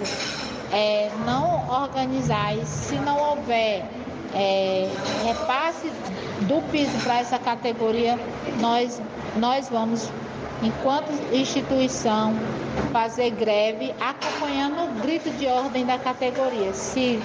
é, 0.72 1.09
não 1.26 1.68
organizar 1.70 2.55
e 2.55 2.66
se 2.66 2.95
não 2.95 3.18
houver 3.18 3.86
é, 4.34 4.89
repasse 5.24 5.91
do 6.41 6.61
piso 6.72 6.97
para 7.03 7.20
essa 7.20 7.39
categoria, 7.39 8.20
nós, 8.59 9.01
nós 9.38 9.70
vamos, 9.70 10.09
enquanto 10.61 11.11
instituição, 11.34 12.34
fazer 12.91 13.32
greve 13.32 13.93
acompanhando 13.99 14.84
o 14.84 15.01
grito 15.01 15.30
de 15.32 15.47
ordem 15.47 15.86
da 15.86 15.97
categoria. 15.97 16.74
Se 16.74 17.22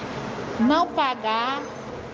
não 0.59 0.87
pagar, 0.87 1.61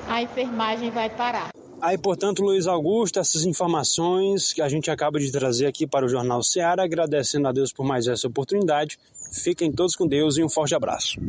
a 0.08 0.22
enfermagem 0.22 0.90
vai 0.90 1.10
parar. 1.10 1.50
Aí, 1.80 1.98
portanto, 1.98 2.42
Luiz 2.42 2.66
Augusto, 2.66 3.20
essas 3.20 3.44
informações 3.44 4.52
que 4.52 4.62
a 4.62 4.70
gente 4.70 4.90
acaba 4.90 5.20
de 5.20 5.32
trazer 5.32 5.68
aqui 5.68 5.86
para 5.86 6.06
o 6.06 6.10
Jornal 6.10 6.42
Ceará, 6.42 6.84
agradecendo 6.84 7.48
a 7.48 7.52
Deus 7.52 7.72
por 7.72 7.86
mais 7.86 8.08
essa 8.08 8.28
oportunidade. 8.28 8.98
Fiquem 9.32 9.72
todos 9.72 9.96
com 9.96 10.08
Deus 10.08 10.38
e 10.38 10.44
um 10.44 10.50
forte 10.50 10.74
abraço. 10.74 11.20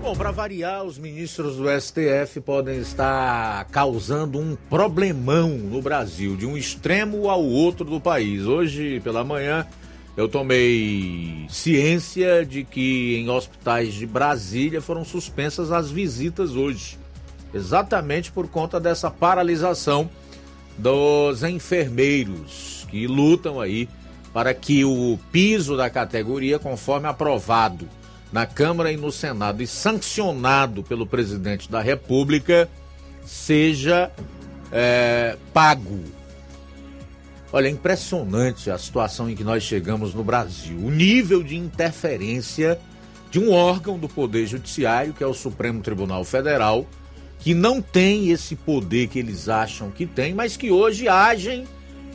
Bom, 0.00 0.14
para 0.14 0.30
variar, 0.30 0.84
os 0.84 0.98
ministros 0.98 1.56
do 1.56 1.64
STF 1.68 2.40
podem 2.40 2.78
estar 2.78 3.64
causando 3.66 4.38
um 4.38 4.54
problemão 4.70 5.48
no 5.48 5.82
Brasil, 5.82 6.36
de 6.36 6.46
um 6.46 6.56
extremo 6.56 7.28
ao 7.28 7.42
outro 7.42 7.84
do 7.84 8.00
país. 8.00 8.46
Hoje, 8.46 9.00
pela 9.00 9.24
manhã, 9.24 9.66
eu 10.16 10.28
tomei 10.28 11.44
ciência 11.48 12.46
de 12.46 12.62
que 12.62 13.16
em 13.16 13.28
hospitais 13.28 13.94
de 13.94 14.06
Brasília 14.06 14.80
foram 14.80 15.04
suspensas 15.04 15.72
as 15.72 15.90
visitas 15.90 16.54
hoje 16.54 16.96
exatamente 17.52 18.30
por 18.30 18.48
conta 18.48 18.78
dessa 18.78 19.10
paralisação 19.10 20.08
dos 20.76 21.42
enfermeiros 21.42 22.86
que 22.90 23.06
lutam 23.06 23.60
aí 23.60 23.88
para 24.32 24.54
que 24.54 24.84
o 24.84 25.18
piso 25.32 25.76
da 25.76 25.90
categoria, 25.90 26.58
conforme 26.58 27.08
aprovado 27.08 27.88
na 28.30 28.46
Câmara 28.46 28.92
e 28.92 28.96
no 28.96 29.10
Senado 29.10 29.62
e 29.62 29.66
sancionado 29.66 30.82
pelo 30.82 31.06
presidente 31.06 31.70
da 31.70 31.80
República, 31.80 32.68
seja 33.24 34.10
é, 34.70 35.36
pago. 35.52 36.04
Olha, 37.50 37.68
é 37.68 37.70
impressionante 37.70 38.70
a 38.70 38.76
situação 38.76 39.30
em 39.30 39.34
que 39.34 39.42
nós 39.42 39.62
chegamos 39.62 40.12
no 40.12 40.22
Brasil. 40.22 40.78
O 40.78 40.90
nível 40.90 41.42
de 41.42 41.56
interferência 41.56 42.78
de 43.30 43.38
um 43.38 43.52
órgão 43.52 43.98
do 43.98 44.08
Poder 44.08 44.46
Judiciário, 44.46 45.14
que 45.14 45.24
é 45.24 45.26
o 45.26 45.34
Supremo 45.34 45.80
Tribunal 45.80 46.24
Federal, 46.24 46.86
que 47.38 47.54
não 47.54 47.80
tem 47.80 48.30
esse 48.30 48.56
poder 48.56 49.08
que 49.08 49.18
eles 49.18 49.48
acham 49.48 49.90
que 49.90 50.06
tem, 50.06 50.34
mas 50.34 50.56
que 50.56 50.70
hoje 50.70 51.08
agem 51.08 51.66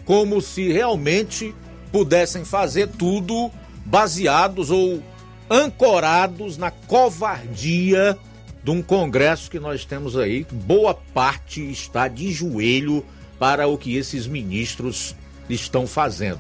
como 0.06 0.42
se 0.42 0.72
realmente 0.72 1.56
pudessem 1.92 2.44
fazer 2.44 2.88
tudo 2.88 3.50
baseados 3.86 4.70
ou 4.70 5.02
ancorados 5.50 6.58
na 6.58 6.72
covardia 6.72 8.18
de 8.64 8.72
um 8.72 8.82
Congresso 8.82 9.52
que 9.52 9.60
nós 9.60 9.86
temos 9.86 10.18
aí. 10.18 10.46
Boa 10.52 10.94
parte 10.94 11.62
está 11.70 12.08
de 12.08 12.32
joelho 12.32 13.06
para 13.38 13.68
o 13.68 13.78
que 13.78 13.96
esses 13.96 14.26
ministros 14.26 15.16
estão 15.50 15.86
fazendo. 15.86 16.40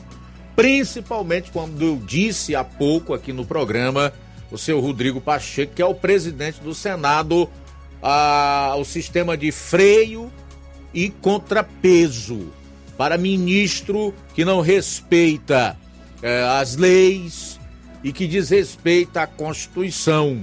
Principalmente 0.56 1.52
quando 1.52 1.82
eu 1.82 1.98
disse 1.98 2.56
há 2.56 2.64
pouco 2.64 3.14
aqui 3.14 3.34
no 3.34 3.46
programa 3.46 4.14
o 4.52 4.58
seu 4.58 4.80
Rodrigo 4.80 5.20
Pacheco, 5.20 5.74
que 5.74 5.82
é 5.82 5.86
o 5.86 5.96
presidente 5.96 6.62
do 6.62 6.76
Senado 6.76 7.50
a, 8.04 8.76
o 8.78 8.84
sistema 8.84 9.38
de 9.38 9.50
freio 9.50 10.30
e 10.94 11.10
contrapeso 11.10 12.52
para 12.98 13.18
ministro 13.18 14.14
que 14.36 14.44
não 14.44 14.60
respeita 14.60 15.78
é, 16.22 16.44
as 16.44 16.76
leis 16.76 17.60
e 18.04 18.12
que 18.12 18.28
desrespeita 18.28 19.22
a 19.22 19.28
Constituição, 19.28 20.42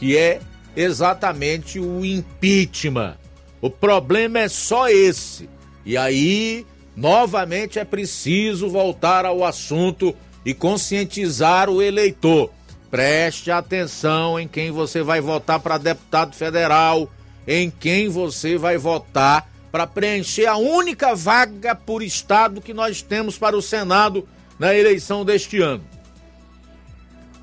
que 0.00 0.16
é 0.16 0.40
exatamente 0.74 1.78
o 1.78 2.04
impeachment. 2.04 3.16
O 3.60 3.70
problema 3.70 4.40
é 4.40 4.48
só 4.48 4.88
esse. 4.88 5.48
E 5.84 5.96
aí, 5.96 6.66
novamente, 6.96 7.78
é 7.78 7.84
preciso 7.84 8.68
voltar 8.68 9.24
ao 9.24 9.44
assunto 9.44 10.14
e 10.44 10.52
conscientizar 10.52 11.70
o 11.70 11.80
eleitor 11.80 12.50
Preste 12.90 13.50
atenção 13.50 14.38
em 14.38 14.46
quem 14.46 14.70
você 14.70 15.02
vai 15.02 15.20
votar 15.20 15.60
para 15.60 15.78
deputado 15.78 16.34
federal, 16.34 17.10
em 17.46 17.70
quem 17.70 18.08
você 18.08 18.56
vai 18.56 18.78
votar 18.78 19.50
para 19.70 19.86
preencher 19.86 20.46
a 20.46 20.56
única 20.56 21.14
vaga 21.14 21.74
por 21.74 22.02
estado 22.02 22.60
que 22.60 22.72
nós 22.72 23.02
temos 23.02 23.36
para 23.36 23.56
o 23.56 23.62
Senado 23.62 24.26
na 24.58 24.74
eleição 24.74 25.24
deste 25.24 25.60
ano. 25.60 25.84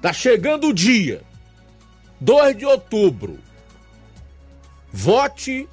Tá 0.02 0.12
chegando 0.12 0.68
o 0.68 0.74
dia, 0.74 1.22
2 2.20 2.58
de 2.58 2.66
outubro. 2.66 3.40
Vote 4.92 5.68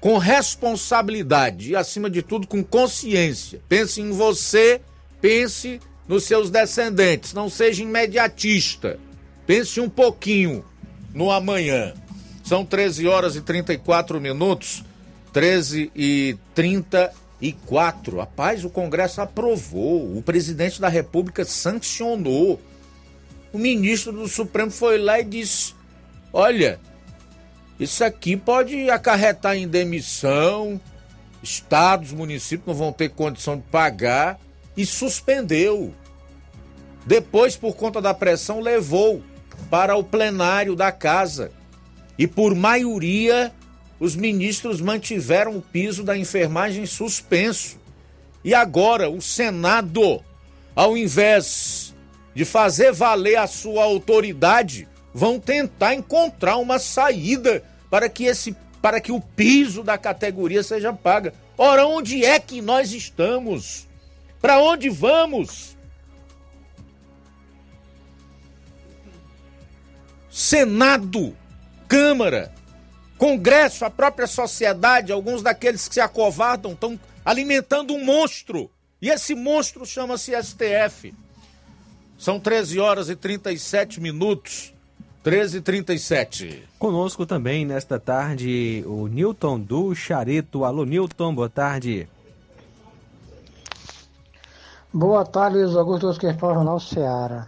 com 0.00 0.16
responsabilidade 0.16 1.70
e, 1.70 1.76
acima 1.76 2.08
de 2.08 2.22
tudo, 2.22 2.46
com 2.46 2.62
consciência. 2.62 3.60
Pense 3.68 4.00
em 4.00 4.10
você, 4.10 4.80
pense 5.20 5.80
nos 6.10 6.24
seus 6.24 6.50
descendentes. 6.50 7.32
Não 7.32 7.48
seja 7.48 7.84
imediatista. 7.84 8.98
Pense 9.46 9.80
um 9.80 9.88
pouquinho 9.88 10.64
no 11.14 11.30
amanhã. 11.30 11.94
São 12.42 12.64
13 12.64 13.06
horas 13.06 13.36
e 13.36 13.40
34 13.40 14.20
minutos. 14.20 14.82
13 15.32 15.92
e 15.94 16.36
34. 16.52 18.18
Rapaz, 18.18 18.64
o 18.64 18.70
Congresso 18.70 19.20
aprovou. 19.20 20.16
O 20.16 20.20
presidente 20.20 20.80
da 20.80 20.88
República 20.88 21.44
sancionou. 21.44 22.60
O 23.52 23.58
ministro 23.58 24.10
do 24.10 24.26
Supremo 24.26 24.72
foi 24.72 24.98
lá 24.98 25.20
e 25.20 25.24
disse: 25.24 25.76
Olha, 26.32 26.80
isso 27.78 28.02
aqui 28.02 28.36
pode 28.36 28.90
acarretar 28.90 29.56
em 29.56 29.68
demissão. 29.68 30.80
Estados, 31.40 32.10
municípios 32.10 32.66
não 32.66 32.74
vão 32.74 32.92
ter 32.92 33.10
condição 33.10 33.56
de 33.56 33.62
pagar. 33.62 34.40
E 34.76 34.84
suspendeu. 34.84 35.94
Depois, 37.06 37.56
por 37.56 37.74
conta 37.76 38.00
da 38.00 38.14
pressão, 38.14 38.60
levou 38.60 39.22
para 39.70 39.96
o 39.96 40.04
plenário 40.04 40.76
da 40.76 40.92
casa. 40.92 41.52
E 42.18 42.26
por 42.26 42.54
maioria, 42.54 43.52
os 43.98 44.14
ministros 44.14 44.80
mantiveram 44.80 45.56
o 45.56 45.62
piso 45.62 46.02
da 46.02 46.16
enfermagem 46.16 46.86
suspenso. 46.86 47.78
E 48.44 48.54
agora, 48.54 49.10
o 49.10 49.20
Senado, 49.20 50.22
ao 50.74 50.96
invés 50.96 51.94
de 52.34 52.44
fazer 52.44 52.92
valer 52.92 53.36
a 53.36 53.46
sua 53.46 53.84
autoridade, 53.84 54.88
vão 55.12 55.38
tentar 55.38 55.94
encontrar 55.94 56.56
uma 56.56 56.78
saída 56.78 57.62
para 57.90 58.08
que 58.08 58.24
esse 58.24 58.56
para 58.80 58.98
que 58.98 59.12
o 59.12 59.20
piso 59.20 59.82
da 59.82 59.98
categoria 59.98 60.62
seja 60.62 60.90
paga. 60.90 61.34
Ora, 61.58 61.86
onde 61.86 62.24
é 62.24 62.40
que 62.40 62.62
nós 62.62 62.92
estamos? 62.92 63.86
Para 64.40 64.58
onde 64.58 64.88
vamos? 64.88 65.76
Senado, 70.40 71.36
Câmara, 71.86 72.50
Congresso, 73.18 73.84
a 73.84 73.90
própria 73.90 74.26
sociedade, 74.26 75.12
alguns 75.12 75.42
daqueles 75.42 75.86
que 75.86 75.92
se 75.92 76.00
acovardam 76.00 76.72
estão 76.72 76.98
alimentando 77.22 77.92
um 77.92 78.02
monstro. 78.02 78.70
E 79.02 79.10
esse 79.10 79.34
monstro 79.34 79.84
chama-se 79.84 80.32
STF. 80.42 81.14
São 82.18 82.40
13 82.40 82.80
horas 82.80 83.10
e 83.10 83.16
37 83.16 84.00
minutos. 84.00 84.72
13 85.22 85.58
e 85.58 85.60
37. 85.60 86.68
Conosco 86.78 87.26
também 87.26 87.66
nesta 87.66 88.00
tarde 88.00 88.82
o 88.86 89.08
Newton 89.08 89.60
do 89.60 89.94
Chareto. 89.94 90.64
Alô, 90.64 90.86
Newton, 90.86 91.34
boa 91.34 91.50
tarde. 91.50 92.08
Boa 94.90 95.26
tarde, 95.26 95.58
Luiz 95.58 95.76
Augusto, 95.76 96.18
que 96.18 96.32
fala 96.32 96.54
Jornal 96.54 96.80
Seara. 96.80 97.46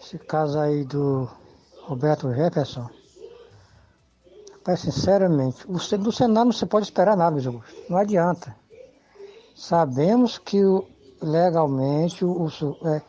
Esse 0.00 0.18
caso 0.18 0.58
aí 0.58 0.84
do 0.84 1.30
Roberto 1.90 2.32
Jefferson 2.32 2.88
Mas, 4.64 4.78
sinceramente, 4.78 5.66
Sen- 5.80 5.98
do 5.98 6.12
Senado 6.12 6.44
não 6.44 6.52
se 6.52 6.64
pode 6.64 6.84
esperar 6.86 7.16
nada, 7.16 7.34
Luiz 7.34 7.46
Augusto. 7.46 7.74
Não 7.88 7.98
adianta. 7.98 8.54
Sabemos 9.56 10.38
que 10.38 10.60
legalmente 11.20 12.24
o, 12.24 12.46
é, 12.84 13.02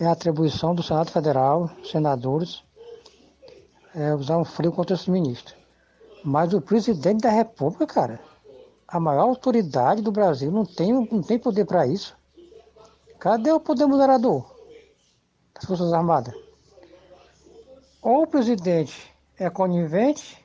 é 0.00 0.06
atribuição 0.06 0.74
do 0.74 0.82
Senado 0.82 1.12
Federal, 1.12 1.70
senadores, 1.84 2.64
é, 3.94 4.12
usar 4.12 4.38
um 4.38 4.44
frio 4.44 4.72
contra 4.72 4.96
esse 4.96 5.08
ministro. 5.08 5.54
Mas 6.24 6.52
o 6.52 6.60
presidente 6.60 7.20
da 7.22 7.30
República, 7.30 7.86
cara, 7.86 8.20
a 8.88 8.98
maior 8.98 9.28
autoridade 9.28 10.02
do 10.02 10.10
Brasil, 10.10 10.50
não 10.50 10.64
tem, 10.64 10.92
não 10.92 11.22
tem 11.22 11.38
poder 11.38 11.64
para 11.64 11.86
isso. 11.86 12.16
Cadê 13.20 13.52
o 13.52 13.60
poder 13.60 13.86
moderador 13.86 14.52
das 15.54 15.64
Forças 15.64 15.92
Armadas? 15.92 16.45
Ou 18.06 18.22
o 18.22 18.26
presidente 18.28 19.12
é 19.36 19.50
conivente, 19.50 20.38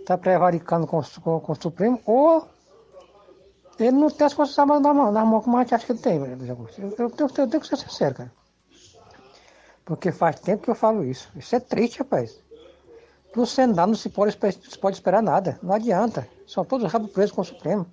está 0.00 0.18
prevaricando 0.18 0.88
com, 0.88 1.00
com, 1.22 1.38
com 1.38 1.52
o 1.52 1.62
Supremo, 1.62 2.00
ou 2.04 2.48
ele 3.78 3.92
não 3.92 4.10
tem 4.10 4.26
as 4.26 4.58
Armadas 4.58 4.82
na 4.82 4.92
mão, 4.92 5.12
na 5.12 5.24
mão 5.24 5.40
como 5.40 5.56
a 5.56 5.60
gente 5.62 5.72
acha 5.72 5.86
que 5.86 5.92
ele 5.92 6.00
tem. 6.00 6.16
Eu, 6.16 6.26
eu, 6.98 7.10
tenho- 7.10 7.30
eu 7.38 7.48
tenho 7.48 7.60
que 7.60 7.68
ser 7.68 7.76
sincero, 7.76 8.16
cara. 8.16 8.32
Porque 9.84 10.10
faz 10.10 10.40
tempo 10.40 10.64
que 10.64 10.70
eu 10.70 10.74
falo 10.74 11.04
isso. 11.04 11.30
Isso 11.36 11.54
é 11.54 11.60
triste, 11.60 12.00
rapaz. 12.00 12.42
No 13.36 13.46
Senado 13.46 13.90
não 13.90 13.94
se 13.94 14.08
pode, 14.08 14.32
se 14.32 14.78
pode 14.78 14.96
esperar 14.96 15.22
nada. 15.22 15.60
Não 15.62 15.72
adianta. 15.76 16.26
São 16.44 16.64
todos 16.64 16.90
rabo 16.92 17.06
presos 17.06 17.30
com 17.30 17.42
o 17.42 17.44
Supremo. 17.44 17.86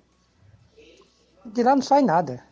De 1.46 1.62
lá 1.62 1.76
não 1.76 1.82
sai 1.82 2.02
nada. 2.02 2.42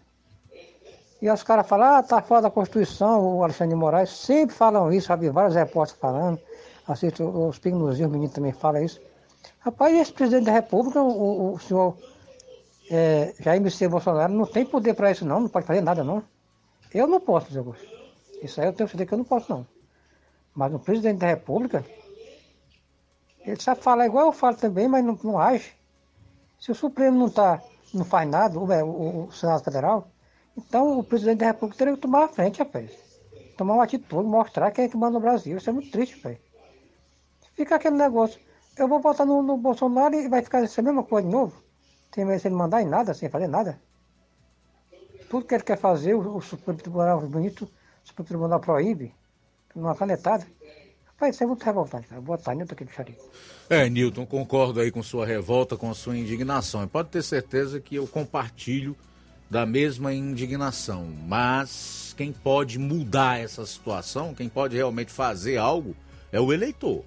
E 1.23 1.31
os 1.31 1.43
caras 1.43 1.67
falam, 1.69 1.97
ah, 1.97 2.03
tá 2.03 2.23
fora 2.23 2.43
da 2.43 2.51
Constituição, 2.51 3.37
o 3.39 3.45
Alexandre 3.45 3.75
de 3.75 3.81
Moraes. 3.81 4.11
Sempre 4.11 4.55
falam 4.55 4.91
isso, 4.93 5.09
sabe? 5.09 5.29
Vários 5.29 5.55
repórteres 5.55 6.01
falando. 6.01 6.41
Assisto 6.89 7.25
os 7.25 7.59
pignozinhos, 7.59 8.09
os 8.09 8.13
meninos 8.13 8.35
também 8.35 8.53
falam 8.53 8.83
isso. 8.83 9.01
Rapaz, 9.61 9.95
esse 9.97 10.13
presidente 10.13 10.47
da 10.47 10.53
República, 10.53 11.01
o, 11.03 11.09
o- 11.11 11.53
o 11.55 11.59
senhor 11.59 11.97
é, 12.91 13.35
Jair 13.39 13.61
Messias 13.61 13.91
Bolsonaro, 13.91 14.33
não 14.33 14.47
tem 14.47 14.65
poder 14.65 14.95
para 14.95 15.11
isso 15.11 15.25
não, 15.25 15.41
não 15.41 15.49
pode 15.49 15.67
fazer 15.67 15.81
nada 15.81 16.03
não. 16.03 16.23
Eu 16.93 17.07
não 17.07 17.21
posso, 17.21 17.53
Zé 17.53 17.59
Augusto. 17.59 17.87
Isso 18.43 18.61
aí 18.61 18.67
eu 18.67 18.73
tenho 18.73 18.89
certeza 18.89 19.07
que 19.07 19.15
eu 19.15 19.19
não 19.19 19.25
posso 19.25 19.51
não. 19.53 19.67
Mas 20.55 20.75
o 20.75 20.79
presidente 20.79 21.19
da 21.19 21.27
República, 21.29 21.85
ele 23.45 23.61
sabe 23.61 23.83
falar 23.83 24.07
igual 24.07 24.27
eu 24.27 24.33
falo 24.33 24.57
também, 24.57 24.89
mas 24.89 25.05
não, 25.05 25.19
não 25.23 25.39
age. 25.39 25.73
Se 26.59 26.71
o 26.73 26.75
Supremo 26.75 27.19
não, 27.19 27.31
tá, 27.31 27.63
não 27.95 28.05
faz 28.05 28.29
nada, 28.29 28.59
o, 28.59 28.65
o, 28.65 29.27
o 29.27 29.33
Senado 29.33 29.63
Federal, 29.65 30.09
então 30.67 30.99
o 30.99 31.05
presidente 31.05 31.39
da 31.39 31.47
República 31.47 31.79
teria 31.79 31.95
que 31.95 32.01
tomar 32.01 32.25
a 32.25 32.29
frente, 32.29 32.59
rapaz. 32.59 32.91
Tomar 33.57 33.75
uma 33.75 33.85
atitude, 33.85 34.29
mostrar 34.29 34.71
quem 34.71 34.85
é 34.85 34.89
que 34.89 34.97
manda 34.97 35.15
no 35.15 35.21
Brasil. 35.21 35.57
Isso 35.57 35.69
é 35.69 35.73
muito 35.73 35.91
triste, 35.91 36.17
rapaz. 36.17 36.39
Fica 37.55 37.77
aquele 37.77 37.97
negócio. 37.97 38.41
Eu 38.77 38.89
vou 38.89 39.01
votar 39.01 39.27
no, 39.27 39.43
no 39.43 39.57
Bolsonaro 39.57 40.15
e 40.15 40.29
vai 40.29 40.43
ficar 40.43 40.63
essa 40.63 40.81
mesma 40.81 41.03
coisa 41.03 41.27
de 41.27 41.33
novo? 41.33 41.63
Sem, 42.15 42.39
sem 42.39 42.51
mandar 42.51 42.83
em 42.83 42.87
nada, 42.87 43.13
sem 43.13 43.29
fazer 43.29 43.49
nada. 43.49 43.81
Tudo 45.29 45.45
que 45.45 45.55
ele 45.55 45.63
quer 45.63 45.79
fazer, 45.79 46.15
o, 46.15 46.37
o 46.37 46.41
Supremo 46.41 46.79
Tribunal 46.79 47.21
bonito, 47.21 47.65
o 48.05 48.09
Supremo 48.09 48.29
Tribunal 48.29 48.61
proíbe, 48.61 49.15
numa 49.75 49.95
canetada. 49.95 50.47
Rapaz, 51.07 51.35
isso 51.35 51.45
é 51.45 51.47
muito 51.47 51.63
revoltante, 51.63 52.09
cara. 52.09 52.21
Boa 52.21 52.39
tarde, 52.39 52.59
Nilton 52.59 52.75
aqui 52.75 52.85
do 52.85 52.91
Xarife. 52.91 53.21
É, 53.69 53.91
Newton, 53.91 54.25
concordo 54.25 54.81
aí 54.81 54.91
com 54.91 55.03
sua 55.03 55.27
revolta, 55.27 55.77
com 55.77 55.91
a 55.91 55.95
sua 55.95 56.17
indignação. 56.17 56.83
E 56.83 56.87
pode 56.87 57.11
ter 57.11 57.23
certeza 57.23 57.79
que 57.79 57.97
eu 57.97 58.07
compartilho 58.07 58.97
da 59.51 59.67
mesma 59.67 60.15
indignação. 60.15 61.13
Mas 61.27 62.15
quem 62.17 62.33
pode 62.33 62.79
mudar 62.79 63.41
essa 63.41 63.67
situação, 63.67 64.33
quem 64.33 64.49
pode 64.49 64.77
realmente 64.77 65.11
fazer 65.11 65.57
algo, 65.57 65.97
é 66.31 66.41
o 66.41 66.53
eleitor. 66.53 67.05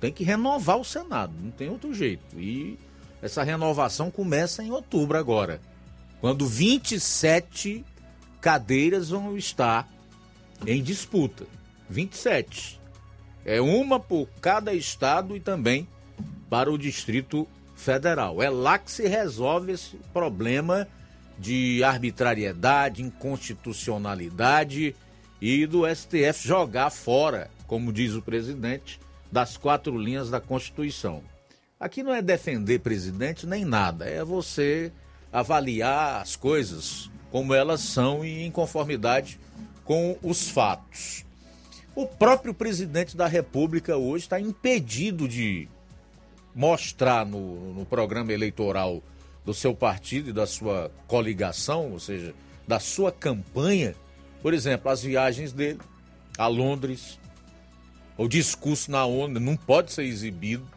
Tem 0.00 0.10
que 0.10 0.24
renovar 0.24 0.78
o 0.78 0.84
Senado, 0.84 1.34
não 1.38 1.50
tem 1.50 1.68
outro 1.68 1.92
jeito. 1.92 2.40
E 2.40 2.78
essa 3.20 3.42
renovação 3.42 4.10
começa 4.10 4.62
em 4.62 4.70
outubro 4.70 5.18
agora, 5.18 5.60
quando 6.20 6.46
27 6.46 7.84
cadeiras 8.40 9.10
vão 9.10 9.36
estar 9.36 9.86
em 10.66 10.82
disputa. 10.82 11.44
27. 11.90 12.80
É 13.44 13.60
uma 13.60 13.98
por 13.98 14.28
cada 14.40 14.72
estado 14.72 15.36
e 15.36 15.40
também 15.40 15.88
para 16.48 16.70
o 16.70 16.78
Distrito 16.78 17.46
Federal. 17.74 18.42
É 18.42 18.48
lá 18.48 18.78
que 18.78 18.90
se 18.90 19.06
resolve 19.06 19.72
esse 19.72 19.96
problema 20.12 20.86
de 21.38 21.84
arbitrariedade, 21.84 23.02
inconstitucionalidade 23.02 24.94
e 25.40 25.66
do 25.66 25.82
STF 25.86 26.46
jogar 26.46 26.90
fora, 26.90 27.50
como 27.66 27.92
diz 27.92 28.14
o 28.14 28.22
presidente, 28.22 28.98
das 29.30 29.56
quatro 29.56 29.96
linhas 29.96 30.30
da 30.30 30.40
Constituição. 30.40 31.22
Aqui 31.78 32.02
não 32.02 32.12
é 32.12 32.20
defender 32.20 32.80
presidente 32.80 33.46
nem 33.46 33.64
nada, 33.64 34.04
é 34.04 34.24
você 34.24 34.90
avaliar 35.32 36.20
as 36.20 36.34
coisas 36.34 37.08
como 37.30 37.54
elas 37.54 37.80
são 37.80 38.24
e 38.24 38.42
em 38.42 38.50
conformidade 38.50 39.38
com 39.84 40.18
os 40.22 40.48
fatos. 40.48 41.24
O 41.94 42.06
próprio 42.06 42.52
presidente 42.52 43.16
da 43.16 43.26
República 43.26 43.96
hoje 43.96 44.24
está 44.24 44.40
impedido 44.40 45.28
de 45.28 45.68
mostrar 46.54 47.24
no, 47.24 47.74
no 47.74 47.86
programa 47.86 48.32
eleitoral 48.32 49.02
do 49.48 49.54
seu 49.54 49.74
partido 49.74 50.28
e 50.28 50.32
da 50.34 50.46
sua 50.46 50.90
coligação, 51.06 51.92
ou 51.92 51.98
seja, 51.98 52.34
da 52.66 52.78
sua 52.78 53.10
campanha, 53.10 53.94
por 54.42 54.52
exemplo, 54.52 54.90
as 54.90 55.02
viagens 55.02 55.54
dele 55.54 55.80
a 56.36 56.46
Londres, 56.46 57.18
o 58.18 58.28
discurso 58.28 58.90
na 58.90 59.06
ONU 59.06 59.40
não 59.40 59.56
pode 59.56 59.90
ser 59.90 60.02
exibido, 60.02 60.68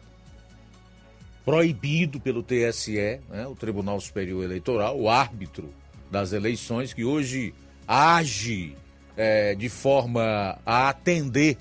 proibido 1.44 2.18
pelo 2.18 2.42
TSE, 2.42 3.20
né, 3.28 3.46
o 3.46 3.54
Tribunal 3.54 4.00
Superior 4.00 4.42
Eleitoral, 4.42 4.98
o 4.98 5.06
árbitro 5.06 5.68
das 6.10 6.32
eleições, 6.32 6.94
que 6.94 7.04
hoje 7.04 7.52
age 7.86 8.74
é, 9.18 9.54
de 9.54 9.68
forma 9.68 10.58
a 10.64 10.88
atender 10.88 11.58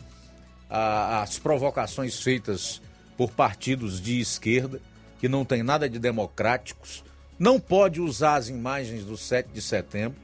às 0.70 1.38
provocações 1.38 2.22
feitas 2.22 2.82
por 3.18 3.32
partidos 3.32 4.00
de 4.00 4.22
esquerda, 4.22 4.82
que 5.22 5.30
não 5.30 5.46
tem 5.46 5.62
nada 5.62 5.88
de 5.88 6.00
democráticos, 6.00 7.04
não 7.38 7.60
pode 7.60 8.02
usar 8.02 8.38
as 8.38 8.50
imagens 8.50 9.06
do 9.06 9.16
7 9.16 9.50
de 9.54 9.62
setembro, 9.62 10.20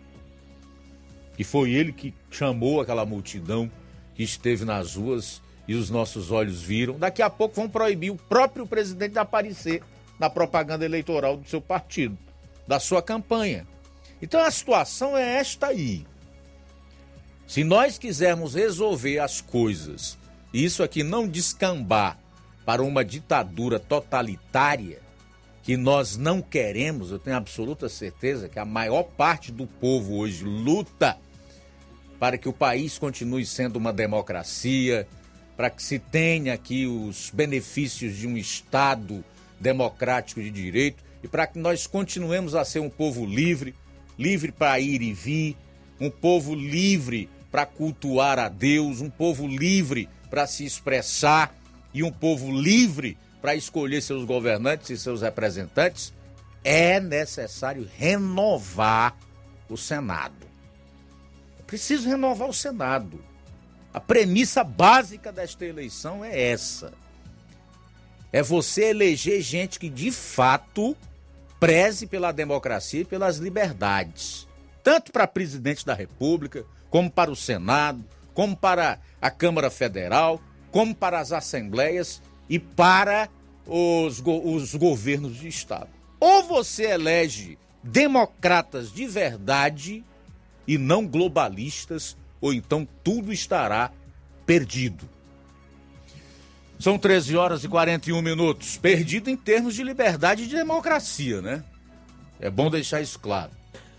que 1.36 1.44
foi 1.44 1.70
ele 1.70 1.94
que 1.94 2.16
chamou 2.32 2.82
aquela 2.82 3.06
multidão 3.06 3.72
que 4.16 4.24
esteve 4.24 4.66
nas 4.66 4.96
ruas 4.96 5.40
e 5.68 5.76
os 5.76 5.92
nossos 5.92 6.32
olhos 6.32 6.64
viram. 6.64 6.98
Daqui 6.98 7.22
a 7.22 7.30
pouco 7.30 7.58
vão 7.58 7.70
proibir 7.70 8.10
o 8.10 8.16
próprio 8.16 8.66
presidente 8.66 9.12
de 9.12 9.20
aparecer 9.20 9.84
na 10.18 10.32
propaganda 10.32 10.84
eleitoral 10.84 11.38
do 11.38 11.48
seu 11.48 11.62
partido, 11.62 12.18
da 12.68 12.80
sua 12.80 13.00
campanha. 13.00 13.68
Então 14.20 14.42
a 14.42 14.50
situação 14.50 15.16
é 15.16 15.38
esta 15.38 15.68
aí. 15.68 16.08
Se 17.46 17.64
nós 17.64 18.00
quisermos 18.00 18.56
resolver 18.56 19.20
as 19.20 19.42
coisas, 19.42 20.18
e 20.52 20.66
isso 20.66 20.82
aqui 20.82 21.04
não 21.04 21.28
descambar 21.28 22.18
para 22.68 22.84
uma 22.84 23.06
ditadura 23.06 23.80
totalitária, 23.80 25.00
que 25.64 25.78
nós 25.78 26.18
não 26.18 26.42
queremos, 26.42 27.12
eu 27.12 27.18
tenho 27.18 27.38
absoluta 27.38 27.88
certeza 27.88 28.50
que 28.50 28.60
a 28.60 28.66
maior 28.66 29.04
parte 29.04 29.54
do 29.54 29.66
povo 29.66 30.18
hoje 30.18 30.44
luta 30.44 31.18
para 32.20 32.38
que 32.38 32.50
o 32.50 32.52
país 32.52 32.98
continue 32.98 33.46
sendo 33.46 33.78
uma 33.78 33.94
democracia, 33.94 35.08
para 35.56 35.70
que 35.70 35.82
se 35.82 35.98
tenha 35.98 36.54
aqui 36.54 36.86
os 36.86 37.32
benefícios 37.34 38.18
de 38.18 38.28
um 38.28 38.36
Estado 38.36 39.24
democrático 39.62 40.42
de 40.42 40.52
direito 40.52 41.02
e 41.24 41.28
para 41.30 41.48
que 41.48 41.58
nós 41.58 41.88
continuemos 41.88 42.54
a 42.54 42.66
ser 42.66 42.82
um 42.82 42.90
povo 42.90 43.26
livre, 43.26 43.74
livre 44.20 44.52
para 44.52 44.78
ir 44.78 45.02
e 45.02 45.14
vir, 45.14 45.56
um 46.02 46.10
povo 46.10 46.54
livre 46.54 47.30
para 47.50 47.66
cultuar 47.66 48.38
a 48.38 48.50
Deus, 48.50 49.00
um 49.00 49.10
povo 49.10 49.48
livre 49.48 50.10
para 50.30 50.46
se 50.46 50.66
expressar 50.66 51.56
e 51.98 52.04
um 52.04 52.12
povo 52.12 52.52
livre 52.52 53.18
para 53.42 53.56
escolher 53.56 54.02
seus 54.02 54.24
governantes 54.24 54.92
e 54.92 54.98
seus 54.98 55.24
representantes, 55.24 56.14
é 56.64 57.00
necessário 57.00 57.90
renovar 57.98 59.18
o 59.68 59.76
Senado. 59.76 60.46
É 61.60 61.64
preciso 61.64 62.08
renovar 62.08 62.50
o 62.50 62.54
Senado. 62.54 63.20
A 63.92 64.00
premissa 64.00 64.64
básica 64.64 65.32
desta 65.32 65.66
eleição 65.66 66.24
é 66.24 66.52
essa: 66.52 66.94
é 68.32 68.44
você 68.44 68.90
eleger 68.90 69.42
gente 69.42 69.80
que 69.80 69.90
de 69.90 70.12
fato 70.12 70.96
preze 71.60 72.06
pela 72.06 72.32
democracia 72.32 73.02
e 73.02 73.06
pelas 73.06 73.38
liberdades, 73.38 74.48
tanto 74.84 75.12
para 75.12 75.26
presidente 75.26 75.84
da 75.84 75.96
República, 75.96 76.64
como 76.92 77.10
para 77.10 77.32
o 77.32 77.36
Senado, 77.36 78.06
como 78.36 78.56
para 78.56 79.00
a 79.20 79.32
Câmara 79.32 79.72
Federal, 79.72 80.40
como 80.78 80.94
para 80.94 81.20
as 81.20 81.32
assembleias 81.32 82.22
e 82.48 82.60
para 82.60 83.28
os, 83.66 84.20
go 84.20 84.54
os 84.54 84.76
governos 84.76 85.36
de 85.36 85.48
Estado. 85.48 85.90
Ou 86.20 86.44
você 86.44 86.92
elege 86.92 87.58
democratas 87.82 88.92
de 88.92 89.08
verdade 89.08 90.06
e 90.68 90.78
não 90.78 91.08
globalistas, 91.08 92.16
ou 92.40 92.54
então 92.54 92.88
tudo 93.04 93.34
estará 93.34 93.90
perdido. 94.46 95.10
São 96.80 96.96
13 97.00 97.36
horas 97.36 97.64
e 97.64 97.68
41 97.68 98.22
minutos. 98.22 98.78
Perdido 98.78 99.32
em 99.32 99.36
termos 99.36 99.74
de 99.74 99.82
liberdade 99.82 100.44
e 100.44 100.48
de 100.48 100.56
democracia, 100.56 101.42
né? 101.42 101.64
É 102.40 102.52
bom 102.52 102.70
deixar 102.70 103.02
isso 103.02 103.18
claro. 103.18 103.50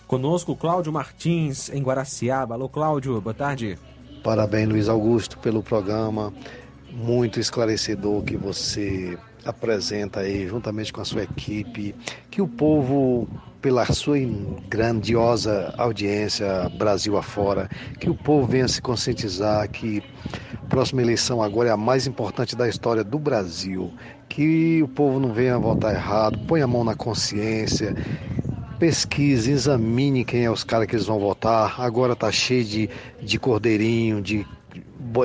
Conosco, 0.07 0.55
Cláudio 0.55 0.93
Martins, 0.93 1.71
em 1.71 1.83
Guaraciaba. 1.83 2.55
Alô, 2.55 2.69
Cláudio, 2.69 3.21
boa 3.21 3.35
tarde. 3.35 3.77
Parabéns, 4.23 4.69
Luiz 4.69 4.89
Augusto, 4.89 5.39
pelo 5.39 5.61
programa 5.61 6.33
muito 6.93 7.39
esclarecedor 7.39 8.23
que 8.23 8.37
você 8.37 9.19
apresenta 9.45 10.21
aí, 10.21 10.47
juntamente 10.47 10.93
com 10.93 11.01
a 11.01 11.05
sua 11.05 11.23
equipe, 11.23 11.95
que 12.31 12.43
o 12.43 12.49
povo, 12.49 13.29
pela 13.61 13.87
sua 13.87 14.19
grandiosa 14.69 15.75
audiência 15.79 16.69
Brasil 16.77 17.17
afora, 17.17 17.69
que 17.99 18.11
o 18.11 18.15
povo 18.15 18.47
venha 18.47 18.69
se 18.69 18.81
conscientizar 18.83 19.69
que 19.71 20.03
a 20.55 20.67
próxima 20.69 21.01
eleição 21.01 21.43
agora 21.43 21.71
é 21.71 21.73
a 21.73 21.77
mais 21.77 22.07
importante 22.07 22.55
da 22.55 22.69
história 22.69 23.03
do 23.03 23.19
Brasil, 23.19 23.93
que 24.29 24.83
o 24.83 24.89
povo 24.89 25.19
não 25.19 25.33
venha 25.33 25.59
votar 25.59 25.95
errado, 25.95 26.39
põe 26.47 26.61
a 26.61 26.67
mão 26.67 26.85
na 26.85 26.95
consciência, 26.95 27.95
pesquise, 28.79 29.51
examine 29.51 30.25
quem 30.25 30.45
é 30.45 30.51
os 30.51 30.63
caras 30.63 30.87
que 30.87 30.95
eles 30.95 31.07
vão 31.07 31.19
votar. 31.19 31.81
Agora 31.81 32.15
tá 32.15 32.31
cheio 32.31 32.65
de, 32.65 32.91
de 33.21 33.39
cordeirinho, 33.39 34.21
de 34.21 34.47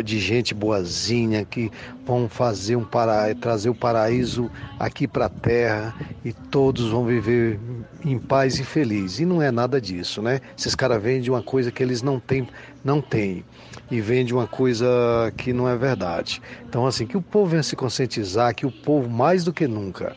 de 0.04 0.20
gente 0.20 0.54
boazinha 0.54 1.46
que 1.46 1.72
vão 2.06 2.28
fazer 2.28 2.76
um 2.76 2.84
para 2.84 3.34
trazer 3.36 3.70
o 3.70 3.76
paraíso 3.76 4.50
aqui 4.80 5.08
para 5.08 5.26
a 5.26 5.30
terra 5.30 5.96
e 6.24 6.34
todos 6.34 6.90
vão 6.90 7.06
viver 7.06 7.60
em 8.04 8.18
paz 8.18 8.60
e 8.60 8.64
feliz. 8.64 9.20
E 9.20 9.26
não 9.26 9.42
é 9.42 9.52
nada 9.52 9.80
disso, 9.80 10.22
né? 10.22 10.42
Esses 10.58 10.76
caras 10.76 11.02
vendem 11.02 11.30
uma 11.30 11.44
coisa 11.44 11.72
que 11.72 11.82
eles 11.82 12.02
não 12.02 12.20
têm, 12.20 12.48
não 12.84 13.02
têm 13.02 13.44
e 13.92 14.02
vendem 14.02 14.34
uma 14.34 14.48
coisa 14.48 14.88
que 15.38 15.54
não 15.54 15.68
é 15.68 15.76
verdade. 15.76 16.42
Então 16.68 16.86
assim, 16.86 17.06
que 17.06 17.18
o 17.18 17.22
povo 17.22 17.52
venha 17.52 17.64
se 17.64 17.76
conscientizar 17.76 18.56
que 18.56 18.66
o 18.66 18.72
povo 18.72 19.10
mais 19.10 19.44
do 19.44 19.54
que 19.54 19.68
nunca 19.68 20.16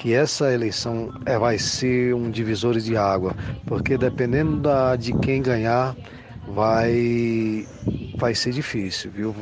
que 0.00 0.14
essa 0.14 0.50
eleição 0.50 1.12
é, 1.26 1.38
vai 1.38 1.58
ser 1.58 2.14
um 2.14 2.30
divisor 2.30 2.78
de 2.78 2.96
água, 2.96 3.36
porque 3.66 3.98
dependendo 3.98 4.56
da, 4.56 4.96
de 4.96 5.12
quem 5.18 5.42
ganhar, 5.42 5.94
vai 6.54 7.66
vai 8.16 8.34
ser 8.34 8.52
difícil, 8.52 9.10
viu? 9.10 9.34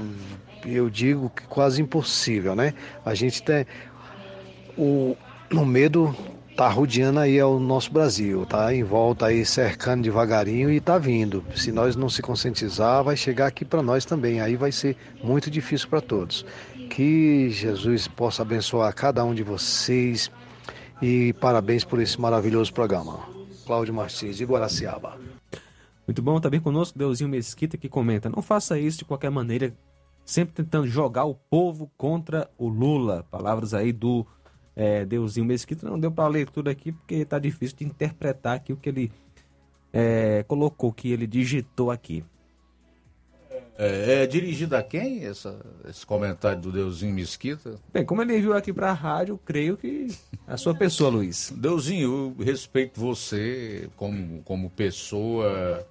Eu 0.65 0.91
digo 0.91 1.31
que 1.31 1.47
quase 1.47 1.81
impossível, 1.81 2.55
né? 2.55 2.75
A 3.05 3.15
gente 3.15 3.43
tem 3.43 3.67
o, 4.77 5.17
o 5.53 5.65
medo 5.65 6.15
tá 6.59 6.69
rodeando 6.69 7.21
aí 7.21 7.41
o 7.41 7.57
nosso 7.61 7.93
Brasil, 7.93 8.45
tá 8.45 8.75
em 8.75 8.83
volta 8.83 9.27
aí 9.27 9.47
cercando 9.47 10.03
devagarinho 10.03 10.73
e 10.73 10.81
tá 10.81 10.99
vindo. 10.99 11.45
Se 11.55 11.71
nós 11.71 11.95
não 11.95 12.09
se 12.09 12.21
conscientizar, 12.21 13.05
vai 13.05 13.17
chegar 13.17 13.47
aqui 13.47 13.65
para 13.65 13.81
nós 13.81 14.05
também. 14.05 14.41
Aí 14.41 14.57
vai 14.57 14.73
ser 14.73 14.97
muito 15.23 15.49
difícil 15.53 15.89
para 15.89 16.01
todos. 16.01 16.45
Que 16.91 17.49
Jesus 17.51 18.09
possa 18.09 18.43
abençoar 18.43 18.93
cada 18.93 19.25
um 19.25 19.33
de 19.33 19.45
vocês 19.45 20.33
e 21.01 21.33
parabéns 21.35 21.85
por 21.85 22.01
esse 22.01 22.21
maravilhoso 22.21 22.73
programa. 22.75 23.21
Cláudio 23.65 23.95
Martins 23.95 24.37
de 24.37 24.45
Guaraciaba. 24.45 25.38
Muito 26.09 26.23
bom, 26.23 26.41
também 26.41 26.59
conosco 26.59 26.99
Deusinho 26.99 27.29
Mesquita 27.29 27.77
que 27.77 27.87
comenta: 27.87 28.31
não 28.31 28.41
faça 28.41 28.79
isso 28.79 29.01
de 29.01 29.05
qualquer 29.05 29.31
maneira, 29.31 29.77
sempre 30.25 30.55
tentando 30.55 30.87
jogar 30.87 31.27
o 31.27 31.35
povo 31.35 31.93
contra 31.99 32.51
o 32.57 32.67
Lula. 32.67 33.27
Palavras 33.31 33.75
aí 33.75 33.93
do 33.93 34.27
é, 34.75 35.05
Deusinho 35.05 35.45
Mesquita. 35.45 35.87
Não 35.87 36.01
deu 36.01 36.11
para 36.11 36.25
a 36.25 36.29
leitura 36.29 36.71
aqui 36.71 36.93
porque 36.93 37.17
está 37.17 37.39
difícil 37.39 37.77
de 37.77 37.85
interpretar 37.85 38.57
aqui 38.57 38.73
o 38.73 38.77
que 38.79 38.89
ele 38.89 39.13
é, 39.93 40.43
colocou, 40.49 40.95
que 40.95 41.13
ele 41.13 41.27
digitou 41.27 41.91
aqui. 41.91 42.25
É, 43.77 44.23
é, 44.23 44.27
dirigido 44.27 44.77
a 44.77 44.83
quem 44.83 45.27
essa, 45.27 45.61
esse 45.87 46.07
comentário 46.07 46.63
do 46.63 46.73
Deusinho 46.73 47.15
Mesquita? 47.15 47.75
Bem, 47.93 48.07
como 48.07 48.23
ele 48.23 48.39
enviou 48.39 48.55
aqui 48.55 48.73
para 48.73 48.89
a 48.89 48.95
rádio, 48.95 49.39
creio 49.45 49.77
que 49.77 50.09
a 50.47 50.57
sua 50.57 50.75
pessoa, 50.75 51.11
Luiz. 51.11 51.53
Deusinho, 51.55 52.35
eu 52.39 52.45
respeito 52.45 52.99
você 52.99 53.91
como, 53.95 54.43
como 54.43 54.71
pessoa 54.71 55.87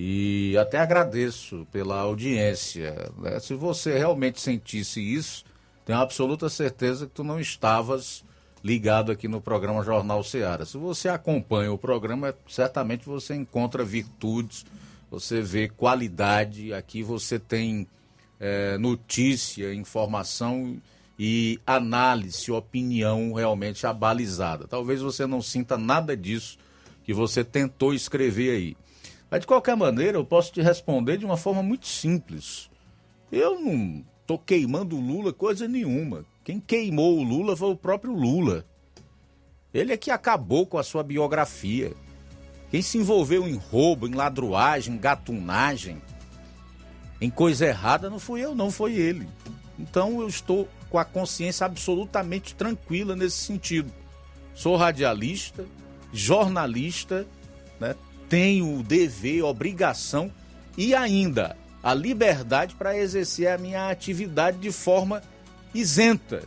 e 0.00 0.56
até 0.56 0.78
agradeço 0.78 1.66
pela 1.72 1.98
audiência. 1.98 3.10
Né? 3.18 3.40
Se 3.40 3.52
você 3.54 3.98
realmente 3.98 4.40
sentisse 4.40 5.00
isso, 5.00 5.44
tenho 5.84 5.98
absoluta 5.98 6.48
certeza 6.48 7.04
que 7.08 7.12
tu 7.12 7.24
não 7.24 7.40
estavas 7.40 8.24
ligado 8.62 9.10
aqui 9.10 9.26
no 9.26 9.40
programa 9.40 9.82
Jornal 9.82 10.22
Seara. 10.22 10.64
Se 10.64 10.78
você 10.78 11.08
acompanha 11.08 11.72
o 11.72 11.76
programa, 11.76 12.32
certamente 12.46 13.06
você 13.06 13.34
encontra 13.34 13.84
virtudes, 13.84 14.64
você 15.10 15.42
vê 15.42 15.68
qualidade. 15.68 16.72
Aqui 16.72 17.02
você 17.02 17.36
tem 17.36 17.84
é, 18.38 18.78
notícia, 18.78 19.74
informação 19.74 20.80
e 21.18 21.58
análise, 21.66 22.52
opinião 22.52 23.32
realmente 23.32 23.84
abalizada. 23.84 24.68
Talvez 24.68 25.00
você 25.00 25.26
não 25.26 25.42
sinta 25.42 25.76
nada 25.76 26.16
disso 26.16 26.56
que 27.02 27.12
você 27.12 27.42
tentou 27.42 27.92
escrever 27.92 28.50
aí. 28.50 28.76
Mas 29.30 29.40
de 29.40 29.46
qualquer 29.46 29.76
maneira, 29.76 30.16
eu 30.16 30.24
posso 30.24 30.52
te 30.52 30.62
responder 30.62 31.18
de 31.18 31.24
uma 31.24 31.36
forma 31.36 31.62
muito 31.62 31.86
simples. 31.86 32.70
Eu 33.30 33.60
não 33.60 34.04
estou 34.20 34.38
queimando 34.38 34.96
o 34.96 35.00
Lula 35.00 35.32
coisa 35.32 35.68
nenhuma. 35.68 36.24
Quem 36.42 36.58
queimou 36.58 37.18
o 37.18 37.22
Lula 37.22 37.56
foi 37.56 37.70
o 37.70 37.76
próprio 37.76 38.14
Lula. 38.14 38.64
Ele 39.72 39.92
é 39.92 39.96
que 39.96 40.10
acabou 40.10 40.66
com 40.66 40.78
a 40.78 40.82
sua 40.82 41.02
biografia. 41.02 41.92
Quem 42.70 42.80
se 42.80 42.98
envolveu 42.98 43.46
em 43.46 43.56
roubo, 43.56 44.06
em 44.06 44.14
ladruagem, 44.14 44.94
em 44.94 44.98
gatunagem, 44.98 46.00
em 47.20 47.30
coisa 47.30 47.66
errada, 47.66 48.08
não 48.08 48.18
fui 48.18 48.40
eu, 48.40 48.54
não 48.54 48.70
foi 48.70 48.94
ele. 48.94 49.28
Então 49.78 50.20
eu 50.20 50.28
estou 50.28 50.68
com 50.88 50.98
a 50.98 51.04
consciência 51.04 51.66
absolutamente 51.66 52.54
tranquila 52.54 53.14
nesse 53.14 53.36
sentido. 53.36 53.92
Sou 54.54 54.76
radialista, 54.76 55.66
jornalista, 56.12 57.26
né? 57.78 57.94
Tenho 58.28 58.78
o 58.78 58.82
dever, 58.82 59.42
obrigação 59.42 60.30
e 60.76 60.94
ainda 60.94 61.56
a 61.82 61.94
liberdade 61.94 62.74
para 62.74 62.96
exercer 62.96 63.48
a 63.48 63.58
minha 63.58 63.88
atividade 63.88 64.58
de 64.58 64.70
forma 64.70 65.22
isenta 65.74 66.42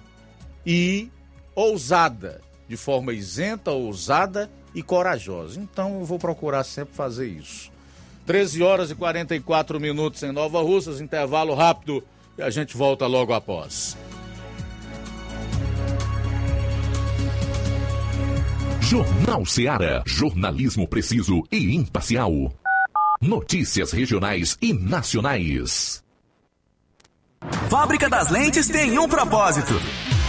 e 0.65 1.09
ousada, 1.55 2.41
de 2.67 2.77
forma 2.77 3.13
isenta, 3.13 3.71
ousada 3.71 4.49
e 4.73 4.81
corajosa. 4.81 5.59
Então 5.59 5.99
eu 5.99 6.05
vou 6.05 6.19
procurar 6.19 6.63
sempre 6.63 6.95
fazer 6.95 7.27
isso. 7.27 7.71
13 8.25 8.61
horas 8.61 8.91
e 8.91 8.95
44 8.95 9.79
minutos 9.79 10.21
em 10.23 10.31
Nova 10.31 10.61
Russas, 10.61 11.01
intervalo 11.01 11.53
rápido 11.53 12.03
e 12.37 12.41
a 12.41 12.49
gente 12.49 12.77
volta 12.77 13.07
logo 13.07 13.33
após. 13.33 13.97
Jornal 18.91 19.45
Seara. 19.45 20.03
Jornalismo 20.05 20.85
preciso 20.85 21.43
e 21.49 21.77
imparcial. 21.77 22.53
Notícias 23.21 23.93
regionais 23.93 24.57
e 24.61 24.73
nacionais. 24.73 26.03
Fábrica 27.69 28.09
das 28.09 28.29
Lentes 28.29 28.67
tem 28.67 28.99
um 28.99 29.07
propósito 29.07 29.75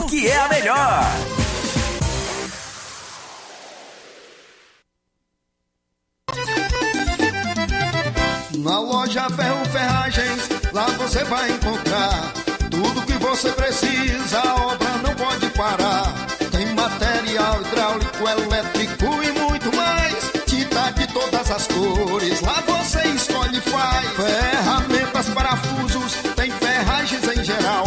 porque 0.00 0.26
é 0.26 0.36
a 0.36 0.48
melhor. 0.48 1.04
Na 8.58 8.80
loja 8.80 9.28
Ferro 9.30 9.64
Ferragens, 9.66 10.48
lá 10.72 10.86
você 10.98 11.22
vai 11.24 11.48
encontrar 11.50 12.32
tudo 12.70 13.06
que 13.06 13.12
você 13.18 13.52
precisa, 13.52 14.40
a 14.40 14.66
obra 14.66 14.90
não 15.04 15.14
pode 15.14 15.48
parar. 15.50 16.12
Tem 16.50 16.66
material 16.74 17.60
hidráulico, 17.60 18.28
elétrico 18.28 19.22
e 19.22 19.30
muito 19.38 19.76
mais. 19.76 20.14
Tinta 20.46 20.90
de 20.90 21.06
todas 21.12 21.50
as 21.52 21.68
cores, 21.68 22.40
lá 22.40 22.64
você 22.66 23.02
escolhe 23.10 23.58
e 23.58 23.60
faz. 23.60 24.08
Ferramentas, 24.16 25.28
parafusos, 25.28 26.14
tem 26.34 26.50
ferragens 26.50 27.28
em 27.28 27.44
geral. 27.44 27.86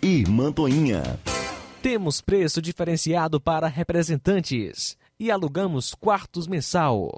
e 0.01 0.27
Mantoinha. 0.27 1.19
Temos 1.81 2.21
preço 2.21 2.61
diferenciado 2.61 3.39
para 3.39 3.67
representantes 3.67 4.97
e 5.19 5.31
alugamos 5.31 5.93
quartos 5.93 6.47
mensal. 6.47 7.11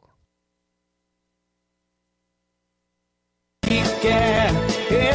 quer 4.04 4.63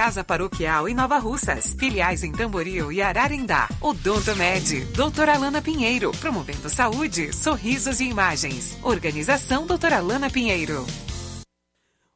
Casa 0.00 0.24
Paroquial 0.24 0.88
em 0.88 0.94
Nova 0.94 1.18
Russas. 1.18 1.76
Filiais 1.78 2.24
em 2.24 2.32
Tamboril 2.32 2.90
e 2.90 3.02
Ararendá. 3.02 3.68
Odonto 3.82 4.34
Med. 4.34 4.86
Doutora 4.96 5.34
Alana 5.34 5.60
Pinheiro. 5.60 6.10
Promovendo 6.12 6.70
saúde, 6.70 7.34
sorrisos 7.34 8.00
e 8.00 8.04
imagens. 8.04 8.78
Organização 8.82 9.66
Doutora 9.66 9.98
Alana 9.98 10.30
Pinheiro. 10.30 10.86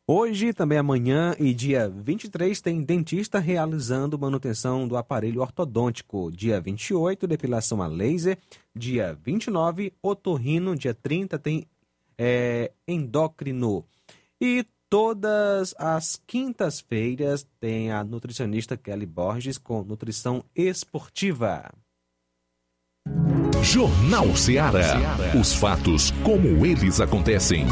Hoje, 0.07 0.55
também 0.55 0.79
amanhã 0.79 1.37
e 1.39 1.53
dia 1.53 1.91
23, 1.91 2.59
tem 2.63 2.83
dentista 2.83 3.39
realizando 3.39 4.19
manutenção 4.19 4.89
do 4.89 4.97
aparelho 4.97 5.43
ortodôntico. 5.43 6.33
Dia 6.33 6.63
28, 6.63 7.27
depilação 7.27 7.83
a 7.83 7.87
laser. 7.87 8.39
Dia 8.75 9.15
29, 9.23 9.93
otorrino. 10.03 10.75
Dia 10.75 10.95
30, 10.95 11.39
tem 11.39 11.67
é, 12.17 12.73
endócrino. 12.89 13.85
E 14.41 14.65
todas 14.95 15.75
as 15.77 16.23
quintas-feiras 16.25 17.45
tem 17.59 17.91
a 17.91 18.05
nutricionista 18.05 18.77
Kelly 18.77 19.07
Borges 19.07 19.59
com 19.59 19.83
nutrição 19.83 20.45
esportiva. 20.55 21.69
Jornal 23.61 24.37
Ceará. 24.37 24.95
Os 25.37 25.53
fatos 25.53 26.13
como 26.23 26.65
eles 26.65 27.01
acontecem. 27.01 27.67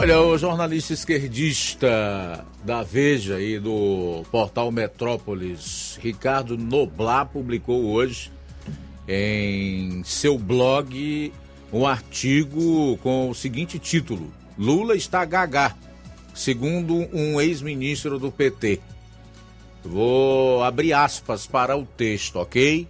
Olha, 0.00 0.20
o 0.20 0.38
jornalista 0.38 0.92
esquerdista 0.92 2.46
da 2.62 2.84
Veja 2.84 3.40
e 3.40 3.58
do 3.58 4.22
portal 4.30 4.70
Metrópolis, 4.70 5.98
Ricardo 6.00 6.56
Noblar, 6.56 7.26
publicou 7.26 7.84
hoje 7.84 8.30
em 9.08 10.00
seu 10.04 10.38
blog 10.38 11.32
um 11.72 11.84
artigo 11.84 12.96
com 12.98 13.28
o 13.28 13.34
seguinte 13.34 13.76
título: 13.76 14.32
Lula 14.56 14.94
está 14.94 15.24
gagá, 15.24 15.74
segundo 16.32 16.94
um 17.12 17.40
ex-ministro 17.40 18.20
do 18.20 18.30
PT. 18.30 18.78
Vou 19.82 20.62
abrir 20.62 20.92
aspas 20.92 21.44
para 21.44 21.76
o 21.76 21.84
texto, 21.84 22.36
ok? 22.36 22.86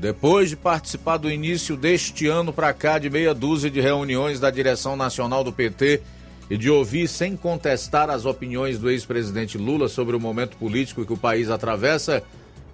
Depois 0.00 0.48
de 0.48 0.56
participar 0.56 1.18
do 1.18 1.30
início 1.30 1.76
deste 1.76 2.26
ano 2.26 2.54
para 2.54 2.72
cá 2.72 2.98
de 2.98 3.10
meia 3.10 3.34
dúzia 3.34 3.70
de 3.70 3.82
reuniões 3.82 4.40
da 4.40 4.50
direção 4.50 4.96
nacional 4.96 5.44
do 5.44 5.52
PT 5.52 6.00
e 6.48 6.56
de 6.56 6.70
ouvir 6.70 7.06
sem 7.06 7.36
contestar 7.36 8.08
as 8.08 8.24
opiniões 8.24 8.78
do 8.78 8.88
ex-presidente 8.88 9.58
Lula 9.58 9.90
sobre 9.90 10.16
o 10.16 10.20
momento 10.20 10.56
político 10.56 11.04
que 11.04 11.12
o 11.12 11.18
país 11.18 11.50
atravessa, 11.50 12.22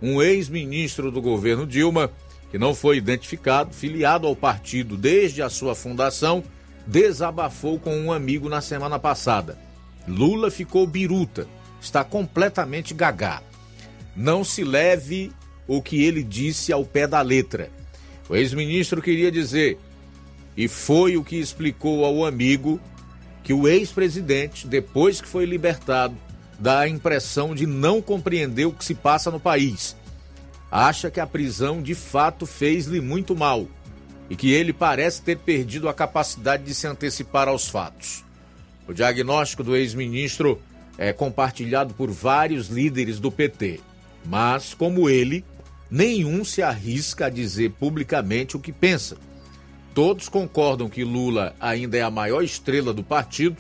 um 0.01 0.23
ex-ministro 0.23 1.11
do 1.11 1.21
governo 1.21 1.67
Dilma, 1.67 2.13
que 2.49 2.59
não 2.59 2.77
foi 2.77 2.97
identificado, 2.97 3.75
filiado 3.75 4.29
ao 4.29 4.37
partido 4.37 4.97
desde 4.97 5.43
a 5.43 5.51
sua 5.51 5.75
fundação, 5.75 6.45
desabafou 6.87 7.77
com 7.77 7.99
um 7.99 8.13
amigo 8.13 8.49
na 8.49 8.61
semana 8.61 9.01
passada. 9.01 9.59
Lula 10.07 10.49
ficou 10.49 10.87
biruta, 10.87 11.49
está 11.81 12.05
completamente 12.05 12.95
gagá. 12.95 13.43
Não 14.15 14.45
se 14.45 14.63
leve 14.63 15.33
o 15.67 15.83
que 15.83 16.05
ele 16.05 16.23
disse 16.23 16.73
ao 16.73 16.85
pé 16.85 17.07
da 17.07 17.21
letra. 17.21 17.71
O 18.29 18.37
ex-ministro 18.37 19.03
queria 19.03 19.31
dizer, 19.31 19.79
e 20.57 20.69
foi 20.69 21.17
o 21.17 21.25
que 21.25 21.37
explicou 21.37 22.05
ao 22.05 22.25
amigo, 22.25 22.81
que 23.43 23.53
o 23.53 23.69
ex-presidente, 23.69 24.67
depois 24.67 25.21
que 25.21 25.29
foi 25.29 25.45
libertado, 25.45 26.17
dá 26.59 26.81
a 26.81 26.89
impressão 26.89 27.55
de 27.55 27.67
não 27.67 28.01
compreender 28.01 28.67
o 28.67 28.73
que 28.73 28.85
se 28.85 28.95
passa 28.95 29.31
no 29.31 29.39
país. 29.39 29.97
Acha 30.71 31.11
que 31.11 31.21
a 31.21 31.27
prisão 31.27 31.81
de 31.81 31.95
fato 31.95 32.47
fez-lhe 32.47 33.01
muito 33.01 33.37
mal 33.37 33.69
e 34.29 34.35
que 34.35 34.51
ele 34.53 34.73
parece 34.73 35.23
ter 35.23 35.39
perdido 35.39 35.89
a 35.89 35.95
capacidade 35.95 36.65
de 36.65 36.75
se 36.75 36.87
antecipar 36.87 37.47
aos 37.47 37.69
fatos. 37.69 38.25
O 38.89 38.93
diagnóstico 38.93 39.63
do 39.63 39.77
ex-ministro 39.77 40.61
é 40.99 41.13
compartilhado 41.13 41.95
por 41.95 42.11
vários 42.11 42.69
líderes 42.69 43.21
do 43.21 43.31
PT, 43.31 43.81
mas, 44.25 44.75
como 44.75 45.09
ele, 45.09 45.45
nenhum 45.91 46.45
se 46.45 46.63
arrisca 46.63 47.27
a 47.27 47.31
dizer 47.31 47.71
publicamente 47.73 48.57
o 48.57 48.61
que 48.61 48.73
pensa. 48.73 49.17
Todos 49.95 50.29
concordam 50.29 50.89
que 50.89 51.05
Lula 51.05 51.55
ainda 51.59 51.97
é 51.97 52.03
a 52.03 52.11
maior 52.11 52.43
estrela 52.43 52.93
do 52.93 53.03
partido 53.03 53.57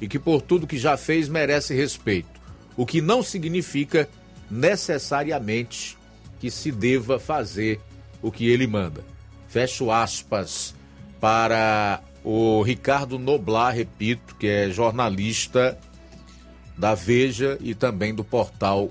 e 0.00 0.06
que, 0.06 0.18
por 0.18 0.40
tudo 0.40 0.66
que 0.66 0.78
já 0.78 0.96
fez, 0.96 1.28
merece 1.28 1.74
respeito, 1.74 2.40
o 2.76 2.86
que 2.86 3.00
não 3.00 3.22
significa 3.22 4.08
necessariamente 4.50 5.98
que 6.38 6.50
se 6.50 6.72
deva 6.72 7.18
fazer 7.18 7.80
o 8.22 8.30
que 8.30 8.48
ele 8.48 8.66
manda. 8.66 9.04
Fecho 9.48 9.90
aspas 9.90 10.74
para 11.20 12.02
o 12.24 12.62
Ricardo 12.62 13.18
Noblar, 13.18 13.74
repito, 13.74 14.36
que 14.36 14.46
é 14.46 14.70
jornalista 14.70 15.78
da 16.76 16.94
Veja 16.94 17.58
e 17.60 17.74
também 17.74 18.14
do 18.14 18.24
portal 18.24 18.90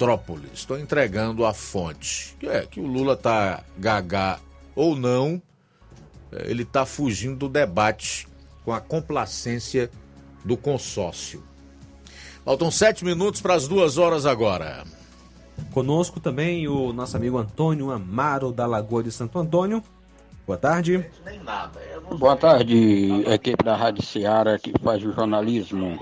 Metrópolis. 0.00 0.50
Estou 0.54 0.78
entregando 0.78 1.44
a 1.44 1.52
fonte. 1.52 2.34
Que 2.40 2.46
é 2.46 2.66
que 2.66 2.80
o 2.80 2.86
Lula 2.86 3.16
tá 3.16 3.62
gagá 3.76 4.40
ou 4.74 4.96
não, 4.96 5.40
é, 6.32 6.50
ele 6.50 6.62
está 6.62 6.86
fugindo 6.86 7.36
do 7.36 7.48
debate 7.50 8.26
com 8.64 8.72
a 8.72 8.80
complacência 8.80 9.90
do 10.42 10.56
consórcio. 10.56 11.44
Faltam 12.44 12.70
sete 12.70 13.04
minutos 13.04 13.42
para 13.42 13.54
as 13.54 13.68
duas 13.68 13.98
horas 13.98 14.24
agora. 14.24 14.84
Conosco 15.70 16.18
também 16.18 16.66
o 16.66 16.94
nosso 16.94 17.14
amigo 17.18 17.36
Antônio 17.36 17.90
Amaro, 17.90 18.50
da 18.50 18.66
Lagoa 18.66 19.02
de 19.02 19.12
Santo 19.12 19.38
Antônio. 19.38 19.82
Boa 20.46 20.56
tarde. 20.56 21.04
Boa 22.18 22.36
tarde, 22.36 23.22
equipe 23.26 23.62
da 23.62 23.76
Rádio 23.76 24.02
Ceará 24.02 24.58
que 24.58 24.72
faz 24.82 25.04
o 25.04 25.12
jornalismo. 25.12 25.98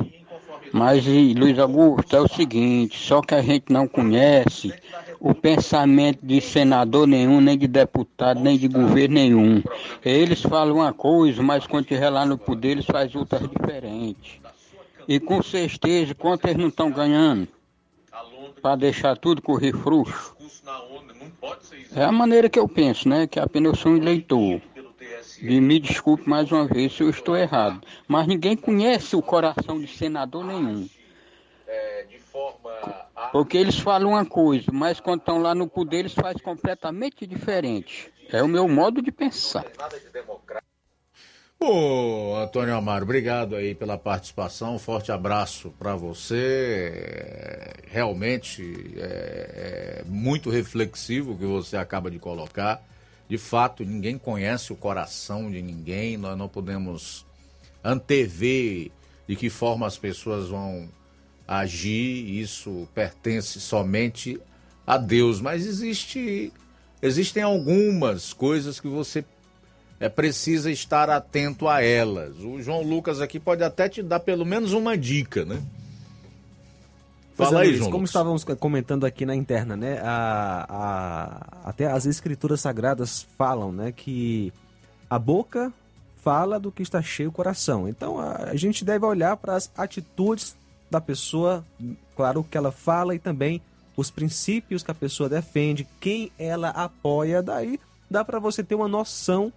Mas, 0.72 1.04
Luiz 1.06 1.58
Augusto, 1.58 2.14
é 2.14 2.20
o 2.20 2.28
seguinte, 2.28 2.98
só 2.98 3.20
que 3.20 3.34
a 3.34 3.42
gente 3.42 3.72
não 3.72 3.88
conhece 3.88 4.72
o 5.20 5.34
pensamento 5.34 6.18
de 6.22 6.40
senador 6.40 7.06
nenhum, 7.06 7.40
nem 7.40 7.56
de 7.56 7.66
deputado, 7.66 8.40
nem 8.40 8.56
de 8.58 8.68
governo 8.68 9.14
nenhum. 9.14 9.62
Eles 10.04 10.42
falam 10.42 10.76
uma 10.76 10.92
coisa, 10.92 11.42
mas 11.42 11.66
quando 11.66 11.84
estiver 11.84 12.10
lá 12.10 12.24
no 12.24 12.38
poder, 12.38 12.72
eles 12.72 12.86
fazem 12.86 13.18
outras 13.18 13.48
diferentes. 13.48 14.40
E 15.06 15.18
com 15.18 15.42
certeza, 15.42 16.14
quanto 16.14 16.46
eles 16.46 16.58
não 16.58 16.68
estão 16.68 16.90
ganhando? 16.90 17.48
Para 18.60 18.76
deixar 18.76 19.16
tudo 19.16 19.40
correr 19.40 19.72
frouxo. 19.72 20.36
É 21.94 22.04
a 22.04 22.12
maneira 22.12 22.48
que 22.48 22.58
eu 22.58 22.68
penso, 22.68 23.08
né? 23.08 23.26
Que 23.26 23.40
apenas 23.40 23.72
eu 23.72 23.78
sou 23.78 23.92
um 23.92 23.96
eleitor. 23.96 24.60
E 25.40 25.60
me 25.60 25.78
desculpe 25.78 26.28
mais 26.28 26.50
uma 26.50 26.66
vez 26.66 26.92
se 26.92 27.02
eu 27.02 27.10
estou 27.10 27.36
errado. 27.36 27.80
Mas 28.06 28.26
ninguém 28.26 28.56
conhece 28.56 29.14
o 29.14 29.22
coração 29.22 29.80
de 29.80 29.86
senador 29.86 30.44
nenhum. 30.44 30.88
Porque 33.32 33.56
eles 33.56 33.78
falam 33.78 34.10
uma 34.10 34.24
coisa, 34.24 34.70
mas 34.72 35.00
quando 35.00 35.20
estão 35.20 35.38
lá 35.38 35.54
no 35.54 35.68
poder 35.68 35.98
eles 35.98 36.14
fazem 36.14 36.42
completamente 36.42 37.26
diferente. 37.26 38.12
É 38.30 38.42
o 38.42 38.48
meu 38.48 38.68
modo 38.68 39.02
de 39.02 39.10
pensar. 39.10 39.64
Ô, 41.60 42.36
Antônio 42.36 42.76
Amaro, 42.76 43.04
obrigado 43.04 43.56
aí 43.56 43.74
pela 43.74 43.98
participação. 43.98 44.76
Um 44.76 44.78
forte 44.78 45.10
abraço 45.10 45.74
para 45.76 45.96
você. 45.96 46.92
É, 46.94 47.74
realmente 47.88 48.94
é, 48.96 50.02
é 50.02 50.04
muito 50.06 50.50
reflexivo 50.50 51.32
o 51.32 51.38
que 51.38 51.44
você 51.44 51.76
acaba 51.76 52.10
de 52.10 52.18
colocar. 52.18 52.80
De 53.28 53.36
fato, 53.36 53.84
ninguém 53.84 54.16
conhece 54.16 54.72
o 54.72 54.76
coração 54.76 55.50
de 55.50 55.60
ninguém. 55.60 56.16
Nós 56.16 56.36
não 56.36 56.48
podemos 56.48 57.26
antever 57.84 58.90
de 59.28 59.36
que 59.36 59.50
forma 59.50 59.86
as 59.86 59.98
pessoas 59.98 60.48
vão 60.48 60.88
agir. 61.46 62.40
Isso 62.40 62.88
pertence 62.94 63.60
somente 63.60 64.40
a 64.86 64.96
Deus. 64.96 65.40
Mas 65.40 65.66
existe, 65.66 66.52
existem 67.02 67.42
algumas 67.42 68.32
coisas 68.32 68.80
que 68.80 68.88
você 68.88 69.24
é 70.00 70.08
precisa 70.08 70.70
estar 70.70 71.10
atento 71.10 71.68
a 71.68 71.82
elas. 71.82 72.38
O 72.38 72.62
João 72.62 72.82
Lucas 72.82 73.20
aqui 73.20 73.40
pode 73.40 73.64
até 73.64 73.88
te 73.88 74.02
dar 74.02 74.20
pelo 74.20 74.46
menos 74.46 74.72
uma 74.72 74.96
dica, 74.96 75.44
né? 75.44 75.60
Fala 77.38 77.60
aí, 77.60 77.76
João. 77.76 77.90
Como 77.90 78.04
estávamos 78.04 78.44
comentando 78.44 79.06
aqui 79.06 79.24
na 79.24 79.34
interna, 79.34 79.76
né? 79.76 80.00
A, 80.02 80.66
a, 80.68 81.68
até 81.70 81.86
as 81.86 82.04
escrituras 82.04 82.60
sagradas 82.60 83.26
falam, 83.38 83.70
né? 83.70 83.92
Que 83.92 84.52
a 85.08 85.18
boca 85.18 85.72
fala 86.16 86.58
do 86.58 86.72
que 86.72 86.82
está 86.82 87.00
cheio 87.00 87.28
o 87.28 87.32
coração. 87.32 87.88
Então 87.88 88.18
a, 88.18 88.50
a 88.50 88.56
gente 88.56 88.84
deve 88.84 89.06
olhar 89.06 89.36
para 89.36 89.54
as 89.54 89.70
atitudes 89.76 90.56
da 90.90 91.00
pessoa, 91.00 91.64
claro, 92.16 92.40
o 92.40 92.44
que 92.44 92.58
ela 92.58 92.72
fala 92.72 93.14
e 93.14 93.18
também 93.18 93.62
os 93.96 94.10
princípios 94.10 94.82
que 94.82 94.90
a 94.90 94.94
pessoa 94.94 95.28
defende, 95.28 95.86
quem 96.00 96.32
ela 96.38 96.70
apoia, 96.70 97.42
daí 97.42 97.78
dá 98.10 98.24
para 98.24 98.38
você 98.38 98.64
ter 98.64 98.74
uma 98.74 98.88
noção 98.88 99.52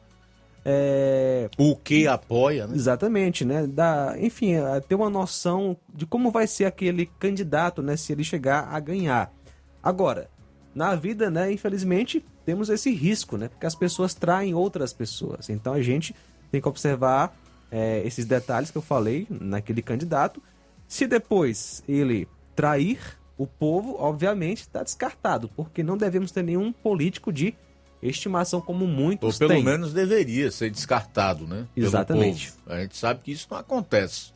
é... 0.64 1.50
O 1.58 1.76
que 1.76 2.08
apoia, 2.08 2.68
né? 2.68 2.76
Exatamente, 2.76 3.44
né? 3.44 3.66
Da, 3.66 4.16
enfim, 4.20 4.54
é, 4.54 4.80
ter 4.80 4.96
uma 4.96 5.10
noção 5.10 5.76
de 5.94 6.06
como 6.06 6.32
vai 6.32 6.46
ser 6.46 6.66
aquele 6.66 7.08
candidato, 7.20 7.82
né? 7.82 7.98
Se 7.98 8.14
ele 8.14 8.24
chegar 8.24 8.68
a 8.72 8.80
ganhar. 8.80 9.34
Agora, 9.82 10.30
na 10.74 10.96
vida, 10.96 11.32
né? 11.32 11.52
Infelizmente, 11.52 12.24
temos 12.46 12.70
esse 12.70 12.92
risco, 12.92 13.38
né? 13.38 13.48
Porque 13.48 13.66
as 13.66 13.76
pessoas 13.76 14.14
traem 14.14 14.54
outras 14.54 14.94
pessoas. 14.94 15.50
Então 15.50 15.74
a 15.74 15.82
gente 15.82 16.16
tem 16.52 16.62
que 16.62 16.68
observar 16.68 17.36
é, 17.72 18.02
esses 18.06 18.26
detalhes 18.26 18.70
que 18.70 18.78
eu 18.78 18.82
falei 18.82 19.26
naquele 19.30 19.82
candidato. 19.82 20.42
Se 20.88 21.08
depois 21.08 21.84
ele 21.88 22.28
trair 22.56 23.00
o 23.38 23.48
povo, 23.48 23.96
obviamente 23.98 24.62
está 24.62 24.84
descartado, 24.84 25.50
porque 25.56 25.82
não 25.82 25.98
devemos 25.98 26.32
ter 26.32 26.44
nenhum 26.44 26.72
político 26.72 27.34
de 27.34 27.56
estimação 28.02 28.60
como 28.60 28.88
muitos 28.88 29.36
Ou 29.36 29.40
pelo 29.40 29.54
têm. 29.54 29.64
menos 29.64 29.94
deveria 29.94 30.50
ser 30.52 30.70
descartado, 30.70 31.46
né? 31.46 31.66
Exatamente. 31.76 32.54
A 32.68 32.80
gente 32.80 32.98
sabe 32.98 33.22
que 33.24 33.32
isso 33.32 33.48
não 33.50 33.58
acontece. 33.58 34.32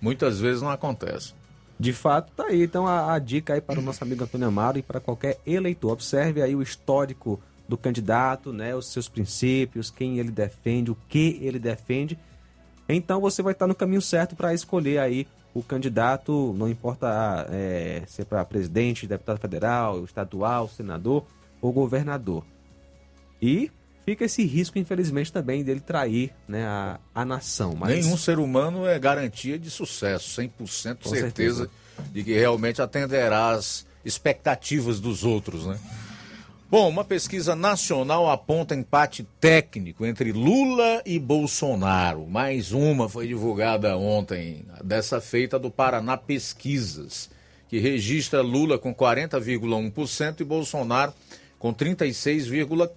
Muitas 0.00 0.38
vezes 0.38 0.62
não 0.62 0.70
acontece. 0.70 1.32
De 1.78 1.92
fato, 1.92 2.32
tá 2.36 2.46
aí. 2.46 2.62
Então 2.62 2.86
a, 2.86 3.14
a 3.14 3.18
dica 3.18 3.54
aí 3.54 3.60
para 3.60 3.78
o 3.78 3.82
nosso 3.82 4.02
amigo 4.02 4.24
Antônio 4.24 4.48
Amaro 4.48 4.78
e 4.78 4.82
para 4.82 5.00
qualquer 5.00 5.38
eleitor. 5.46 5.92
Observe 5.92 6.42
aí 6.42 6.54
o 6.54 6.62
histórico 6.62 7.40
do 7.68 7.76
candidato, 7.76 8.52
né? 8.52 8.74
Os 8.74 8.88
seus 8.88 9.08
princípios, 9.08 9.90
quem 9.90 10.18
ele 10.18 10.30
defende, 10.30 10.90
o 10.90 10.96
que 11.08 11.38
ele 11.42 11.58
defende. 11.58 12.18
Então 12.88 13.20
você 13.20 13.42
vai 13.42 13.52
estar 13.52 13.66
no 13.66 13.74
caminho 13.74 14.00
certo 14.00 14.34
para 14.34 14.54
escolher 14.54 14.98
aí 14.98 15.26
o 15.54 15.62
candidato, 15.62 16.54
não 16.56 16.68
importa 16.68 17.46
é, 17.50 18.02
se 18.06 18.22
é 18.22 18.24
para 18.24 18.44
presidente, 18.44 19.06
deputado 19.06 19.38
federal, 19.38 20.04
estadual, 20.04 20.68
senador 20.68 21.24
ou 21.60 21.72
governador. 21.72 22.44
E 23.40 23.70
fica 24.04 24.24
esse 24.24 24.44
risco, 24.44 24.78
infelizmente, 24.78 25.32
também 25.32 25.62
dele 25.62 25.80
trair 25.80 26.32
né, 26.46 26.64
a, 26.64 26.98
a 27.14 27.24
nação. 27.24 27.74
Mas... 27.78 28.04
Nenhum 28.04 28.16
ser 28.16 28.38
humano 28.38 28.86
é 28.86 28.98
garantia 28.98 29.58
de 29.58 29.70
sucesso, 29.70 30.40
100% 30.40 30.50
Com 30.50 30.66
certeza, 30.66 31.18
certeza 31.18 31.70
de 32.12 32.24
que 32.24 32.32
realmente 32.32 32.80
atenderá 32.80 33.50
às 33.50 33.86
expectativas 34.04 35.00
dos 35.00 35.24
outros, 35.24 35.66
né? 35.66 35.78
Bom, 36.70 36.86
uma 36.86 37.02
pesquisa 37.02 37.56
nacional 37.56 38.30
aponta 38.30 38.74
empate 38.74 39.26
técnico 39.40 40.04
entre 40.04 40.32
Lula 40.32 41.02
e 41.06 41.18
Bolsonaro. 41.18 42.26
Mais 42.26 42.72
uma 42.72 43.08
foi 43.08 43.26
divulgada 43.26 43.96
ontem, 43.96 44.66
dessa 44.84 45.18
feita 45.18 45.58
do 45.58 45.70
Paraná 45.70 46.18
Pesquisas, 46.18 47.30
que 47.70 47.78
registra 47.78 48.42
Lula 48.42 48.78
com 48.78 48.94
40,1% 48.94 50.40
e 50.40 50.44
Bolsonaro 50.44 51.14
com 51.58 51.72
36,4% 51.72 52.90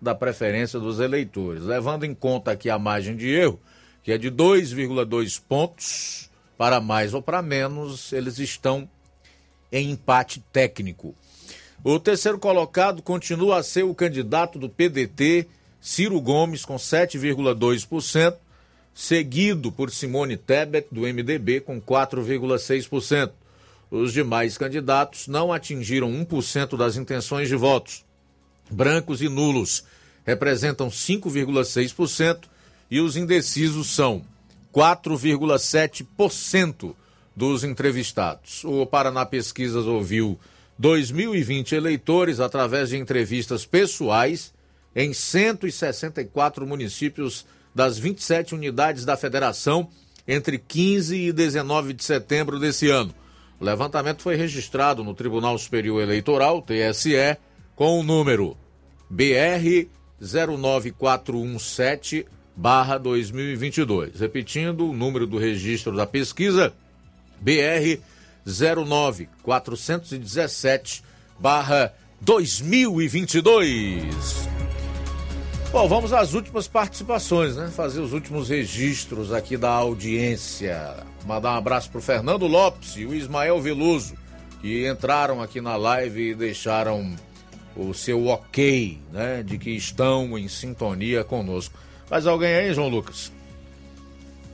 da 0.00 0.14
preferência 0.14 0.78
dos 0.78 0.98
eleitores. 1.00 1.62
Levando 1.62 2.04
em 2.04 2.14
conta 2.14 2.52
aqui 2.52 2.70
a 2.70 2.78
margem 2.78 3.16
de 3.16 3.28
erro, 3.28 3.60
que 4.02 4.12
é 4.12 4.18
de 4.18 4.30
2,2 4.30 5.40
pontos 5.46 6.30
para 6.56 6.80
mais 6.80 7.12
ou 7.12 7.20
para 7.20 7.42
menos, 7.42 8.12
eles 8.12 8.38
estão 8.38 8.88
em 9.70 9.90
empate 9.90 10.42
técnico. 10.52 11.14
O 11.84 12.00
terceiro 12.00 12.38
colocado 12.38 13.02
continua 13.02 13.58
a 13.58 13.62
ser 13.62 13.84
o 13.84 13.94
candidato 13.94 14.58
do 14.58 14.68
PDT, 14.68 15.46
Ciro 15.80 16.20
Gomes, 16.20 16.64
com 16.64 16.76
7,2%, 16.76 18.34
seguido 18.92 19.70
por 19.70 19.90
Simone 19.90 20.36
Tebet, 20.36 20.88
do 20.90 21.02
MDB, 21.02 21.60
com 21.60 21.80
4,6%. 21.80 23.30
Os 23.90 24.12
demais 24.12 24.58
candidatos 24.58 25.28
não 25.28 25.52
atingiram 25.52 26.10
1% 26.10 26.76
das 26.76 26.96
intenções 26.96 27.48
de 27.48 27.54
votos. 27.54 28.07
Brancos 28.70 29.22
e 29.22 29.28
nulos 29.28 29.84
representam 30.24 30.88
5,6% 30.88 32.44
e 32.90 33.00
os 33.00 33.16
indecisos 33.16 33.94
são 33.94 34.24
4,7% 34.74 36.94
dos 37.34 37.64
entrevistados. 37.64 38.62
O 38.64 38.84
Paraná 38.84 39.24
Pesquisas 39.24 39.86
ouviu 39.86 40.38
2020 40.78 41.74
eleitores 41.74 42.40
através 42.40 42.90
de 42.90 42.96
entrevistas 42.96 43.64
pessoais 43.64 44.52
em 44.94 45.12
164 45.12 46.66
municípios 46.66 47.46
das 47.74 47.98
27 47.98 48.54
unidades 48.54 49.04
da 49.04 49.16
federação 49.16 49.88
entre 50.26 50.58
15 50.58 51.16
e 51.16 51.32
19 51.32 51.94
de 51.94 52.04
setembro 52.04 52.58
desse 52.58 52.90
ano. 52.90 53.14
O 53.60 53.64
levantamento 53.64 54.22
foi 54.22 54.36
registrado 54.36 55.02
no 55.02 55.14
Tribunal 55.14 55.58
Superior 55.58 56.02
Eleitoral, 56.02 56.62
TSE, 56.62 57.36
com 57.78 57.98
o 58.00 58.02
número 58.02 58.56
BR 59.08 59.86
09417 60.20 62.26
2022. 63.00 64.18
Repetindo, 64.18 64.90
o 64.90 64.92
número 64.92 65.28
do 65.28 65.38
registro 65.38 65.94
da 65.94 66.04
pesquisa 66.04 66.74
BR 67.40 68.00
09417 68.44 71.04
2022. 72.20 74.48
Bom, 75.70 75.86
vamos 75.86 76.12
às 76.12 76.34
últimas 76.34 76.66
participações, 76.66 77.54
né? 77.54 77.68
Fazer 77.68 78.00
os 78.00 78.12
últimos 78.12 78.48
registros 78.48 79.32
aqui 79.32 79.56
da 79.56 79.70
audiência. 79.70 80.96
Mandar 81.24 81.54
um 81.54 81.58
abraço 81.58 81.88
para 81.90 81.98
o 81.98 82.02
Fernando 82.02 82.48
Lopes 82.48 82.96
e 82.96 83.06
o 83.06 83.14
Ismael 83.14 83.60
Veloso, 83.60 84.14
que 84.60 84.88
entraram 84.88 85.40
aqui 85.40 85.60
na 85.60 85.76
live 85.76 86.30
e 86.30 86.34
deixaram 86.34 87.14
o 87.78 87.94
seu 87.94 88.26
ok, 88.26 89.00
né? 89.12 89.42
De 89.42 89.56
que 89.56 89.70
estão 89.70 90.36
em 90.36 90.46
sintonia 90.48 91.24
conosco. 91.24 91.78
Mais 92.10 92.26
alguém 92.26 92.54
aí, 92.54 92.74
João 92.74 92.88
Lucas? 92.88 93.32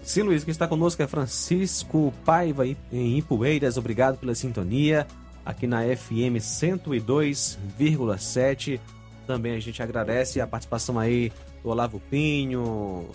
Sim, 0.03 0.23
Luiz, 0.23 0.45
quem 0.45 0.53
está 0.53 0.69
conosco 0.69 1.03
é 1.03 1.07
Francisco 1.07 2.13
Paiva 2.25 2.67
em 2.67 3.19
Ipueiras. 3.19 3.79
Obrigado 3.79 4.19
pela 4.19 4.35
sintonia 4.35 5.07
aqui 5.45 5.67
na 5.67 5.83
FM 5.83 6.39
102,7. 6.39 8.81
Também 9.27 9.55
a 9.55 9.61
gente 9.61 9.83
agradece 9.83 10.41
a 10.41 10.47
participação 10.47 10.99
aí 10.99 11.31
do 11.63 11.69
Olavo 11.71 12.01
Pinho, 12.11 13.09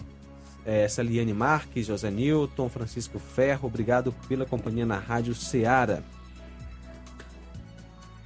é, 0.66 0.88
Celiane 0.88 1.34
Marques, 1.34 1.86
José 1.86 2.10
Newton, 2.10 2.70
Francisco 2.70 3.20
Ferro. 3.20 3.68
Obrigado 3.68 4.12
pela 4.28 4.46
companhia 4.46 4.86
na 4.86 4.98
Rádio 4.98 5.36
Ceará. 5.36 6.02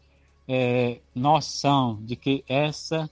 é, 0.46 1.00
noção 1.14 1.98
de 2.02 2.14
que 2.14 2.44
essa 2.48 3.10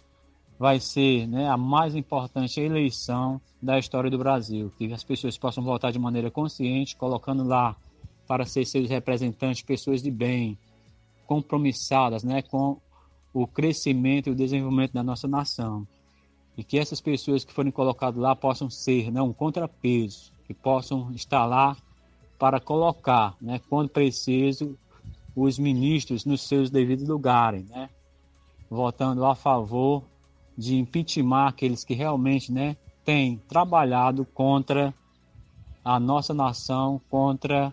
vai 0.58 0.80
ser 0.80 1.26
né, 1.26 1.48
a 1.48 1.56
mais 1.56 1.94
importante 1.94 2.60
eleição 2.60 3.40
da 3.60 3.78
história 3.78 4.10
do 4.10 4.18
Brasil, 4.18 4.72
que 4.78 4.90
as 4.92 5.04
pessoas 5.04 5.36
possam 5.36 5.62
votar 5.62 5.92
de 5.92 5.98
maneira 5.98 6.30
consciente, 6.30 6.96
colocando 6.96 7.44
lá 7.44 7.76
para 8.26 8.44
ser 8.46 8.64
seus 8.64 8.88
representantes 8.88 9.62
pessoas 9.62 10.02
de 10.02 10.10
bem, 10.10 10.56
compromissadas 11.26 12.22
né, 12.22 12.42
com 12.42 12.78
o 13.34 13.46
crescimento 13.46 14.28
e 14.28 14.30
o 14.30 14.34
desenvolvimento 14.34 14.92
da 14.92 15.02
nossa 15.02 15.28
nação. 15.28 15.86
E 16.56 16.64
que 16.64 16.78
essas 16.78 17.00
pessoas 17.00 17.44
que 17.44 17.52
forem 17.52 17.70
colocadas 17.70 18.20
lá 18.20 18.34
possam 18.34 18.70
ser 18.70 19.10
né, 19.10 19.20
um 19.20 19.32
contrapeso, 19.32 20.32
que 20.46 20.54
possam 20.54 21.10
estar 21.12 21.44
lá 21.44 21.76
para 22.38 22.60
colocar, 22.60 23.36
né, 23.40 23.60
quando 23.68 23.90
preciso, 23.90 24.76
os 25.34 25.58
ministros 25.58 26.24
nos 26.24 26.42
seus 26.42 26.70
devidos 26.70 27.06
lugares, 27.06 27.68
né, 27.68 27.90
votando 28.70 29.24
a 29.24 29.34
favor 29.34 30.02
de 30.56 30.76
impeachment 30.76 31.48
aqueles 31.48 31.84
que 31.84 31.94
realmente 31.94 32.50
né, 32.50 32.76
têm 33.04 33.36
trabalhado 33.48 34.24
contra 34.24 34.94
a 35.84 36.00
nossa 36.00 36.32
nação, 36.32 37.00
contra 37.10 37.72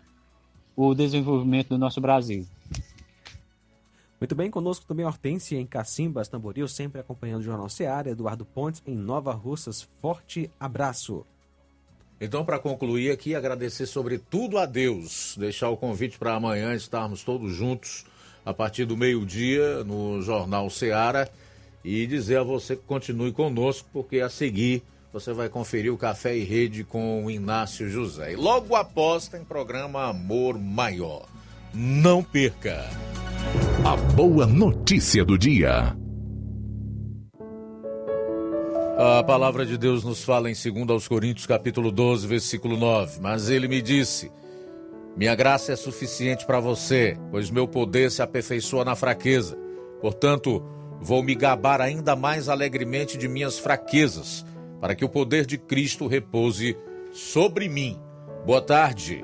o 0.76 0.94
desenvolvimento 0.94 1.70
do 1.70 1.78
nosso 1.78 2.02
Brasil. 2.02 2.46
Muito 4.24 4.36
bem, 4.36 4.50
conosco 4.50 4.86
também 4.86 5.06
Hortência 5.06 5.58
em 5.58 5.66
Cacimbas, 5.66 6.30
Tamboril, 6.30 6.66
sempre 6.66 7.02
acompanhando 7.02 7.42
o 7.42 7.44
Jornal 7.44 7.68
Seara, 7.68 8.10
Eduardo 8.10 8.46
Pontes 8.46 8.82
em 8.88 8.96
Nova 8.96 9.34
Russas. 9.34 9.86
Forte 10.00 10.50
abraço. 10.58 11.26
Então, 12.22 12.46
para 12.46 12.58
concluir 12.58 13.12
aqui, 13.12 13.36
agradecer 13.36 13.86
sobretudo 13.86 14.58
a 14.58 14.66
Deus, 14.66 15.36
deixar 15.38 15.68
o 15.72 15.76
convite 15.76 16.18
para 16.18 16.36
amanhã 16.36 16.74
estarmos 16.74 17.22
todos 17.22 17.54
juntos 17.54 18.06
a 18.46 18.54
partir 18.54 18.86
do 18.86 18.96
meio-dia 18.96 19.84
no 19.84 20.22
Jornal 20.22 20.70
Seara 20.70 21.30
e 21.84 22.08
dizer 22.08 22.38
a 22.38 22.44
você 22.44 22.78
que 22.78 22.84
continue 22.84 23.34
conosco, 23.34 23.90
porque 23.92 24.22
a 24.22 24.30
seguir 24.30 24.84
você 25.12 25.34
vai 25.34 25.50
conferir 25.50 25.94
o 25.94 25.98
Café 25.98 26.38
e 26.38 26.46
Rede 26.46 26.86
com 26.86 27.26
o 27.26 27.30
Inácio 27.30 27.90
José. 27.90 28.32
E 28.32 28.36
logo 28.38 28.74
após 28.74 29.28
tem 29.28 29.44
programa 29.44 30.06
Amor 30.06 30.58
Maior. 30.58 31.33
Não 31.76 32.22
perca! 32.22 32.86
A 33.84 33.96
boa 33.96 34.46
notícia 34.46 35.26
do 35.26 35.40
dia. 35.40 35.98
A 38.96 39.24
palavra 39.24 39.66
de 39.66 39.76
Deus 39.76 40.04
nos 40.04 40.24
fala 40.24 40.52
em 40.52 40.54
2 40.54 40.90
aos 40.92 41.08
Coríntios, 41.08 41.48
capítulo 41.48 41.92
12, 41.92 42.28
versículo 42.28 42.78
9. 42.78 43.20
Mas 43.20 43.50
ele 43.50 43.68
me 43.68 43.82
disse: 43.82 44.32
Minha 45.18 45.34
graça 45.34 45.72
é 45.72 45.76
suficiente 45.76 46.46
para 46.46 46.60
você, 46.60 47.18
pois 47.32 47.50
meu 47.50 47.68
poder 47.68 48.12
se 48.12 48.22
aperfeiçoa 48.22 48.86
na 48.86 48.96
fraqueza. 48.96 49.58
Portanto, 50.00 50.64
vou 51.02 51.24
me 51.24 51.34
gabar 51.34 51.82
ainda 51.82 52.16
mais 52.16 52.50
alegremente 52.50 53.18
de 53.18 53.28
minhas 53.28 53.58
fraquezas, 53.58 54.46
para 54.80 54.94
que 54.94 55.04
o 55.04 55.10
poder 55.10 55.48
de 55.48 55.58
Cristo 55.58 56.06
repouse 56.06 56.78
sobre 57.12 57.68
mim. 57.68 58.00
Boa 58.46 58.62
tarde. 58.62 59.24